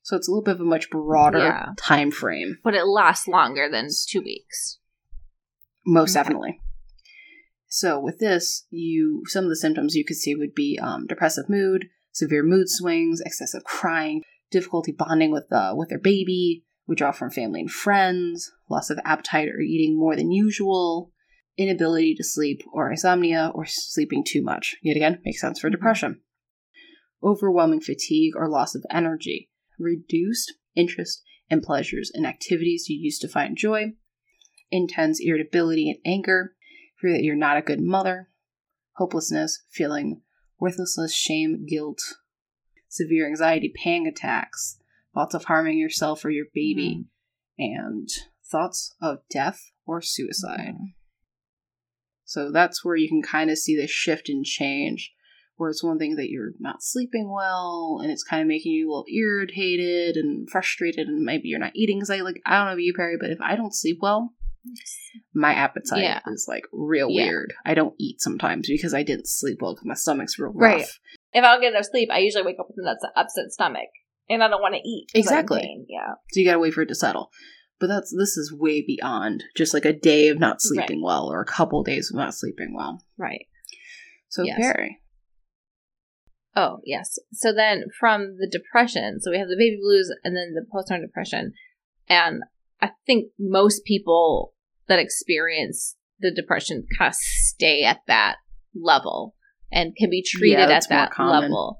So 0.04 0.16
it's 0.18 0.28
a 0.28 0.32
little 0.32 0.43
bit 0.43 0.56
of 0.56 0.62
a 0.62 0.66
much 0.66 0.89
broader 0.89 1.39
Yeah. 1.39 1.70
time 1.78 2.12
frame. 2.12 2.58
But 2.64 2.74
it 2.76 2.86
lasts 2.86 3.28
longer 3.28 3.70
than 3.70 3.89
two 4.08 4.22
weeks. 4.22 4.80
Most 5.86 6.12
Okay. 6.12 6.24
definitely. 6.24 6.62
So 7.68 7.99
with 7.99 8.20
this, 8.20 8.66
you 8.70 9.24
some 9.28 9.45
of 9.45 9.49
the 9.49 9.56
symptoms 9.56 9.95
you 9.95 10.04
could 10.04 10.18
see 10.18 10.36
would 10.36 10.54
be 10.54 10.78
um, 10.82 11.08
depressive 11.08 11.47
mood, 11.49 11.89
severe 12.12 12.43
mood 12.43 12.68
swings, 12.70 13.22
excessive 13.22 13.64
crying, 13.64 14.24
difficulty 14.49 14.91
bonding 14.91 15.32
with 15.32 15.52
uh, 15.52 15.74
with 15.76 15.89
their 15.89 15.99
baby, 15.99 16.66
withdrawal 16.88 17.14
from 17.14 17.32
family 17.32 17.62
and 17.62 17.72
friends, 17.72 18.52
loss 18.70 18.89
of 18.89 18.99
appetite 19.06 19.47
or 19.49 19.60
eating 19.62 19.97
more 19.97 20.16
than 20.16 20.32
usual, 20.32 21.12
inability 21.58 22.14
to 22.16 22.24
sleep 22.24 22.62
or 22.74 22.91
insomnia 22.91 23.52
or 23.56 23.66
sleeping 23.66 24.24
too 24.28 24.41
much. 24.41 24.76
Yet 24.82 24.97
again, 24.97 25.22
makes 25.24 25.39
sense 25.39 25.60
for 25.60 25.70
Mhm. 25.70 25.74
depression. 25.74 26.22
Overwhelming 27.24 27.82
fatigue 27.82 28.34
or 28.36 28.49
loss 28.49 28.74
of 28.76 28.84
energy, 28.89 29.49
reduced 29.82 30.53
interest 30.75 31.23
and 31.49 31.61
pleasures 31.61 32.11
in 32.13 32.25
activities 32.25 32.88
you 32.88 32.97
used 32.97 33.21
to 33.21 33.27
find 33.27 33.57
joy, 33.57 33.93
intense 34.69 35.19
irritability 35.19 35.89
and 35.89 35.99
anger, 36.05 36.55
fear 36.99 37.11
that 37.11 37.23
you're 37.23 37.36
not 37.36 37.57
a 37.57 37.61
good 37.61 37.82
mother, 37.82 38.29
hopelessness, 38.93 39.63
feeling 39.69 40.21
worthlessness, 40.59 41.13
shame, 41.13 41.65
guilt, 41.67 41.99
severe 42.88 43.27
anxiety, 43.27 43.73
panic 43.75 44.13
attacks, 44.13 44.77
thoughts 45.13 45.34
of 45.34 45.45
harming 45.45 45.77
yourself 45.77 46.23
or 46.23 46.29
your 46.29 46.45
baby, 46.53 47.05
mm-hmm. 47.59 47.77
and 47.77 48.09
thoughts 48.49 48.95
of 49.01 49.19
death 49.29 49.71
or 49.86 50.01
suicide. 50.01 50.75
Mm-hmm. 50.75 50.86
So 52.23 52.51
that's 52.51 52.86
where 52.86 52.95
you 52.95 53.09
can 53.09 53.21
kind 53.21 53.49
of 53.49 53.57
see 53.57 53.75
the 53.75 53.88
shift 53.88 54.29
and 54.29 54.45
change 54.45 55.11
where 55.62 55.70
it's 55.70 55.84
one 55.84 55.99
thing 55.99 56.16
that 56.16 56.32
you're 56.32 56.53
not 56.59 56.82
sleeping 56.82 57.32
well 57.32 57.99
and 58.01 58.12
it's 58.12 58.24
kind 58.24 58.41
of 58.41 58.47
making 58.47 58.72
you 58.72 58.89
a 58.89 58.89
little 58.89 59.05
irritated 59.16 60.18
and 60.18 60.49
frustrated 60.49 61.07
and 61.07 61.24
maybe 61.24 61.49
you're 61.49 61.59
not 61.59 61.76
eating 61.76 61.99
because 61.99 62.09
I 62.09 62.22
like 62.22 62.41
I 62.47 62.57
don't 62.57 62.66
know 62.66 62.72
about 62.72 62.82
you 62.82 62.95
Perry 62.95 63.16
but 63.20 63.30
if 63.30 63.39
I 63.39 63.55
don't 63.55 63.76
sleep 63.76 63.99
well 64.01 64.34
my 65.36 65.53
appetite 65.53 66.01
yeah. 66.01 66.20
is 66.28 66.45
like 66.47 66.64
real 66.72 67.09
yeah. 67.09 67.26
weird. 67.26 67.53
I 67.64 67.76
don't 67.76 67.93
eat 67.99 68.22
sometimes 68.22 68.68
because 68.68 68.93
I 68.93 69.03
didn't 69.03 69.28
sleep 69.28 69.59
well 69.62 69.74
because 69.74 69.86
my 69.86 69.93
stomach's 69.93 70.38
real 70.39 70.51
rough. 70.51 70.78
Right. 70.78 70.86
If 71.34 71.43
I 71.43 71.51
don't 71.51 71.62
get 71.62 71.74
enough 71.74 71.86
sleep, 71.86 72.09
I 72.12 72.20
usually 72.20 72.43
wake 72.43 72.57
up 72.59 72.68
with 72.68 72.84
an 72.84 72.95
upset 73.16 73.51
stomach 73.51 73.89
and 74.30 74.43
I 74.43 74.47
don't 74.47 74.62
want 74.62 74.76
to 74.76 74.88
eat. 74.88 75.07
Exactly. 75.14 75.86
Yeah. 75.88 76.14
So 76.32 76.39
you 76.39 76.45
gotta 76.45 76.59
wait 76.59 76.74
for 76.74 76.82
it 76.82 76.88
to 76.88 76.95
settle. 76.95 77.30
But 77.80 77.88
that's 77.88 78.14
this 78.16 78.38
is 78.38 78.53
way 78.53 78.84
beyond 78.86 79.43
just 79.55 79.74
like 79.74 79.86
a 79.86 79.93
day 79.93 80.28
of 80.28 80.39
not 80.39 80.62
sleeping 80.62 81.01
right. 81.01 81.05
well 81.05 81.32
or 81.32 81.41
a 81.41 81.45
couple 81.45 81.84
days 81.84 82.12
of 82.12 82.18
not 82.18 82.36
sleeping 82.36 82.76
well. 82.76 83.03
Right. 83.18 83.47
So 84.30 84.43
yes. 84.43 84.59
Perry. 84.59 85.01
Oh, 86.56 86.80
yes. 86.84 87.18
So 87.32 87.54
then 87.54 87.86
from 87.97 88.38
the 88.38 88.49
depression, 88.52 89.20
so 89.22 89.32
we 89.32 89.38
have 89.38 89.47
the 89.47 89.56
baby 89.56 89.80
blues 89.82 90.14
and 90.24 90.36
then 90.36 90.54
the 90.54 90.66
postpartum 90.66 91.02
depression. 91.02 91.54
And 92.10 92.41
I 92.82 92.91
think 93.06 93.32
most 93.39 93.86
people 93.86 94.54
that 94.88 94.99
experience 94.99 95.95
the 96.20 96.32
depression 96.32 96.86
kind 96.97 97.10
of 97.10 97.16
stay 97.16 97.84
at 97.84 98.02
that 98.08 98.36
level 98.76 99.36
and 99.72 99.95
can 99.95 100.10
be 100.10 100.24
treated 100.26 100.70
yeah, 100.70 100.76
at 100.76 100.89
that 100.89 101.12
level. 101.18 101.80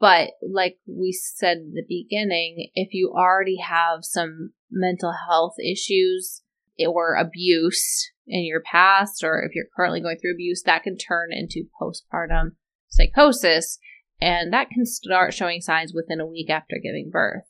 But 0.00 0.30
like 0.42 0.78
we 0.86 1.12
said 1.12 1.58
in 1.58 1.74
the 1.74 1.84
beginning, 1.88 2.70
if 2.74 2.92
you 2.92 3.12
already 3.16 3.58
have 3.58 4.00
some 4.02 4.50
mental 4.68 5.14
health 5.28 5.54
issues 5.64 6.42
or 6.80 7.14
abuse 7.14 8.10
in 8.26 8.44
your 8.44 8.62
past, 8.62 9.22
or 9.22 9.42
if 9.42 9.54
you're 9.54 9.66
currently 9.76 10.00
going 10.00 10.16
through 10.20 10.32
abuse, 10.34 10.62
that 10.64 10.82
can 10.82 10.96
turn 10.96 11.28
into 11.32 11.68
postpartum 11.80 12.56
psychosis 12.88 13.78
and 14.22 14.52
that 14.52 14.70
can 14.70 14.86
start 14.86 15.34
showing 15.34 15.60
signs 15.60 15.92
within 15.92 16.20
a 16.20 16.26
week 16.26 16.48
after 16.48 16.76
giving 16.80 17.10
birth. 17.10 17.42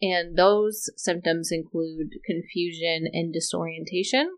And 0.00 0.38
those 0.38 0.88
symptoms 0.96 1.50
include 1.52 2.14
confusion 2.24 3.06
and 3.12 3.32
disorientation, 3.32 4.30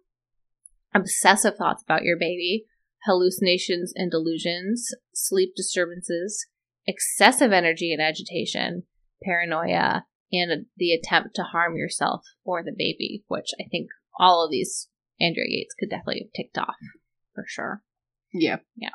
obsessive 0.92 1.54
thoughts 1.56 1.82
about 1.82 2.02
your 2.02 2.18
baby, 2.18 2.64
hallucinations 3.04 3.92
and 3.94 4.10
delusions, 4.10 4.92
sleep 5.14 5.52
disturbances, 5.54 6.46
excessive 6.88 7.52
energy 7.52 7.92
and 7.92 8.02
agitation, 8.02 8.82
paranoia, 9.22 10.06
and 10.32 10.66
the 10.76 10.92
attempt 10.92 11.36
to 11.36 11.42
harm 11.42 11.76
yourself 11.76 12.22
or 12.44 12.64
the 12.64 12.74
baby, 12.76 13.22
which 13.28 13.50
I 13.60 13.68
think 13.70 13.90
all 14.18 14.44
of 14.44 14.50
these 14.50 14.88
Andrea 15.20 15.46
Yates 15.48 15.74
could 15.78 15.90
definitely 15.90 16.22
have 16.24 16.32
ticked 16.34 16.58
off 16.58 16.76
for 17.32 17.44
sure. 17.46 17.82
Yeah. 18.32 18.56
Yeah. 18.76 18.90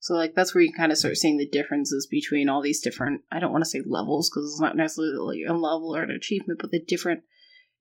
So 0.00 0.14
like 0.14 0.34
that's 0.34 0.54
where 0.54 0.62
you 0.62 0.72
kind 0.72 0.92
of 0.92 0.98
start 0.98 1.16
seeing 1.16 1.38
the 1.38 1.48
differences 1.48 2.06
between 2.10 2.48
all 2.48 2.62
these 2.62 2.80
different 2.80 3.22
I 3.32 3.40
don't 3.40 3.52
want 3.52 3.64
to 3.64 3.70
say 3.70 3.82
levels 3.84 4.30
because 4.30 4.50
it's 4.50 4.60
not 4.60 4.76
necessarily 4.76 5.44
a 5.44 5.52
level 5.52 5.94
or 5.94 6.02
an 6.02 6.10
achievement, 6.10 6.60
but 6.60 6.70
the 6.70 6.80
different 6.80 7.22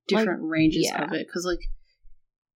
different 0.07 0.41
like, 0.41 0.51
ranges 0.51 0.89
yeah. 0.91 1.03
of 1.03 1.13
it 1.13 1.27
because 1.27 1.45
like 1.45 1.59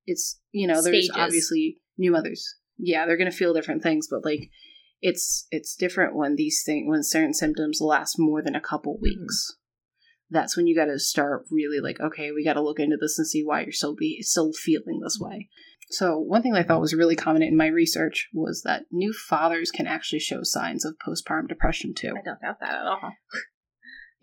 it's 0.05 0.39
you 0.51 0.67
know 0.67 0.81
there's 0.81 1.05
Stages. 1.05 1.11
obviously 1.15 1.77
new 1.97 2.11
mothers 2.11 2.55
yeah 2.77 3.05
they're 3.05 3.17
gonna 3.17 3.31
feel 3.31 3.53
different 3.53 3.83
things 3.83 4.07
but 4.09 4.25
like 4.25 4.49
it's 5.01 5.47
it's 5.51 5.75
different 5.75 6.15
when 6.15 6.35
these 6.35 6.63
things 6.65 6.87
when 6.87 7.03
certain 7.03 7.33
symptoms 7.33 7.79
last 7.81 8.15
more 8.17 8.41
than 8.41 8.55
a 8.55 8.61
couple 8.61 8.95
mm-hmm. 8.95 9.03
weeks 9.03 9.51
mm-hmm. 9.51 9.60
That's 10.31 10.55
when 10.57 10.65
you 10.65 10.75
got 10.75 10.85
to 10.85 10.97
start 10.97 11.45
really 11.51 11.79
like 11.79 11.99
okay 11.99 12.31
we 12.31 12.43
got 12.43 12.53
to 12.53 12.61
look 12.61 12.79
into 12.79 12.97
this 12.99 13.19
and 13.19 13.27
see 13.27 13.43
why 13.43 13.61
you're 13.61 13.71
still 13.71 13.95
be 13.95 14.21
still 14.21 14.51
feeling 14.53 14.99
this 15.03 15.19
way. 15.19 15.49
So 15.89 16.17
one 16.17 16.41
thing 16.41 16.55
i 16.55 16.63
thought 16.63 16.81
was 16.81 16.93
really 16.93 17.15
common 17.15 17.43
in 17.43 17.57
my 17.57 17.67
research 17.67 18.29
was 18.33 18.63
that 18.63 18.85
new 18.91 19.13
fathers 19.13 19.71
can 19.71 19.87
actually 19.87 20.19
show 20.19 20.39
signs 20.41 20.85
of 20.85 20.95
postpartum 21.05 21.49
depression 21.49 21.93
too. 21.93 22.13
I 22.17 22.23
don't 22.23 22.41
doubt 22.41 22.59
that 22.61 22.75
at 22.75 22.87
all. 22.87 23.11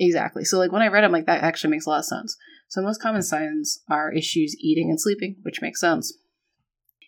Exactly. 0.01 0.45
So 0.45 0.59
like 0.59 0.73
when 0.73 0.83
i 0.83 0.89
read 0.89 1.05
it 1.05 1.07
i'm 1.07 1.13
like 1.13 1.27
that 1.27 1.45
actually 1.45 1.71
makes 1.71 1.87
a 1.87 1.91
lot 1.91 1.99
of 1.99 2.07
sense. 2.07 2.37
So 2.69 2.83
most 2.83 3.03
common 3.03 3.23
signs 3.23 3.83
are 3.89 4.13
issues 4.13 4.57
eating 4.61 4.91
and 4.91 5.01
sleeping 5.01 5.37
which 5.43 5.63
makes 5.63 5.81
sense. 5.81 6.17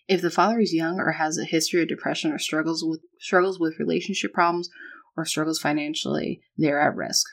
If 0.07 0.21
the 0.21 0.31
father 0.31 0.59
is 0.59 0.73
young 0.73 0.99
or 0.99 1.13
has 1.13 1.37
a 1.37 1.45
history 1.45 1.81
of 1.81 1.87
depression 1.87 2.31
or 2.31 2.37
struggles 2.37 2.83
with 2.85 3.01
struggles 3.19 3.59
with 3.59 3.79
relationship 3.79 4.33
problems 4.33 4.69
or 5.17 5.25
struggles 5.25 5.59
financially, 5.59 6.41
they're 6.57 6.81
at 6.81 6.95
risk. 6.95 7.25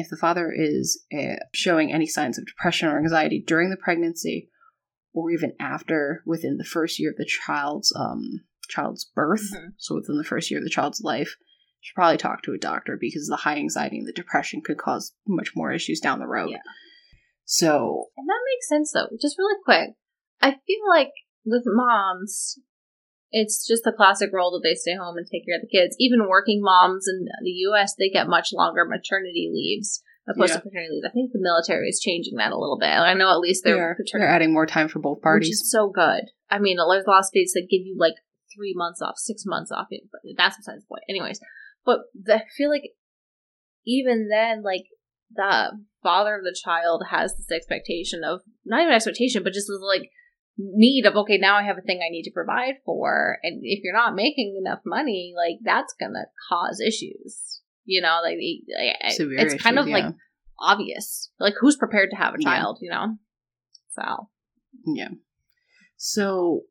If 0.00 0.08
the 0.10 0.16
father 0.16 0.52
is 0.54 1.02
uh, 1.12 1.36
showing 1.52 1.92
any 1.92 2.06
signs 2.06 2.38
of 2.38 2.46
depression 2.46 2.88
or 2.88 2.98
anxiety 2.98 3.42
during 3.44 3.70
the 3.70 3.76
pregnancy 3.76 4.48
or 5.12 5.32
even 5.32 5.54
after 5.58 6.22
within 6.24 6.56
the 6.56 6.64
first 6.64 7.00
year 7.00 7.10
of 7.10 7.16
the 7.16 7.24
child's 7.24 7.92
um, 7.98 8.42
child's 8.68 9.10
birth, 9.12 9.50
mm-hmm. 9.52 9.70
so 9.76 9.96
within 9.96 10.16
the 10.16 10.22
first 10.22 10.52
year 10.52 10.60
of 10.60 10.64
the 10.64 10.70
child's 10.70 11.00
life, 11.02 11.34
should 11.80 11.96
probably 11.96 12.16
talk 12.16 12.42
to 12.42 12.52
a 12.52 12.58
doctor 12.58 12.96
because 13.00 13.26
the 13.26 13.34
high 13.34 13.56
anxiety 13.56 13.98
and 13.98 14.06
the 14.06 14.12
depression 14.12 14.62
could 14.64 14.78
cause 14.78 15.14
much 15.26 15.50
more 15.56 15.72
issues 15.72 15.98
down 15.98 16.20
the 16.20 16.28
road. 16.28 16.50
Yeah. 16.50 16.58
So, 17.44 18.06
and 18.16 18.28
that 18.28 18.40
makes 18.54 18.68
sense 18.68 18.92
though. 18.92 19.16
Just 19.20 19.36
really 19.36 19.58
quick, 19.64 19.96
I 20.40 20.50
feel 20.50 20.88
like 20.88 21.10
with 21.44 21.64
moms, 21.66 22.60
it's 23.30 23.66
just 23.66 23.84
the 23.84 23.92
classic 23.92 24.30
role 24.32 24.50
that 24.52 24.66
they 24.66 24.74
stay 24.74 24.96
home 24.96 25.16
and 25.16 25.26
take 25.26 25.44
care 25.46 25.56
of 25.56 25.62
the 25.62 25.68
kids. 25.68 25.96
Even 25.98 26.28
working 26.28 26.60
moms 26.62 27.06
in 27.06 27.26
the 27.42 27.50
U.S., 27.70 27.94
they 27.98 28.08
get 28.08 28.28
much 28.28 28.48
longer 28.52 28.84
maternity 28.84 29.50
leaves 29.52 30.02
opposed 30.28 30.50
yeah. 30.50 30.56
to 30.56 30.62
paternity 30.62 30.92
leave. 30.92 31.08
I 31.08 31.12
think 31.12 31.32
the 31.32 31.40
military 31.40 31.88
is 31.88 32.00
changing 32.00 32.36
that 32.36 32.52
a 32.52 32.58
little 32.58 32.78
bit. 32.78 32.88
I 32.88 33.14
know 33.14 33.30
at 33.30 33.40
least 33.40 33.64
they're 33.64 33.96
they're, 33.98 34.20
they're 34.20 34.28
adding 34.28 34.52
more 34.52 34.66
time 34.66 34.88
for 34.88 34.98
both 34.98 35.22
parties, 35.22 35.48
which 35.48 35.52
is 35.52 35.70
so 35.70 35.88
good. 35.88 36.30
I 36.50 36.58
mean, 36.58 36.76
there's 36.76 37.04
a 37.06 37.10
lot 37.10 37.20
of 37.20 37.24
states 37.26 37.52
that 37.54 37.68
give 37.70 37.84
you 37.84 37.96
like 37.98 38.14
three 38.54 38.74
months 38.74 39.02
off, 39.02 39.14
six 39.16 39.44
months 39.46 39.70
off. 39.70 39.86
But 39.90 40.20
that's 40.36 40.56
besides 40.56 40.82
the 40.82 40.88
point. 40.88 41.04
Anyways, 41.08 41.40
but 41.84 42.00
the, 42.14 42.36
I 42.36 42.42
feel 42.56 42.70
like 42.70 42.92
even 43.86 44.28
then, 44.30 44.62
like 44.62 44.84
the 45.34 45.72
father 46.02 46.36
of 46.36 46.44
the 46.44 46.56
child 46.62 47.04
has 47.10 47.34
this 47.36 47.50
expectation 47.50 48.22
of 48.24 48.40
not 48.64 48.82
even 48.82 48.92
expectation, 48.92 49.42
but 49.42 49.52
just 49.52 49.70
like 49.82 50.10
need 50.58 51.06
of 51.06 51.14
okay 51.14 51.38
now 51.38 51.56
i 51.56 51.62
have 51.62 51.78
a 51.78 51.82
thing 51.82 52.00
i 52.04 52.10
need 52.10 52.24
to 52.24 52.32
provide 52.32 52.74
for 52.84 53.38
and 53.42 53.60
if 53.62 53.82
you're 53.84 53.94
not 53.94 54.14
making 54.14 54.60
enough 54.60 54.80
money 54.84 55.32
like 55.36 55.58
that's 55.62 55.94
gonna 56.00 56.26
cause 56.50 56.80
issues 56.80 57.60
you 57.84 58.00
know 58.02 58.20
like 58.22 58.36
Severe 59.12 59.38
it's 59.38 59.62
kind 59.62 59.78
of 59.78 59.88
yeah. 59.88 59.94
like 59.94 60.14
obvious 60.60 61.30
like 61.38 61.54
who's 61.60 61.76
prepared 61.76 62.10
to 62.10 62.16
have 62.16 62.34
a 62.34 62.42
child 62.42 62.78
yeah. 62.80 62.86
you 62.86 62.90
know 62.90 63.16
so 63.90 64.28
yeah 64.84 65.08
so 65.96 66.62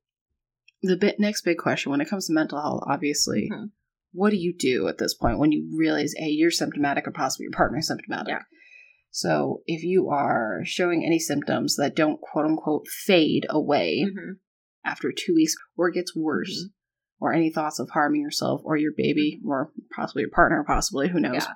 the 0.83 0.97
bit, 0.97 1.19
next 1.19 1.41
big 1.41 1.57
question 1.57 1.91
when 1.91 2.01
it 2.01 2.09
comes 2.09 2.27
to 2.27 2.33
mental 2.33 2.61
health 2.61 2.83
obviously 2.85 3.49
mm-hmm. 3.51 3.65
what 4.11 4.29
do 4.31 4.37
you 4.37 4.53
do 4.53 4.87
at 4.87 4.97
this 4.97 5.13
point 5.13 5.39
when 5.39 5.51
you 5.51 5.69
realize 5.77 6.13
hey 6.17 6.27
you're 6.27 6.51
symptomatic 6.51 7.07
or 7.07 7.11
possibly 7.11 7.45
your 7.45 7.51
partner's 7.51 7.87
symptomatic 7.87 8.29
yeah. 8.29 8.41
So 9.17 9.63
if 9.65 9.81
you 9.81 10.09
are 10.09 10.61
showing 10.63 11.03
any 11.03 11.17
symptoms 11.17 11.75
that 11.77 11.95
don't 11.95 12.21
quote 12.21 12.45
unquote 12.45 12.85
fade 12.87 13.47
away 13.49 14.05
mm-hmm. 14.05 14.33
after 14.85 15.11
two 15.11 15.33
weeks 15.33 15.55
or 15.75 15.89
gets 15.89 16.15
worse, 16.15 16.51
mm-hmm. 16.51 17.25
or 17.25 17.33
any 17.33 17.51
thoughts 17.51 17.79
of 17.79 17.89
harming 17.89 18.21
yourself 18.21 18.61
or 18.63 18.77
your 18.77 18.91
baby 18.95 19.39
mm-hmm. 19.39 19.49
or 19.49 19.71
possibly 19.95 20.21
your 20.21 20.29
partner, 20.29 20.63
possibly, 20.67 21.09
who 21.09 21.19
knows? 21.19 21.47
Yeah. 21.47 21.53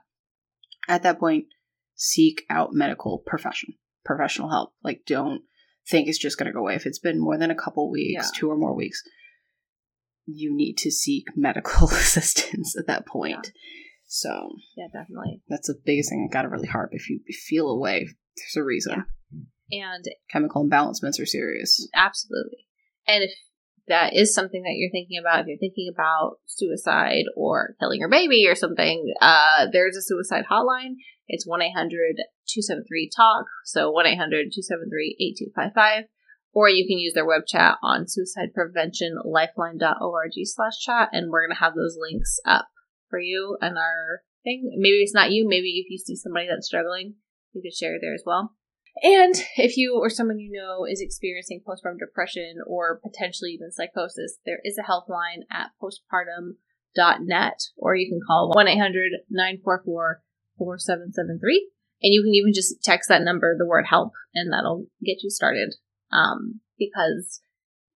At 0.88 1.04
that 1.04 1.20
point, 1.20 1.46
seek 1.94 2.46
out 2.50 2.74
medical 2.74 3.20
profession, 3.28 3.76
professional 4.04 4.50
help. 4.50 4.74
Like 4.84 5.04
don't 5.06 5.44
think 5.88 6.08
it's 6.08 6.18
just 6.18 6.40
going 6.40 6.48
to 6.48 6.54
go 6.54 6.62
away. 6.62 6.74
If 6.74 6.88
it's 6.88 6.98
been 6.98 7.22
more 7.22 7.38
than 7.38 7.52
a 7.52 7.56
couple 7.56 7.92
weeks, 7.92 8.32
yeah. 8.34 8.40
two 8.40 8.50
or 8.50 8.58
more 8.58 8.76
weeks, 8.76 9.04
you 10.26 10.52
need 10.52 10.80
to 10.80 10.90
seek 10.90 11.26
medical 11.36 11.88
assistance 11.92 12.76
at 12.76 12.88
that 12.88 13.06
point. 13.06 13.52
Yeah. 13.54 13.81
So 14.14 14.58
yeah, 14.76 14.88
definitely. 14.92 15.42
That's 15.48 15.70
the 15.70 15.80
biggest 15.86 16.10
thing 16.10 16.28
that 16.28 16.34
got 16.34 16.44
it 16.44 16.52
really 16.52 16.68
hard. 16.68 16.90
If 16.92 17.10
you 17.10 17.22
feel 17.48 17.70
away, 17.70 18.10
there's 18.36 18.58
a 18.58 18.64
reason. 18.64 19.06
Yeah. 19.70 19.94
And 19.94 20.04
chemical 20.30 20.68
imbalancements 20.68 21.18
are 21.22 21.26
serious. 21.26 21.88
Absolutely. 21.96 22.68
And 23.08 23.24
if 23.24 23.32
that 23.88 24.14
is 24.14 24.36
something 24.36 24.64
that 24.64 24.74
you're 24.76 24.92
thinking 24.92 25.18
about, 25.18 25.40
if 25.40 25.48
you're 25.48 25.58
thinking 25.58 25.90
about 25.90 26.40
suicide 26.46 27.24
or 27.38 27.78
killing 27.80 28.02
your 28.02 28.10
baby 28.10 28.50
or 28.50 28.56
something, 28.56 29.14
uh, 29.22 29.68
there's 29.72 29.96
a 29.96 30.02
suicide 30.02 30.44
hotline. 30.52 30.96
It's 31.30 31.48
1 31.48 31.62
800 31.62 32.18
273 32.50 33.12
TALK. 33.16 33.46
So 33.64 33.92
1 33.92 34.08
800 34.08 34.52
273 34.52 35.16
8255. 35.22 36.04
Or 36.54 36.68
you 36.68 36.86
can 36.86 36.98
use 36.98 37.14
their 37.14 37.26
web 37.26 37.44
chat 37.48 37.78
on 37.82 38.08
suicidepreventionlifeline.org 38.08 40.32
slash 40.44 40.80
chat. 40.82 41.08
And 41.14 41.32
we're 41.32 41.48
going 41.48 41.56
to 41.56 41.64
have 41.64 41.76
those 41.76 41.96
links 41.98 42.42
up 42.46 42.68
for 43.12 43.20
you 43.20 43.58
and 43.62 43.78
our 43.78 44.22
thing. 44.44 44.74
Maybe 44.78 44.98
it's 44.98 45.14
not 45.14 45.32
you. 45.32 45.48
Maybe 45.48 45.84
if 45.86 45.92
you 45.92 46.00
see 46.00 46.16
somebody 46.16 46.48
that's 46.50 46.66
struggling, 46.66 47.16
you 47.54 47.62
could 47.62 47.76
share 47.76 48.00
there 48.02 48.16
as 48.16 48.24
well. 48.26 48.56
And 49.04 49.36
if 49.58 49.78
you 49.78 50.00
or 50.00 50.10
someone 50.10 50.40
you 50.40 50.52
know 50.52 50.86
is 50.86 51.02
experiencing 51.02 51.62
postpartum 51.68 52.00
depression 52.00 52.56
or 52.66 53.00
potentially 53.00 53.52
even 53.52 53.72
psychosis, 53.72 54.38
there 54.46 54.60
is 54.64 54.78
a 54.80 54.90
helpline 54.90 55.44
at 55.52 55.72
postpartum.net 55.82 57.60
or 57.78 57.96
you 57.96 58.10
can 58.10 58.20
call 58.26 58.52
1 58.54 58.68
800 58.68 59.12
944 59.30 60.22
4773. 60.58 61.70
And 62.04 62.14
you 62.14 62.24
can 62.24 62.34
even 62.34 62.54
just 62.54 62.84
text 62.84 63.10
that 63.10 63.22
number, 63.22 63.56
the 63.56 63.68
word 63.68 63.86
help, 63.88 64.14
and 64.34 64.52
that'll 64.52 64.88
get 65.06 65.22
you 65.22 65.30
started. 65.30 65.76
Um, 66.12 66.62
because 66.80 67.42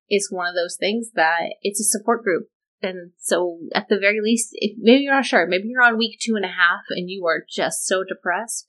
it's 0.07 0.32
one 0.32 0.47
of 0.47 0.55
those 0.55 0.78
things 0.80 1.11
that 1.16 1.55
it's 1.63 1.80
a 1.80 1.84
support 1.84 2.24
group. 2.24 2.47
And 2.86 3.12
so, 3.18 3.60
at 3.74 3.90
the 3.90 3.98
very 3.98 4.22
least, 4.22 4.50
if 4.54 4.78
maybe 4.80 5.04
you're 5.04 5.14
not 5.14 5.26
sure, 5.26 5.48
maybe 5.48 5.68
you're 5.68 5.82
on 5.82 5.98
week 5.98 6.20
two 6.22 6.36
and 6.36 6.46
a 6.46 6.50
half 6.50 6.82
and 6.90 7.10
you 7.10 7.26
are 7.26 7.44
just 7.50 7.86
so 7.86 8.04
depressed, 8.04 8.68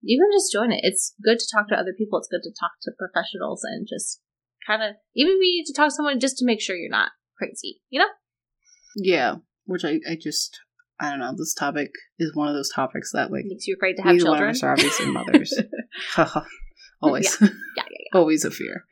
you 0.00 0.20
can 0.20 0.30
just 0.32 0.52
join 0.52 0.72
it. 0.72 0.80
It's 0.82 1.14
good 1.22 1.38
to 1.38 1.46
talk 1.52 1.68
to 1.68 1.74
other 1.74 1.92
people. 1.96 2.18
It's 2.18 2.28
good 2.28 2.42
to 2.44 2.50
talk 2.58 2.72
to 2.82 2.92
professionals 2.96 3.62
and 3.64 3.86
just 3.88 4.20
kind 4.66 4.82
of, 4.82 4.94
even 5.14 5.32
if 5.32 5.38
you 5.40 5.58
need 5.58 5.64
to 5.66 5.72
talk 5.72 5.88
to 5.88 5.94
someone 5.94 6.20
just 6.20 6.38
to 6.38 6.46
make 6.46 6.60
sure 6.60 6.76
you're 6.76 6.90
not 6.90 7.10
crazy, 7.36 7.80
you 7.90 7.98
know? 7.98 8.08
Yeah, 8.96 9.36
which 9.64 9.84
I, 9.84 10.00
I 10.08 10.16
just, 10.20 10.58
I 11.00 11.10
don't 11.10 11.20
know. 11.20 11.34
This 11.36 11.54
topic 11.54 11.90
is 12.18 12.34
one 12.34 12.48
of 12.48 12.54
those 12.54 12.70
topics 12.70 13.12
that 13.12 13.30
like 13.30 13.44
makes 13.46 13.66
you 13.66 13.76
afraid 13.76 13.94
to 13.96 14.02
have 14.02 14.18
children. 14.18 14.54
are 14.62 14.72
obviously 14.72 15.10
mothers. 15.10 15.60
always, 17.02 17.36
Yeah, 17.40 17.48
yeah, 17.76 17.84
yeah. 17.90 17.96
always 18.18 18.44
a 18.44 18.50
fear. 18.50 18.84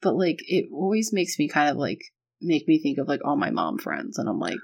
But 0.00 0.16
like, 0.16 0.38
it 0.46 0.66
always 0.72 1.12
makes 1.12 1.38
me 1.38 1.48
kind 1.48 1.70
of 1.70 1.76
like 1.76 2.00
make 2.40 2.68
me 2.68 2.80
think 2.80 2.98
of 2.98 3.08
like 3.08 3.20
all 3.24 3.36
my 3.36 3.50
mom 3.50 3.78
friends, 3.78 4.18
and 4.18 4.28
I'm 4.28 4.38
like, 4.38 4.60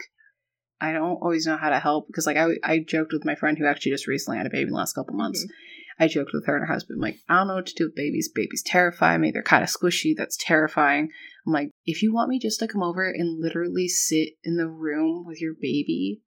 I 0.81 0.93
don't 0.93 1.17
always 1.23 1.47
know 1.47 1.57
how 1.57 1.71
to 1.71 1.79
help 1.79 2.07
because 2.07 2.27
like 2.27 2.37
I 2.37 2.49
I 2.63 2.79
joked 2.79 3.13
with 3.13 3.25
my 3.25 3.35
friend 3.35 3.57
who 3.59 3.67
actually 3.67 3.93
just 3.93 4.07
recently 4.07 4.39
had 4.39 4.47
a 4.47 4.51
baby 4.51 4.65
in 4.65 4.71
the 4.71 4.77
last 4.77 4.95
couple 4.95 5.15
months. 5.15 5.41
Mm-hmm. 5.41 5.53
I 5.99 6.09
joked 6.09 6.33
with 6.33 6.47
her 6.47 6.57
and 6.57 6.67
her 6.67 6.73
husband, 6.73 7.01
like, 7.01 7.19
I 7.29 7.37
don't 7.37 7.49
know 7.49 7.55
what 7.55 7.67
to 7.67 7.75
do 7.75 7.85
with 7.85 7.95
babies. 7.95 8.29
Babies 8.29 8.63
terrify 8.65 9.17
me. 9.17 9.31
They're 9.31 9.43
kind 9.43 9.63
of 9.63 9.71
squishy. 9.71 10.13
That's 10.17 10.37
terrifying. 10.37 11.11
I'm 11.47 11.53
like, 11.53 11.71
if 11.85 12.03
you 12.03 12.13
want 12.13 12.31
me 12.31 12.39
just 12.39 12.59
to 12.61 12.69
come 12.69 12.83
over 12.83 13.09
and 13.09 13.41
literally 13.41 13.89
sit 13.89 14.31
in 14.43 14.57
the 14.57 14.69
room 14.69 15.25
with 15.27 15.41
your 15.41 15.55
baby 15.55 16.23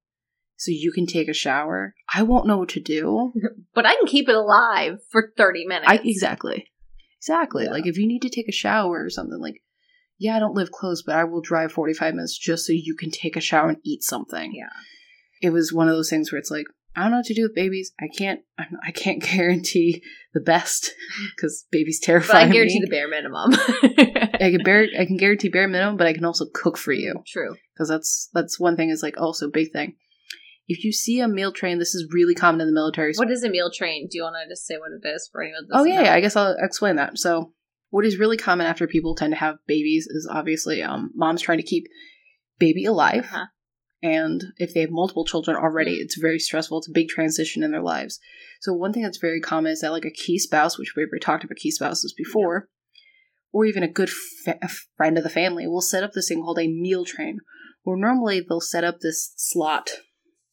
so 0.55 0.71
you 0.71 0.91
can 0.91 1.05
take 1.05 1.27
a 1.27 1.33
shower, 1.33 1.95
I 2.13 2.23
won't 2.23 2.47
know 2.47 2.57
what 2.57 2.69
to 2.69 2.79
do. 2.79 3.33
But 3.73 3.85
I 3.85 3.93
can 3.95 4.07
keep 4.07 4.27
it 4.27 4.33
alive 4.33 5.01
for 5.11 5.31
30 5.37 5.67
minutes. 5.67 5.87
I 5.87 5.99
exactly. 6.03 6.71
Exactly. 7.19 7.65
Yeah. 7.65 7.71
Like 7.71 7.85
if 7.85 7.97
you 7.97 8.07
need 8.07 8.23
to 8.23 8.29
take 8.29 8.47
a 8.47 8.51
shower 8.51 9.03
or 9.03 9.09
something, 9.11 9.39
like, 9.39 9.61
yeah, 10.19 10.35
I 10.35 10.39
don't 10.39 10.55
live 10.55 10.71
close, 10.71 11.01
but 11.03 11.15
I 11.15 11.23
will 11.23 11.41
drive 11.41 11.71
45 11.71 12.13
minutes 12.15 12.37
just 12.37 12.65
so 12.65 12.73
you 12.73 12.95
can 12.95 13.11
take 13.11 13.35
a 13.35 13.41
shower 13.41 13.69
and 13.69 13.77
eat 13.85 14.03
something. 14.03 14.51
Yeah. 14.53 14.69
It 15.41 15.51
was 15.51 15.71
one 15.71 15.87
of 15.87 15.95
those 15.95 16.09
things 16.09 16.31
where 16.31 16.39
it's 16.39 16.49
like, 16.51 16.65
I 16.95 17.01
don't 17.03 17.11
know 17.11 17.17
what 17.17 17.25
to 17.27 17.35
do 17.35 17.43
with 17.43 17.53
babies. 17.53 17.91
I 18.01 18.07
can't. 18.07 18.39
I'm- 18.57 18.75
can't 18.95 19.21
guarantee 19.31 20.01
the 20.33 20.39
best 20.39 20.91
because 21.35 21.65
babies 21.71 21.99
But 22.01 22.05
terrify 22.07 22.39
I 22.41 22.49
guarantee 22.49 22.79
me. 22.79 22.85
the 22.85 22.91
bare 22.91 23.07
minimum. 23.07 23.51
I 24.41 24.49
can 24.51 24.63
bear. 24.63 24.87
I 24.99 25.05
can 25.05 25.17
guarantee 25.17 25.49
bare 25.49 25.67
minimum, 25.67 25.97
but 25.97 26.07
I 26.07 26.13
can 26.13 26.25
also 26.25 26.45
cook 26.51 26.75
for 26.77 26.93
you 26.93 27.13
True. 27.27 27.55
because 27.75 27.87
that's 27.89 28.29
that's 28.33 28.59
one 28.59 28.75
thing. 28.75 28.89
Is 28.89 29.03
like 29.03 29.19
also 29.21 29.47
big 29.51 29.71
thing. 29.71 29.93
If 30.67 30.83
you 30.83 30.91
see 30.91 31.19
a 31.21 31.27
meal 31.27 31.51
train, 31.53 31.77
this 31.79 31.93
is 31.95 32.07
really 32.11 32.33
common 32.35 32.59
in 32.61 32.67
the 32.67 32.73
military. 32.73 33.13
What 33.15 33.29
is 33.31 33.43
a 33.43 33.49
meal 33.49 33.69
train? 33.71 34.07
Do 34.11 34.17
you 34.17 34.23
want 34.23 34.35
to 34.43 34.51
just 34.51 34.65
say 34.65 34.75
what 34.77 34.89
it 34.91 35.07
is 35.07 35.29
for 35.31 35.43
anyone? 35.43 35.67
Oh 35.71 35.83
yeah, 35.85 36.01
yeah, 36.05 36.13
I 36.13 36.19
guess 36.19 36.35
I'll 36.35 36.55
explain 36.59 36.95
that. 36.97 37.17
So, 37.19 37.53
what 37.89 38.05
is 38.05 38.17
really 38.19 38.37
common 38.37 38.67
after 38.67 38.87
people 38.87 39.15
tend 39.15 39.31
to 39.33 39.39
have 39.39 39.55
babies 39.67 40.07
is 40.09 40.27
obviously 40.31 40.81
um, 40.83 41.11
moms 41.15 41.41
trying 41.41 41.57
to 41.59 41.63
keep 41.63 41.85
baby 42.59 42.85
alive, 42.85 43.25
Uh-huh. 43.25 43.45
and 44.03 44.43
if 44.57 44.73
they 44.73 44.81
have 44.81 44.89
multiple 44.91 45.25
children 45.25 45.55
already, 45.57 45.97
Mm. 45.97 46.01
it's 46.03 46.17
very 46.17 46.39
stressful. 46.39 46.79
It's 46.79 46.89
a 46.89 46.91
big 46.93 47.07
transition 47.07 47.63
in 47.63 47.71
their 47.71 47.81
lives. 47.81 48.19
So, 48.61 48.73
one 48.73 48.91
thing 48.93 49.03
that's 49.03 49.17
very 49.19 49.39
common 49.39 49.71
is 49.71 49.81
that 49.81 49.91
like 49.91 50.05
a 50.05 50.11
key 50.11 50.37
spouse, 50.39 50.77
which 50.77 50.93
we've 50.95 51.07
already 51.07 51.23
talked 51.23 51.43
about 51.43 51.57
key 51.57 51.71
spouses 51.71 52.13
before, 52.17 52.67
or 53.53 53.65
even 53.65 53.83
a 53.83 53.87
good 53.87 54.09
fa- 54.09 54.59
friend 54.97 55.17
of 55.17 55.23
the 55.23 55.29
family, 55.29 55.67
will 55.67 55.81
set 55.81 56.03
up 56.03 56.11
this 56.13 56.27
thing 56.29 56.41
called 56.41 56.59
a 56.59 56.67
meal 56.67 57.05
train. 57.05 57.37
Where 57.83 57.97
normally 57.97 58.41
they'll 58.41 58.59
set 58.59 58.83
up 58.83 58.99
this 58.99 59.31
slot 59.37 59.89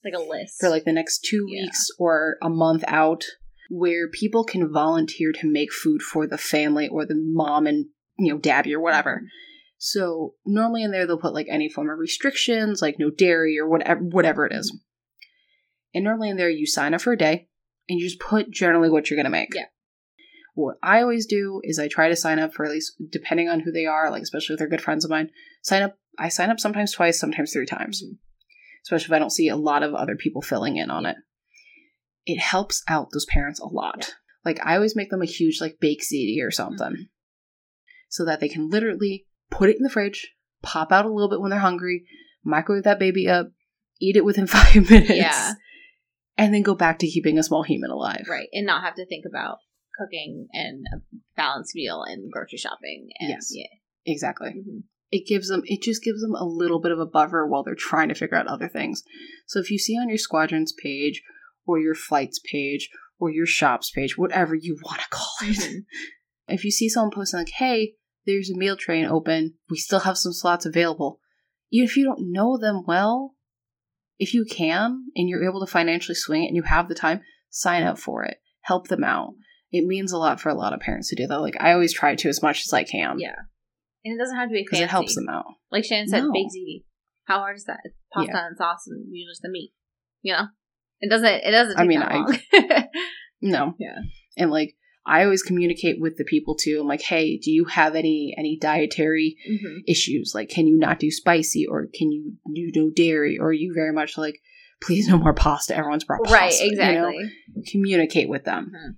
Like 0.05 0.14
a 0.14 0.20
list. 0.20 0.61
for 0.61 0.68
like 0.68 0.85
the 0.85 0.93
next 0.93 1.24
two 1.28 1.47
Yeah. 1.49 1.62
weeks 1.64 1.89
or 1.99 2.37
a 2.43 2.49
month 2.49 2.85
out 2.87 3.24
where 3.71 4.09
people 4.09 4.45
can 4.45 4.71
volunteer 4.73 5.33
to 5.33 5.51
make 5.51 5.73
food 5.73 6.03
for 6.03 6.27
the 6.27 6.39
family 6.39 6.89
or 6.89 7.05
the 7.07 7.15
mom 7.17 7.67
and 7.67 7.87
you 8.19 8.33
know 8.33 8.39
daddy 8.39 8.75
or 8.75 8.81
whatever 8.81 9.23
so 9.79 10.35
normally 10.47 10.83
in 10.83 10.91
there 10.91 11.07
they'll 11.07 11.19
put 11.19 11.35
like 11.35 11.47
any 11.51 11.69
form 11.69 11.91
of 11.91 11.99
restrictions 11.99 12.81
like 12.83 12.97
no 12.99 13.11
dairy 13.11 13.59
or 13.59 13.69
whatever 13.69 14.01
whatever 14.03 14.47
it 14.47 14.53
is 14.53 14.77
and 15.95 16.05
normally 16.05 16.29
in 16.31 16.37
there 16.37 16.51
you 16.51 16.67
sign 16.67 16.95
up 16.95 17.01
for 17.01 17.12
a 17.12 17.19
day 17.19 17.49
and 17.89 17.99
you 17.99 18.07
just 18.07 18.21
put 18.21 18.51
generally 18.51 18.89
what 18.91 19.11
you're 19.11 19.17
going 19.17 19.25
to 19.25 19.31
make 19.31 19.55
Yeah. 19.55 19.65
what 20.55 20.77
i 20.83 21.01
always 21.01 21.27
do 21.27 21.61
is 21.65 21.79
i 21.79 21.89
try 21.89 22.09
to 22.09 22.17
sign 22.17 22.39
up 22.39 22.53
for 22.55 22.65
at 22.65 22.71
least 22.71 22.95
depending 23.11 23.49
on 23.49 23.61
who 23.61 23.73
they 23.73 23.87
are 23.87 24.11
like 24.11 24.23
especially 24.23 24.55
if 24.55 24.59
they're 24.59 24.69
good 24.69 24.81
friends 24.83 25.05
of 25.05 25.11
mine 25.11 25.31
sign 25.62 25.83
up 25.83 25.97
i 26.19 26.29
sign 26.29 26.51
up 26.51 26.61
sometimes 26.61 26.93
twice 26.93 27.19
sometimes 27.19 27.53
three 27.53 27.67
times 27.67 28.03
Mhm. 28.03 28.19
especially 28.85 29.07
if 29.07 29.12
I 29.12 29.19
don't 29.19 29.31
see 29.31 29.49
a 29.49 29.57
lot 29.57 29.83
of 29.83 29.95
other 29.95 30.15
people 30.15 30.43
filling 30.43 30.77
in 30.77 30.91
on 30.91 31.07
it. 31.07 31.17
It 32.27 32.39
helps 32.39 32.83
out 32.89 33.09
those 33.12 33.27
parents 33.27 33.61
a 33.61 33.66
lot. 33.66 33.97
Yeah. 34.01 34.14
Like 34.45 34.61
I 34.64 34.77
always 34.77 34.97
make 34.97 35.11
them 35.11 35.22
a 35.22 35.27
huge 35.27 35.61
like 35.61 35.79
bake 35.81 36.03
ziti 36.03 36.37
or 36.43 36.51
something, 36.51 36.87
Mhm. 36.93 37.09
so 38.09 38.25
that 38.25 38.41
they 38.41 38.49
can 38.49 38.68
literally 38.68 39.27
put 39.51 39.70
it 39.70 39.77
in 39.77 39.83
the 39.83 39.91
fridge, 39.91 40.35
pop 40.62 40.93
out 40.93 41.05
a 41.07 41.12
little 41.12 41.29
bit 41.31 41.41
when 41.41 41.51
they're 41.51 41.59
hungry, 41.61 42.05
microwave 42.45 42.85
that 42.85 42.99
baby 42.99 43.29
up, 43.29 43.51
eat 44.01 44.16
it 44.16 44.25
within 44.25 44.47
five 44.47 44.75
minutes, 44.91 45.11
Yeah. 45.11 45.53
and 46.37 46.53
then 46.53 46.62
go 46.62 46.75
back 46.75 46.99
to 47.01 47.07
keeping 47.07 47.39
a 47.39 47.43
small 47.43 47.62
human 47.62 47.91
alive. 47.91 48.27
Right. 48.29 48.49
And 48.53 48.66
not 48.66 48.83
have 48.85 48.95
to 48.97 49.07
think 49.07 49.25
about 49.29 49.59
cooking 49.99 50.49
and 50.53 50.85
a 50.93 50.99
balanced 51.37 51.75
meal 51.75 52.03
and 52.03 52.31
grocery 52.33 52.59
shopping. 52.59 53.09
And, 53.20 53.31
Yes. 53.31 53.51
Yeah. 53.53 53.66
Exactly. 54.07 54.51
Mhm. 54.51 54.83
it 55.12 55.27
gives 55.29 55.49
them 55.49 55.62
it 55.66 55.81
just 55.81 56.03
gives 56.03 56.20
them 56.22 56.35
a 56.35 56.45
little 56.45 56.81
bit 56.81 56.91
of 56.91 56.99
a 56.99 57.07
buffer 57.07 57.47
while 57.47 57.62
they're 57.62 57.75
trying 57.77 58.09
to 58.09 58.14
figure 58.16 58.37
out 58.37 58.49
other 58.49 58.68
things 58.68 59.05
so 59.47 59.61
if 59.61 59.70
you 59.70 59.79
see 59.79 59.97
on 59.97 60.09
your 60.09 60.18
squadrons 60.18 60.72
page 60.83 61.22
or 61.67 61.79
your 61.79 61.95
flights 61.95 62.41
page 62.51 62.89
or 63.19 63.31
your 63.31 63.47
shops 63.47 63.91
page 63.91 64.17
whatever 64.19 64.55
you 64.55 64.77
want 64.85 65.01
to 65.01 65.09
call 65.11 65.35
it 65.43 65.57
Mhm. 65.59 65.85
if 66.49 66.65
you 66.65 66.71
see 66.71 66.89
someone 66.89 67.11
posting 67.12 67.41
like 67.41 67.51
hey 67.57 67.95
there's 68.27 68.51
a 68.51 68.57
meal 68.57 68.77
train 68.77 69.05
open 69.07 69.55
we 69.71 69.77
still 69.77 70.01
have 70.01 70.19
some 70.19 70.33
slots 70.33 70.67
available 70.67 71.21
even 71.71 71.85
if 71.85 71.97
you 71.97 72.05
don't 72.05 72.31
know 72.33 72.57
them 72.59 72.83
well 72.87 73.35
if 74.19 74.33
you 74.35 74.45
can 74.45 75.05
and 75.17 75.29
you're 75.29 75.45
able 75.49 75.61
to 75.65 75.71
financially 75.71 76.15
swing 76.15 76.45
it 76.45 76.47
and 76.49 76.57
you 76.57 76.62
have 76.62 76.89
the 76.89 76.95
time 76.95 77.21
sign 77.51 77.83
up 77.83 77.99
for 77.99 78.25
it 78.25 78.39
help 78.62 78.89
them 78.89 79.05
out 79.05 79.35
it 79.71 79.85
means 79.85 80.12
a 80.12 80.19
lot 80.19 80.41
for 80.41 80.49
a 80.49 80.55
lot 80.55 80.73
of 80.73 80.81
parents 80.81 81.09
to 81.11 81.17
do 81.17 81.27
that 81.27 81.41
like 81.41 81.57
i 81.61 81.73
always 81.73 81.93
try 81.93 82.15
to 82.15 82.29
as 82.29 82.43
much 82.43 82.62
as 82.67 82.73
i 82.73 82.83
can 82.85 83.19
Yeah. 83.19 83.35
And 84.07 84.15
it 84.15 84.19
doesn't 84.23 84.37
have 84.37 84.51
to 84.51 84.53
be 84.53 84.62
because 84.62 84.81
it 84.81 84.91
helps 84.91 85.15
them 85.15 85.29
out 85.31 85.47
Like 85.73 85.85
Shannon 85.87 86.09
said, 86.09 86.25
No. 86.25 86.31
baked 86.33 86.53
ziti. 86.55 86.85
How 87.25 87.39
hard 87.39 87.57
is 87.57 87.65
that? 87.65 87.81
It's 87.85 87.97
pasta 88.12 88.33
Yeah. 88.35 88.47
and 88.49 88.57
sauce 88.59 88.87
and 88.87 89.01
usually 89.11 89.31
just 89.33 89.41
the 89.41 89.49
meat. 89.49 89.73
You 90.21 90.35
know? 90.35 90.47
It 91.05 91.11
doesn't 91.11 91.26
it 91.48 91.50
doesn't 91.50 91.78
I 91.78 91.84
mean, 91.84 92.02
I- 92.02 92.88
No. 93.42 93.74
Yeah. 93.78 93.98
And 94.36 94.50
like 94.50 94.74
I 95.07 95.22
always 95.24 95.42
communicate 95.42 96.00
with 96.00 96.16
the 96.16 96.24
people 96.24 96.55
too. 96.57 96.78
I'm 96.80 96.88
like, 96.88 97.02
hey, 97.02 97.36
do 97.36 97.50
you 97.50 97.66
have 97.66 97.94
any 97.94 98.34
any 98.38 98.57
dietary 98.59 99.36
Mhm. 99.50 99.80
issues? 99.86 100.32
Like, 100.34 100.48
can 100.48 100.66
you 100.66 100.78
not 100.78 100.98
do 100.98 101.11
spicy, 101.11 101.66
or 101.66 101.88
can 101.94 102.11
you 102.11 102.32
do 102.55 102.70
no 102.74 102.90
dairy, 102.90 103.38
or 103.38 103.48
are 103.48 103.52
you 103.52 103.72
very 103.74 103.92
much 103.92 104.16
like, 104.16 104.36
please 104.82 105.07
no 105.07 105.18
more 105.18 105.34
pasta. 105.34 105.76
Everyone's 105.76 106.05
brought 106.05 106.24
pasta. 106.24 106.34
Right, 106.38 106.55
you 106.59 106.74
know? 106.76 107.09
exactly. 107.09 107.32
Communicate 107.70 108.28
with 108.30 108.44
them. 108.44 108.72
Mhm. 108.74 108.94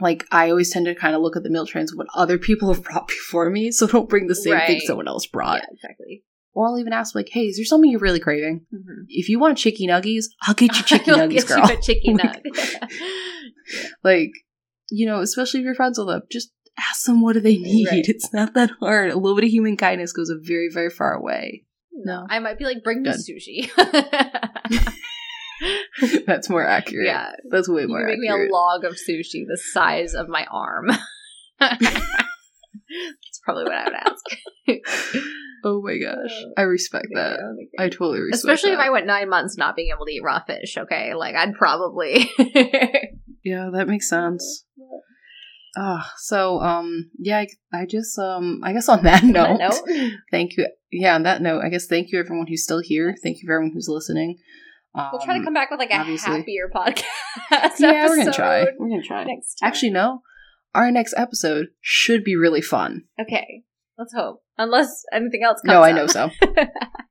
Like 0.00 0.24
I 0.32 0.50
always 0.50 0.72
tend 0.72 0.86
to 0.86 0.94
kind 0.96 1.14
of 1.14 1.22
look 1.22 1.36
at 1.36 1.44
the 1.44 1.50
meal 1.50 1.66
trains 1.66 1.92
of 1.92 1.98
what 1.98 2.08
other 2.16 2.38
people 2.38 2.72
have 2.74 2.82
brought 2.88 3.06
before 3.06 3.48
me, 3.48 3.70
so 3.70 3.86
don't 3.86 4.08
bring 4.08 4.26
the 4.26 4.34
same 4.34 4.58
thing 4.66 4.80
someone 4.80 5.06
else 5.08 5.26
brought. 5.26 5.60
Yeah, 5.62 5.66
exactly. 5.72 6.24
Or 6.54 6.66
I'll 6.66 6.78
even 6.78 6.92
ask 6.92 7.14
like, 7.14 7.28
hey, 7.30 7.42
is 7.42 7.56
there 7.56 7.64
something 7.64 7.90
you're 7.90 8.00
really 8.00 8.18
craving? 8.20 8.66
Mhm. 8.74 9.04
If 9.08 9.28
you 9.28 9.38
want 9.38 9.58
chicky 9.58 9.86
nuggies, 9.86 10.24
I'll 10.42 10.54
get 10.54 10.76
you 10.76 10.82
chicky 10.82 11.10
I'll 11.12 11.28
nuggies, 11.28 11.46
girl. 11.46 11.68
You 11.68 11.76
a 11.76 11.80
chicken 11.80 12.16
Like- 12.22 12.42
nug. 12.42 12.88
like 14.02 14.30
you 14.90 15.04
know 15.06 15.20
especially 15.20 15.60
if 15.60 15.64
you're 15.64 15.74
friends 15.74 15.98
with 15.98 16.08
them 16.08 16.22
just 16.30 16.50
ask 16.78 17.04
them 17.04 17.20
what 17.20 17.34
do 17.34 17.40
they 17.40 17.58
need 17.58 17.88
Right. 17.88 18.04
it's 18.08 18.32
not 18.32 18.54
that 18.54 18.70
hard 18.80 19.10
a 19.10 19.18
little 19.18 19.34
bit 19.36 19.44
of 19.44 19.50
human 19.50 19.76
kindness 19.76 20.12
goes 20.14 20.30
a 20.30 20.36
very 20.40 20.70
very 20.72 20.88
far 20.88 21.12
away 21.12 21.64
no, 21.92 22.24
I 22.30 22.38
might 22.38 22.56
be 22.58 22.64
like, 22.64 22.82
bring 22.84 23.02
me 23.02 23.10
sushi. 23.10 23.68
that's 26.26 26.48
more 26.48 26.64
accurate 26.64 27.06
yeah, 27.08 27.32
that's 27.50 27.68
way 27.68 27.82
you 27.82 27.88
more 27.88 27.98
can 27.98 28.06
make 28.20 28.30
accurate 28.30 28.48
me 28.48 28.48
a 28.48 28.52
log 28.54 28.84
of 28.84 28.92
sushi 28.94 29.44
the 29.46 29.58
size 29.72 30.14
of 30.14 30.28
my 30.28 30.46
arm. 30.50 30.86
That's 32.88 33.40
probably 33.44 33.64
what 33.64 33.74
I 33.74 33.84
would 33.84 33.94
ask. 33.94 34.24
oh 35.64 35.82
my 35.82 35.98
gosh 35.98 36.30
i 36.56 36.62
respect 36.62 37.06
that 37.14 37.40
i 37.80 37.88
totally 37.88 38.20
respect 38.20 38.46
that. 38.46 38.52
Especially 38.54 38.72
if. 38.74 38.78
I 38.78 38.90
went 38.90 39.06
nine 39.06 39.28
months 39.28 39.56
not 39.56 39.74
being 39.74 39.90
able 39.94 40.06
to 40.06 40.12
eat 40.12 40.22
raw 40.22 40.40
fish. 40.44 40.76
Okay, 40.78 41.14
like 41.14 41.34
I'd 41.34 41.54
probably. 41.54 42.30
yeah 43.44 43.70
that 43.72 43.88
makes 43.88 44.08
sense 44.08 44.64
Ah, 45.76 46.12
so 46.16 46.60
um 46.60 47.10
yeah 47.18 47.38
I, 47.72 47.80
I 47.82 47.86
just 47.86 48.18
um 48.18 48.60
i 48.64 48.72
guess 48.72 48.88
on 48.88 49.02
that 49.04 49.22
note, 49.24 49.58
note. 49.58 49.80
thank 50.30 50.56
you 50.56 50.66
yeah 50.90 51.14
on 51.14 51.22
that 51.24 51.40
note 51.42 51.62
i 51.64 51.68
guess 51.68 51.86
thank 51.86 52.10
you 52.10 52.18
everyone 52.18 52.46
who's 52.48 52.64
still 52.64 52.80
here 52.82 53.14
thank 53.22 53.36
you 53.38 53.46
for 53.46 53.54
everyone 53.54 53.72
who's 53.74 53.88
listening 53.88 54.38
Um, 54.94 55.10
We'll 55.12 55.20
try 55.22 55.38
to 55.38 55.44
come 55.44 55.54
back 55.54 55.70
with 55.70 55.78
like 55.78 55.90
a 55.90 55.96
obviously. 55.98 56.32
happier 56.38 56.70
podcast. 56.74 57.78
Yeah, 57.78 58.06
we're 58.08 58.16
gonna 58.16 58.32
try. 58.32 58.64
We're 58.78 58.88
gonna 58.88 59.02
try. 59.02 59.24
next 59.24 59.56
time. 59.56 59.68
Actually, 59.68 59.90
no. 59.90 60.22
Our 60.78 60.90
next 60.92 61.14
episode 61.16 61.66
should 61.80 62.22
be 62.24 62.36
really 62.36 62.62
fun. 62.62 63.02
okay. 63.20 63.62
Let's 63.98 64.14
hope. 64.14 64.42
Unless 64.56 65.02
anything 65.12 65.42
else 65.44 65.60
comes 65.60 65.72
No, 65.74 65.82
I 65.82 65.90
up. 65.90 65.96
know 65.96 66.06
so. 66.06 66.30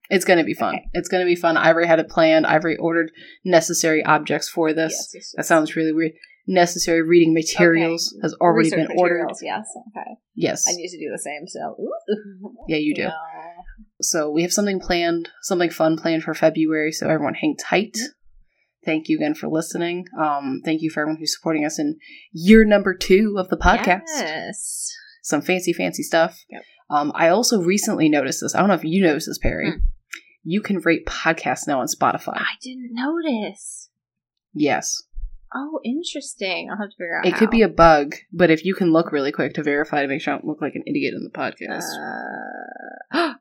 It's 0.09 0.23
gonna 0.23 0.45
be 0.45 0.53
fun. 0.53 0.75
Okay. 0.75 0.83
It's 0.93 1.09
gonna 1.09 1.25
be 1.25 1.35
fun. 1.35 1.57
Ivory 1.57 1.85
had 1.85 1.99
it 1.99 2.07
planned. 2.07 2.47
Ivory 2.47 2.77
ordered 2.77 3.11
necessary 3.43 4.01
objects 4.05 4.47
for 4.47 4.71
this. 4.71 4.93
Yes, 4.93 5.11
yes, 5.13 5.33
That 5.35 5.45
sounds 5.45 5.75
really 5.75 5.91
weird. 5.91 6.13
Necessary 6.47 7.01
reading 7.01 7.33
materials 7.33 8.15
has 8.21 8.33
already 8.39 8.67
Research 8.69 8.87
been 8.87 8.97
ordered. 8.97 9.25
materials, 9.27 9.41
Yes. 9.43 9.65
Okay. 9.89 10.11
Yes. 10.33 10.63
I 10.65 10.71
need 10.77 10.87
to 10.87 10.97
do 10.97 11.11
the 11.11 11.19
same. 11.19 11.45
So. 11.47 11.75
Ooh. 11.77 12.53
Yeah, 12.69 12.77
you 12.77 12.95
do. 12.95 13.01
Yeah. 13.01 13.11
So 14.01 14.31
we 14.31 14.43
have 14.43 14.53
something 14.53 14.79
planned, 14.79 15.27
something 15.41 15.71
fun 15.71 15.97
planned 15.97 16.23
for 16.23 16.33
February. 16.33 16.93
So 16.93 17.09
everyone 17.09 17.33
hang 17.33 17.57
tight. 17.59 17.95
Mm-hmm. 17.97 18.05
Thank 18.87 19.09
you 19.09 19.17
again 19.17 19.35
for 19.35 19.49
listening. 19.49 20.05
Um, 20.17 20.61
thank 20.63 20.81
you 20.81 20.89
for 20.89 21.01
everyone 21.01 21.19
who's 21.19 21.35
supporting 21.35 21.65
us 21.65 21.77
in 21.77 21.99
year 22.31 22.63
number 22.63 22.95
two 22.95 23.35
of 23.37 23.49
the 23.49 23.57
podcast. 23.57 24.03
Yes. 24.07 24.93
Some 25.21 25.41
fancy, 25.41 25.73
fancy 25.73 26.03
stuff. 26.03 26.41
Yep. 26.49 26.61
Um, 26.89 27.11
I 27.13 27.27
also 27.27 27.61
recently 27.61 28.07
noticed 28.07 28.39
this. 28.41 28.55
I 28.55 28.59
don't 28.59 28.69
know 28.69 28.75
if 28.75 28.85
you 28.85 29.03
noticed 29.03 29.27
this, 29.27 29.39
Perry. 29.39 29.71
Hmm. 29.71 29.77
You 30.45 30.61
can 30.61 30.77
rate 30.77 31.05
podcasts 31.05 31.67
now 31.67 31.81
on 31.81 31.87
Spotify. 31.87 32.37
I 32.37 32.55
didn't 32.63 32.91
notice. 32.93 33.89
Yes. 34.53 35.03
Oh, 35.53 35.81
interesting. 35.83 36.69
I'll 36.71 36.77
have 36.77 36.89
to 36.89 36.95
figure 36.95 37.19
out. 37.19 37.25
It 37.25 37.35
could 37.35 37.49
be 37.49 37.63
a 37.63 37.67
bug, 37.67 38.15
but 38.31 38.49
if 38.49 38.63
you 38.63 38.73
can 38.73 38.93
look 38.93 39.11
really 39.11 39.33
quick 39.33 39.53
to 39.55 39.63
verify 39.63 40.01
to 40.01 40.07
make 40.07 40.21
sure 40.21 40.33
I 40.33 40.37
don't 40.37 40.47
look 40.47 40.61
like 40.61 40.75
an 40.75 40.83
idiot 40.87 41.13
in 41.13 41.23
the 41.23 41.37
podcast. 41.37 41.89
Uh, 43.13 43.33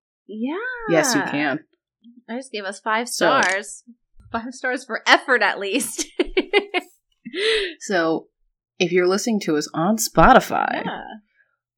yeah. 0.26 0.56
yes, 0.88 1.14
you 1.14 1.20
can. 1.24 1.60
I 2.26 2.36
just 2.36 2.52
gave 2.52 2.64
us 2.64 2.80
five 2.80 3.06
So- 3.06 3.42
stars. 3.42 3.84
Five 4.34 4.52
stars 4.52 4.84
for 4.84 5.00
effort, 5.06 5.42
at 5.42 5.58
least. 5.58 6.06
So 7.80 8.28
if 8.78 8.92
you're 8.92 9.08
listening 9.08 9.40
to 9.40 9.56
us 9.56 9.68
on 9.74 9.96
Spotify, 9.96 10.84
yeah. 10.84 11.02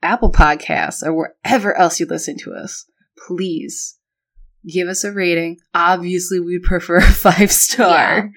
Apple 0.02 0.30
Podcasts, 0.30 1.02
or 1.02 1.14
wherever 1.14 1.76
else 1.76 1.98
you 1.98 2.07
listen 2.07 2.36
to 2.38 2.52
us, 2.52 2.86
please 3.26 3.98
give 4.70 4.88
us 4.88 5.04
a 5.04 5.12
rating. 5.12 5.59
Obviously, 5.74 6.40
we'd 6.40 6.62
prefer 6.62 6.96
a 6.98 7.02
five 7.02 7.50
star. 7.52 8.30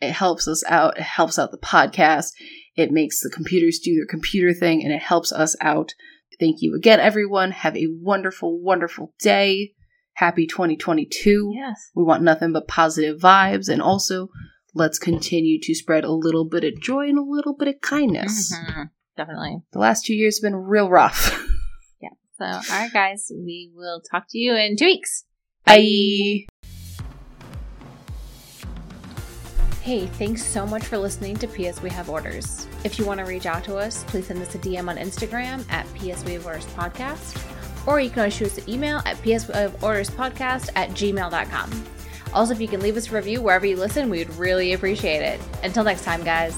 It 0.00 0.12
helps 0.12 0.48
us 0.48 0.62
out. 0.66 0.98
It 0.98 1.02
helps 1.02 1.38
out 1.38 1.50
the 1.50 1.58
podcast. 1.58 2.32
It 2.76 2.92
makes 2.92 3.20
the 3.20 3.30
computers 3.30 3.80
do 3.80 3.94
their 3.94 4.06
computer 4.06 4.54
thing, 4.54 4.82
and 4.82 4.92
it 4.92 5.02
helps 5.02 5.32
us 5.32 5.56
out. 5.60 5.92
Thank 6.38 6.58
you 6.60 6.74
again, 6.74 7.00
everyone. 7.00 7.50
Have 7.50 7.76
a 7.76 7.88
wonderful, 7.90 8.58
wonderful 8.62 9.12
day. 9.18 9.72
Happy 10.14 10.46
2022. 10.46 11.52
Yes. 11.54 11.90
We 11.94 12.02
want 12.04 12.22
nothing 12.22 12.52
but 12.52 12.68
positive 12.68 13.18
vibes, 13.20 13.68
and 13.68 13.80
also 13.80 14.28
let's 14.74 14.98
continue 14.98 15.58
to 15.62 15.74
spread 15.74 16.04
a 16.04 16.12
little 16.12 16.44
bit 16.44 16.64
of 16.64 16.80
joy 16.80 17.08
and 17.08 17.18
a 17.18 17.22
little 17.22 17.54
bit 17.56 17.68
of 17.68 17.80
kindness. 17.80 18.54
Mhm. 18.54 18.90
Definitely. 19.16 19.62
The 19.72 19.78
last 19.78 20.04
two 20.06 20.14
years 20.14 20.38
have 20.38 20.50
been 20.50 20.56
real 20.56 20.88
rough. 20.88 21.36
Yeah. 22.02 22.08
So, 22.38 22.44
all 22.44 22.80
right, 22.80 22.90
guys, 22.92 23.30
we 23.34 23.70
will 23.74 24.00
talk 24.10 24.24
to 24.30 24.38
you 24.38 24.54
in 24.54 24.76
two 24.76 24.86
weeks. 24.86 25.24
Bye. 25.66 26.46
Hey, 29.82 30.06
thanks 30.06 30.44
so 30.44 30.66
much 30.66 30.84
for 30.84 30.96
listening 30.98 31.36
to 31.36 31.46
PS 31.48 31.82
We 31.82 31.90
Have 31.90 32.08
Orders. 32.08 32.66
If 32.84 32.98
you 32.98 33.04
want 33.04 33.18
to 33.20 33.26
reach 33.26 33.44
out 33.46 33.64
to 33.64 33.76
us, 33.76 34.04
please 34.04 34.26
send 34.26 34.40
us 34.42 34.54
a 34.54 34.58
DM 34.58 34.88
on 34.88 34.96
Instagram 34.96 35.70
at 35.70 35.84
PS 35.94 36.24
We 36.24 36.34
Have 36.34 36.46
Orders 36.46 36.66
Podcast, 36.66 37.36
or 37.90 38.00
you 38.00 38.08
can 38.08 38.20
always 38.20 38.34
shoot 38.34 38.46
us 38.46 38.58
an 38.58 38.70
email 38.70 39.02
at 39.04 39.20
PS 39.22 39.48
We 39.48 39.54
Orders 39.82 40.10
Podcast 40.10 40.70
at 40.76 40.90
gmail.com. 40.90 41.84
Also, 42.32 42.52
if 42.52 42.60
you 42.60 42.68
can 42.68 42.80
leave 42.80 42.96
us 42.96 43.10
a 43.10 43.14
review 43.14 43.42
wherever 43.42 43.66
you 43.66 43.76
listen, 43.76 44.08
we 44.08 44.18
would 44.18 44.34
really 44.36 44.72
appreciate 44.72 45.22
it. 45.22 45.40
Until 45.64 45.82
next 45.82 46.04
time, 46.04 46.22
guys. 46.22 46.54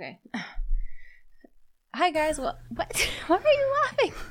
Okay. 0.00 0.18
Hi, 1.94 2.10
guys. 2.10 2.38
What? 2.38 2.58
What? 2.74 3.08
Why 3.26 3.36
are 3.36 3.40
you 3.40 3.72
laughing? 3.82 4.12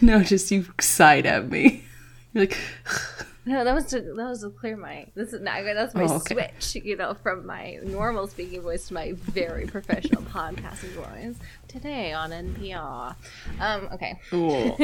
No, 0.00 0.22
just 0.22 0.50
you 0.50 0.64
sighed 0.80 1.24
at 1.26 1.50
me. 1.50 1.84
You're 2.32 2.44
like, 2.44 2.56
No, 3.46 3.64
that 3.64 3.74
was 3.74 3.86
to 3.86 4.00
that 4.00 4.14
was 4.16 4.40
to 4.42 4.50
clear 4.50 4.76
my. 4.76 5.06
This 5.14 5.32
is 5.32 5.40
not 5.40 5.62
that's 5.64 5.94
my 5.94 6.04
Oh, 6.04 6.16
okay. 6.16 6.34
switch. 6.60 6.84
You 6.84 6.96
know, 6.96 7.14
from 7.14 7.46
my 7.46 7.78
normal 7.82 8.26
speaking 8.26 8.60
voice 8.60 8.88
to 8.88 8.94
my 8.94 9.12
very 9.12 9.66
professional 9.66 10.22
podcasting 10.22 10.90
voice. 10.90 11.36
Today 11.68 12.12
on 12.12 12.30
NPR. 12.30 13.14
Um. 13.58 13.88
Okay. 13.92 14.20
cool. 14.28 14.76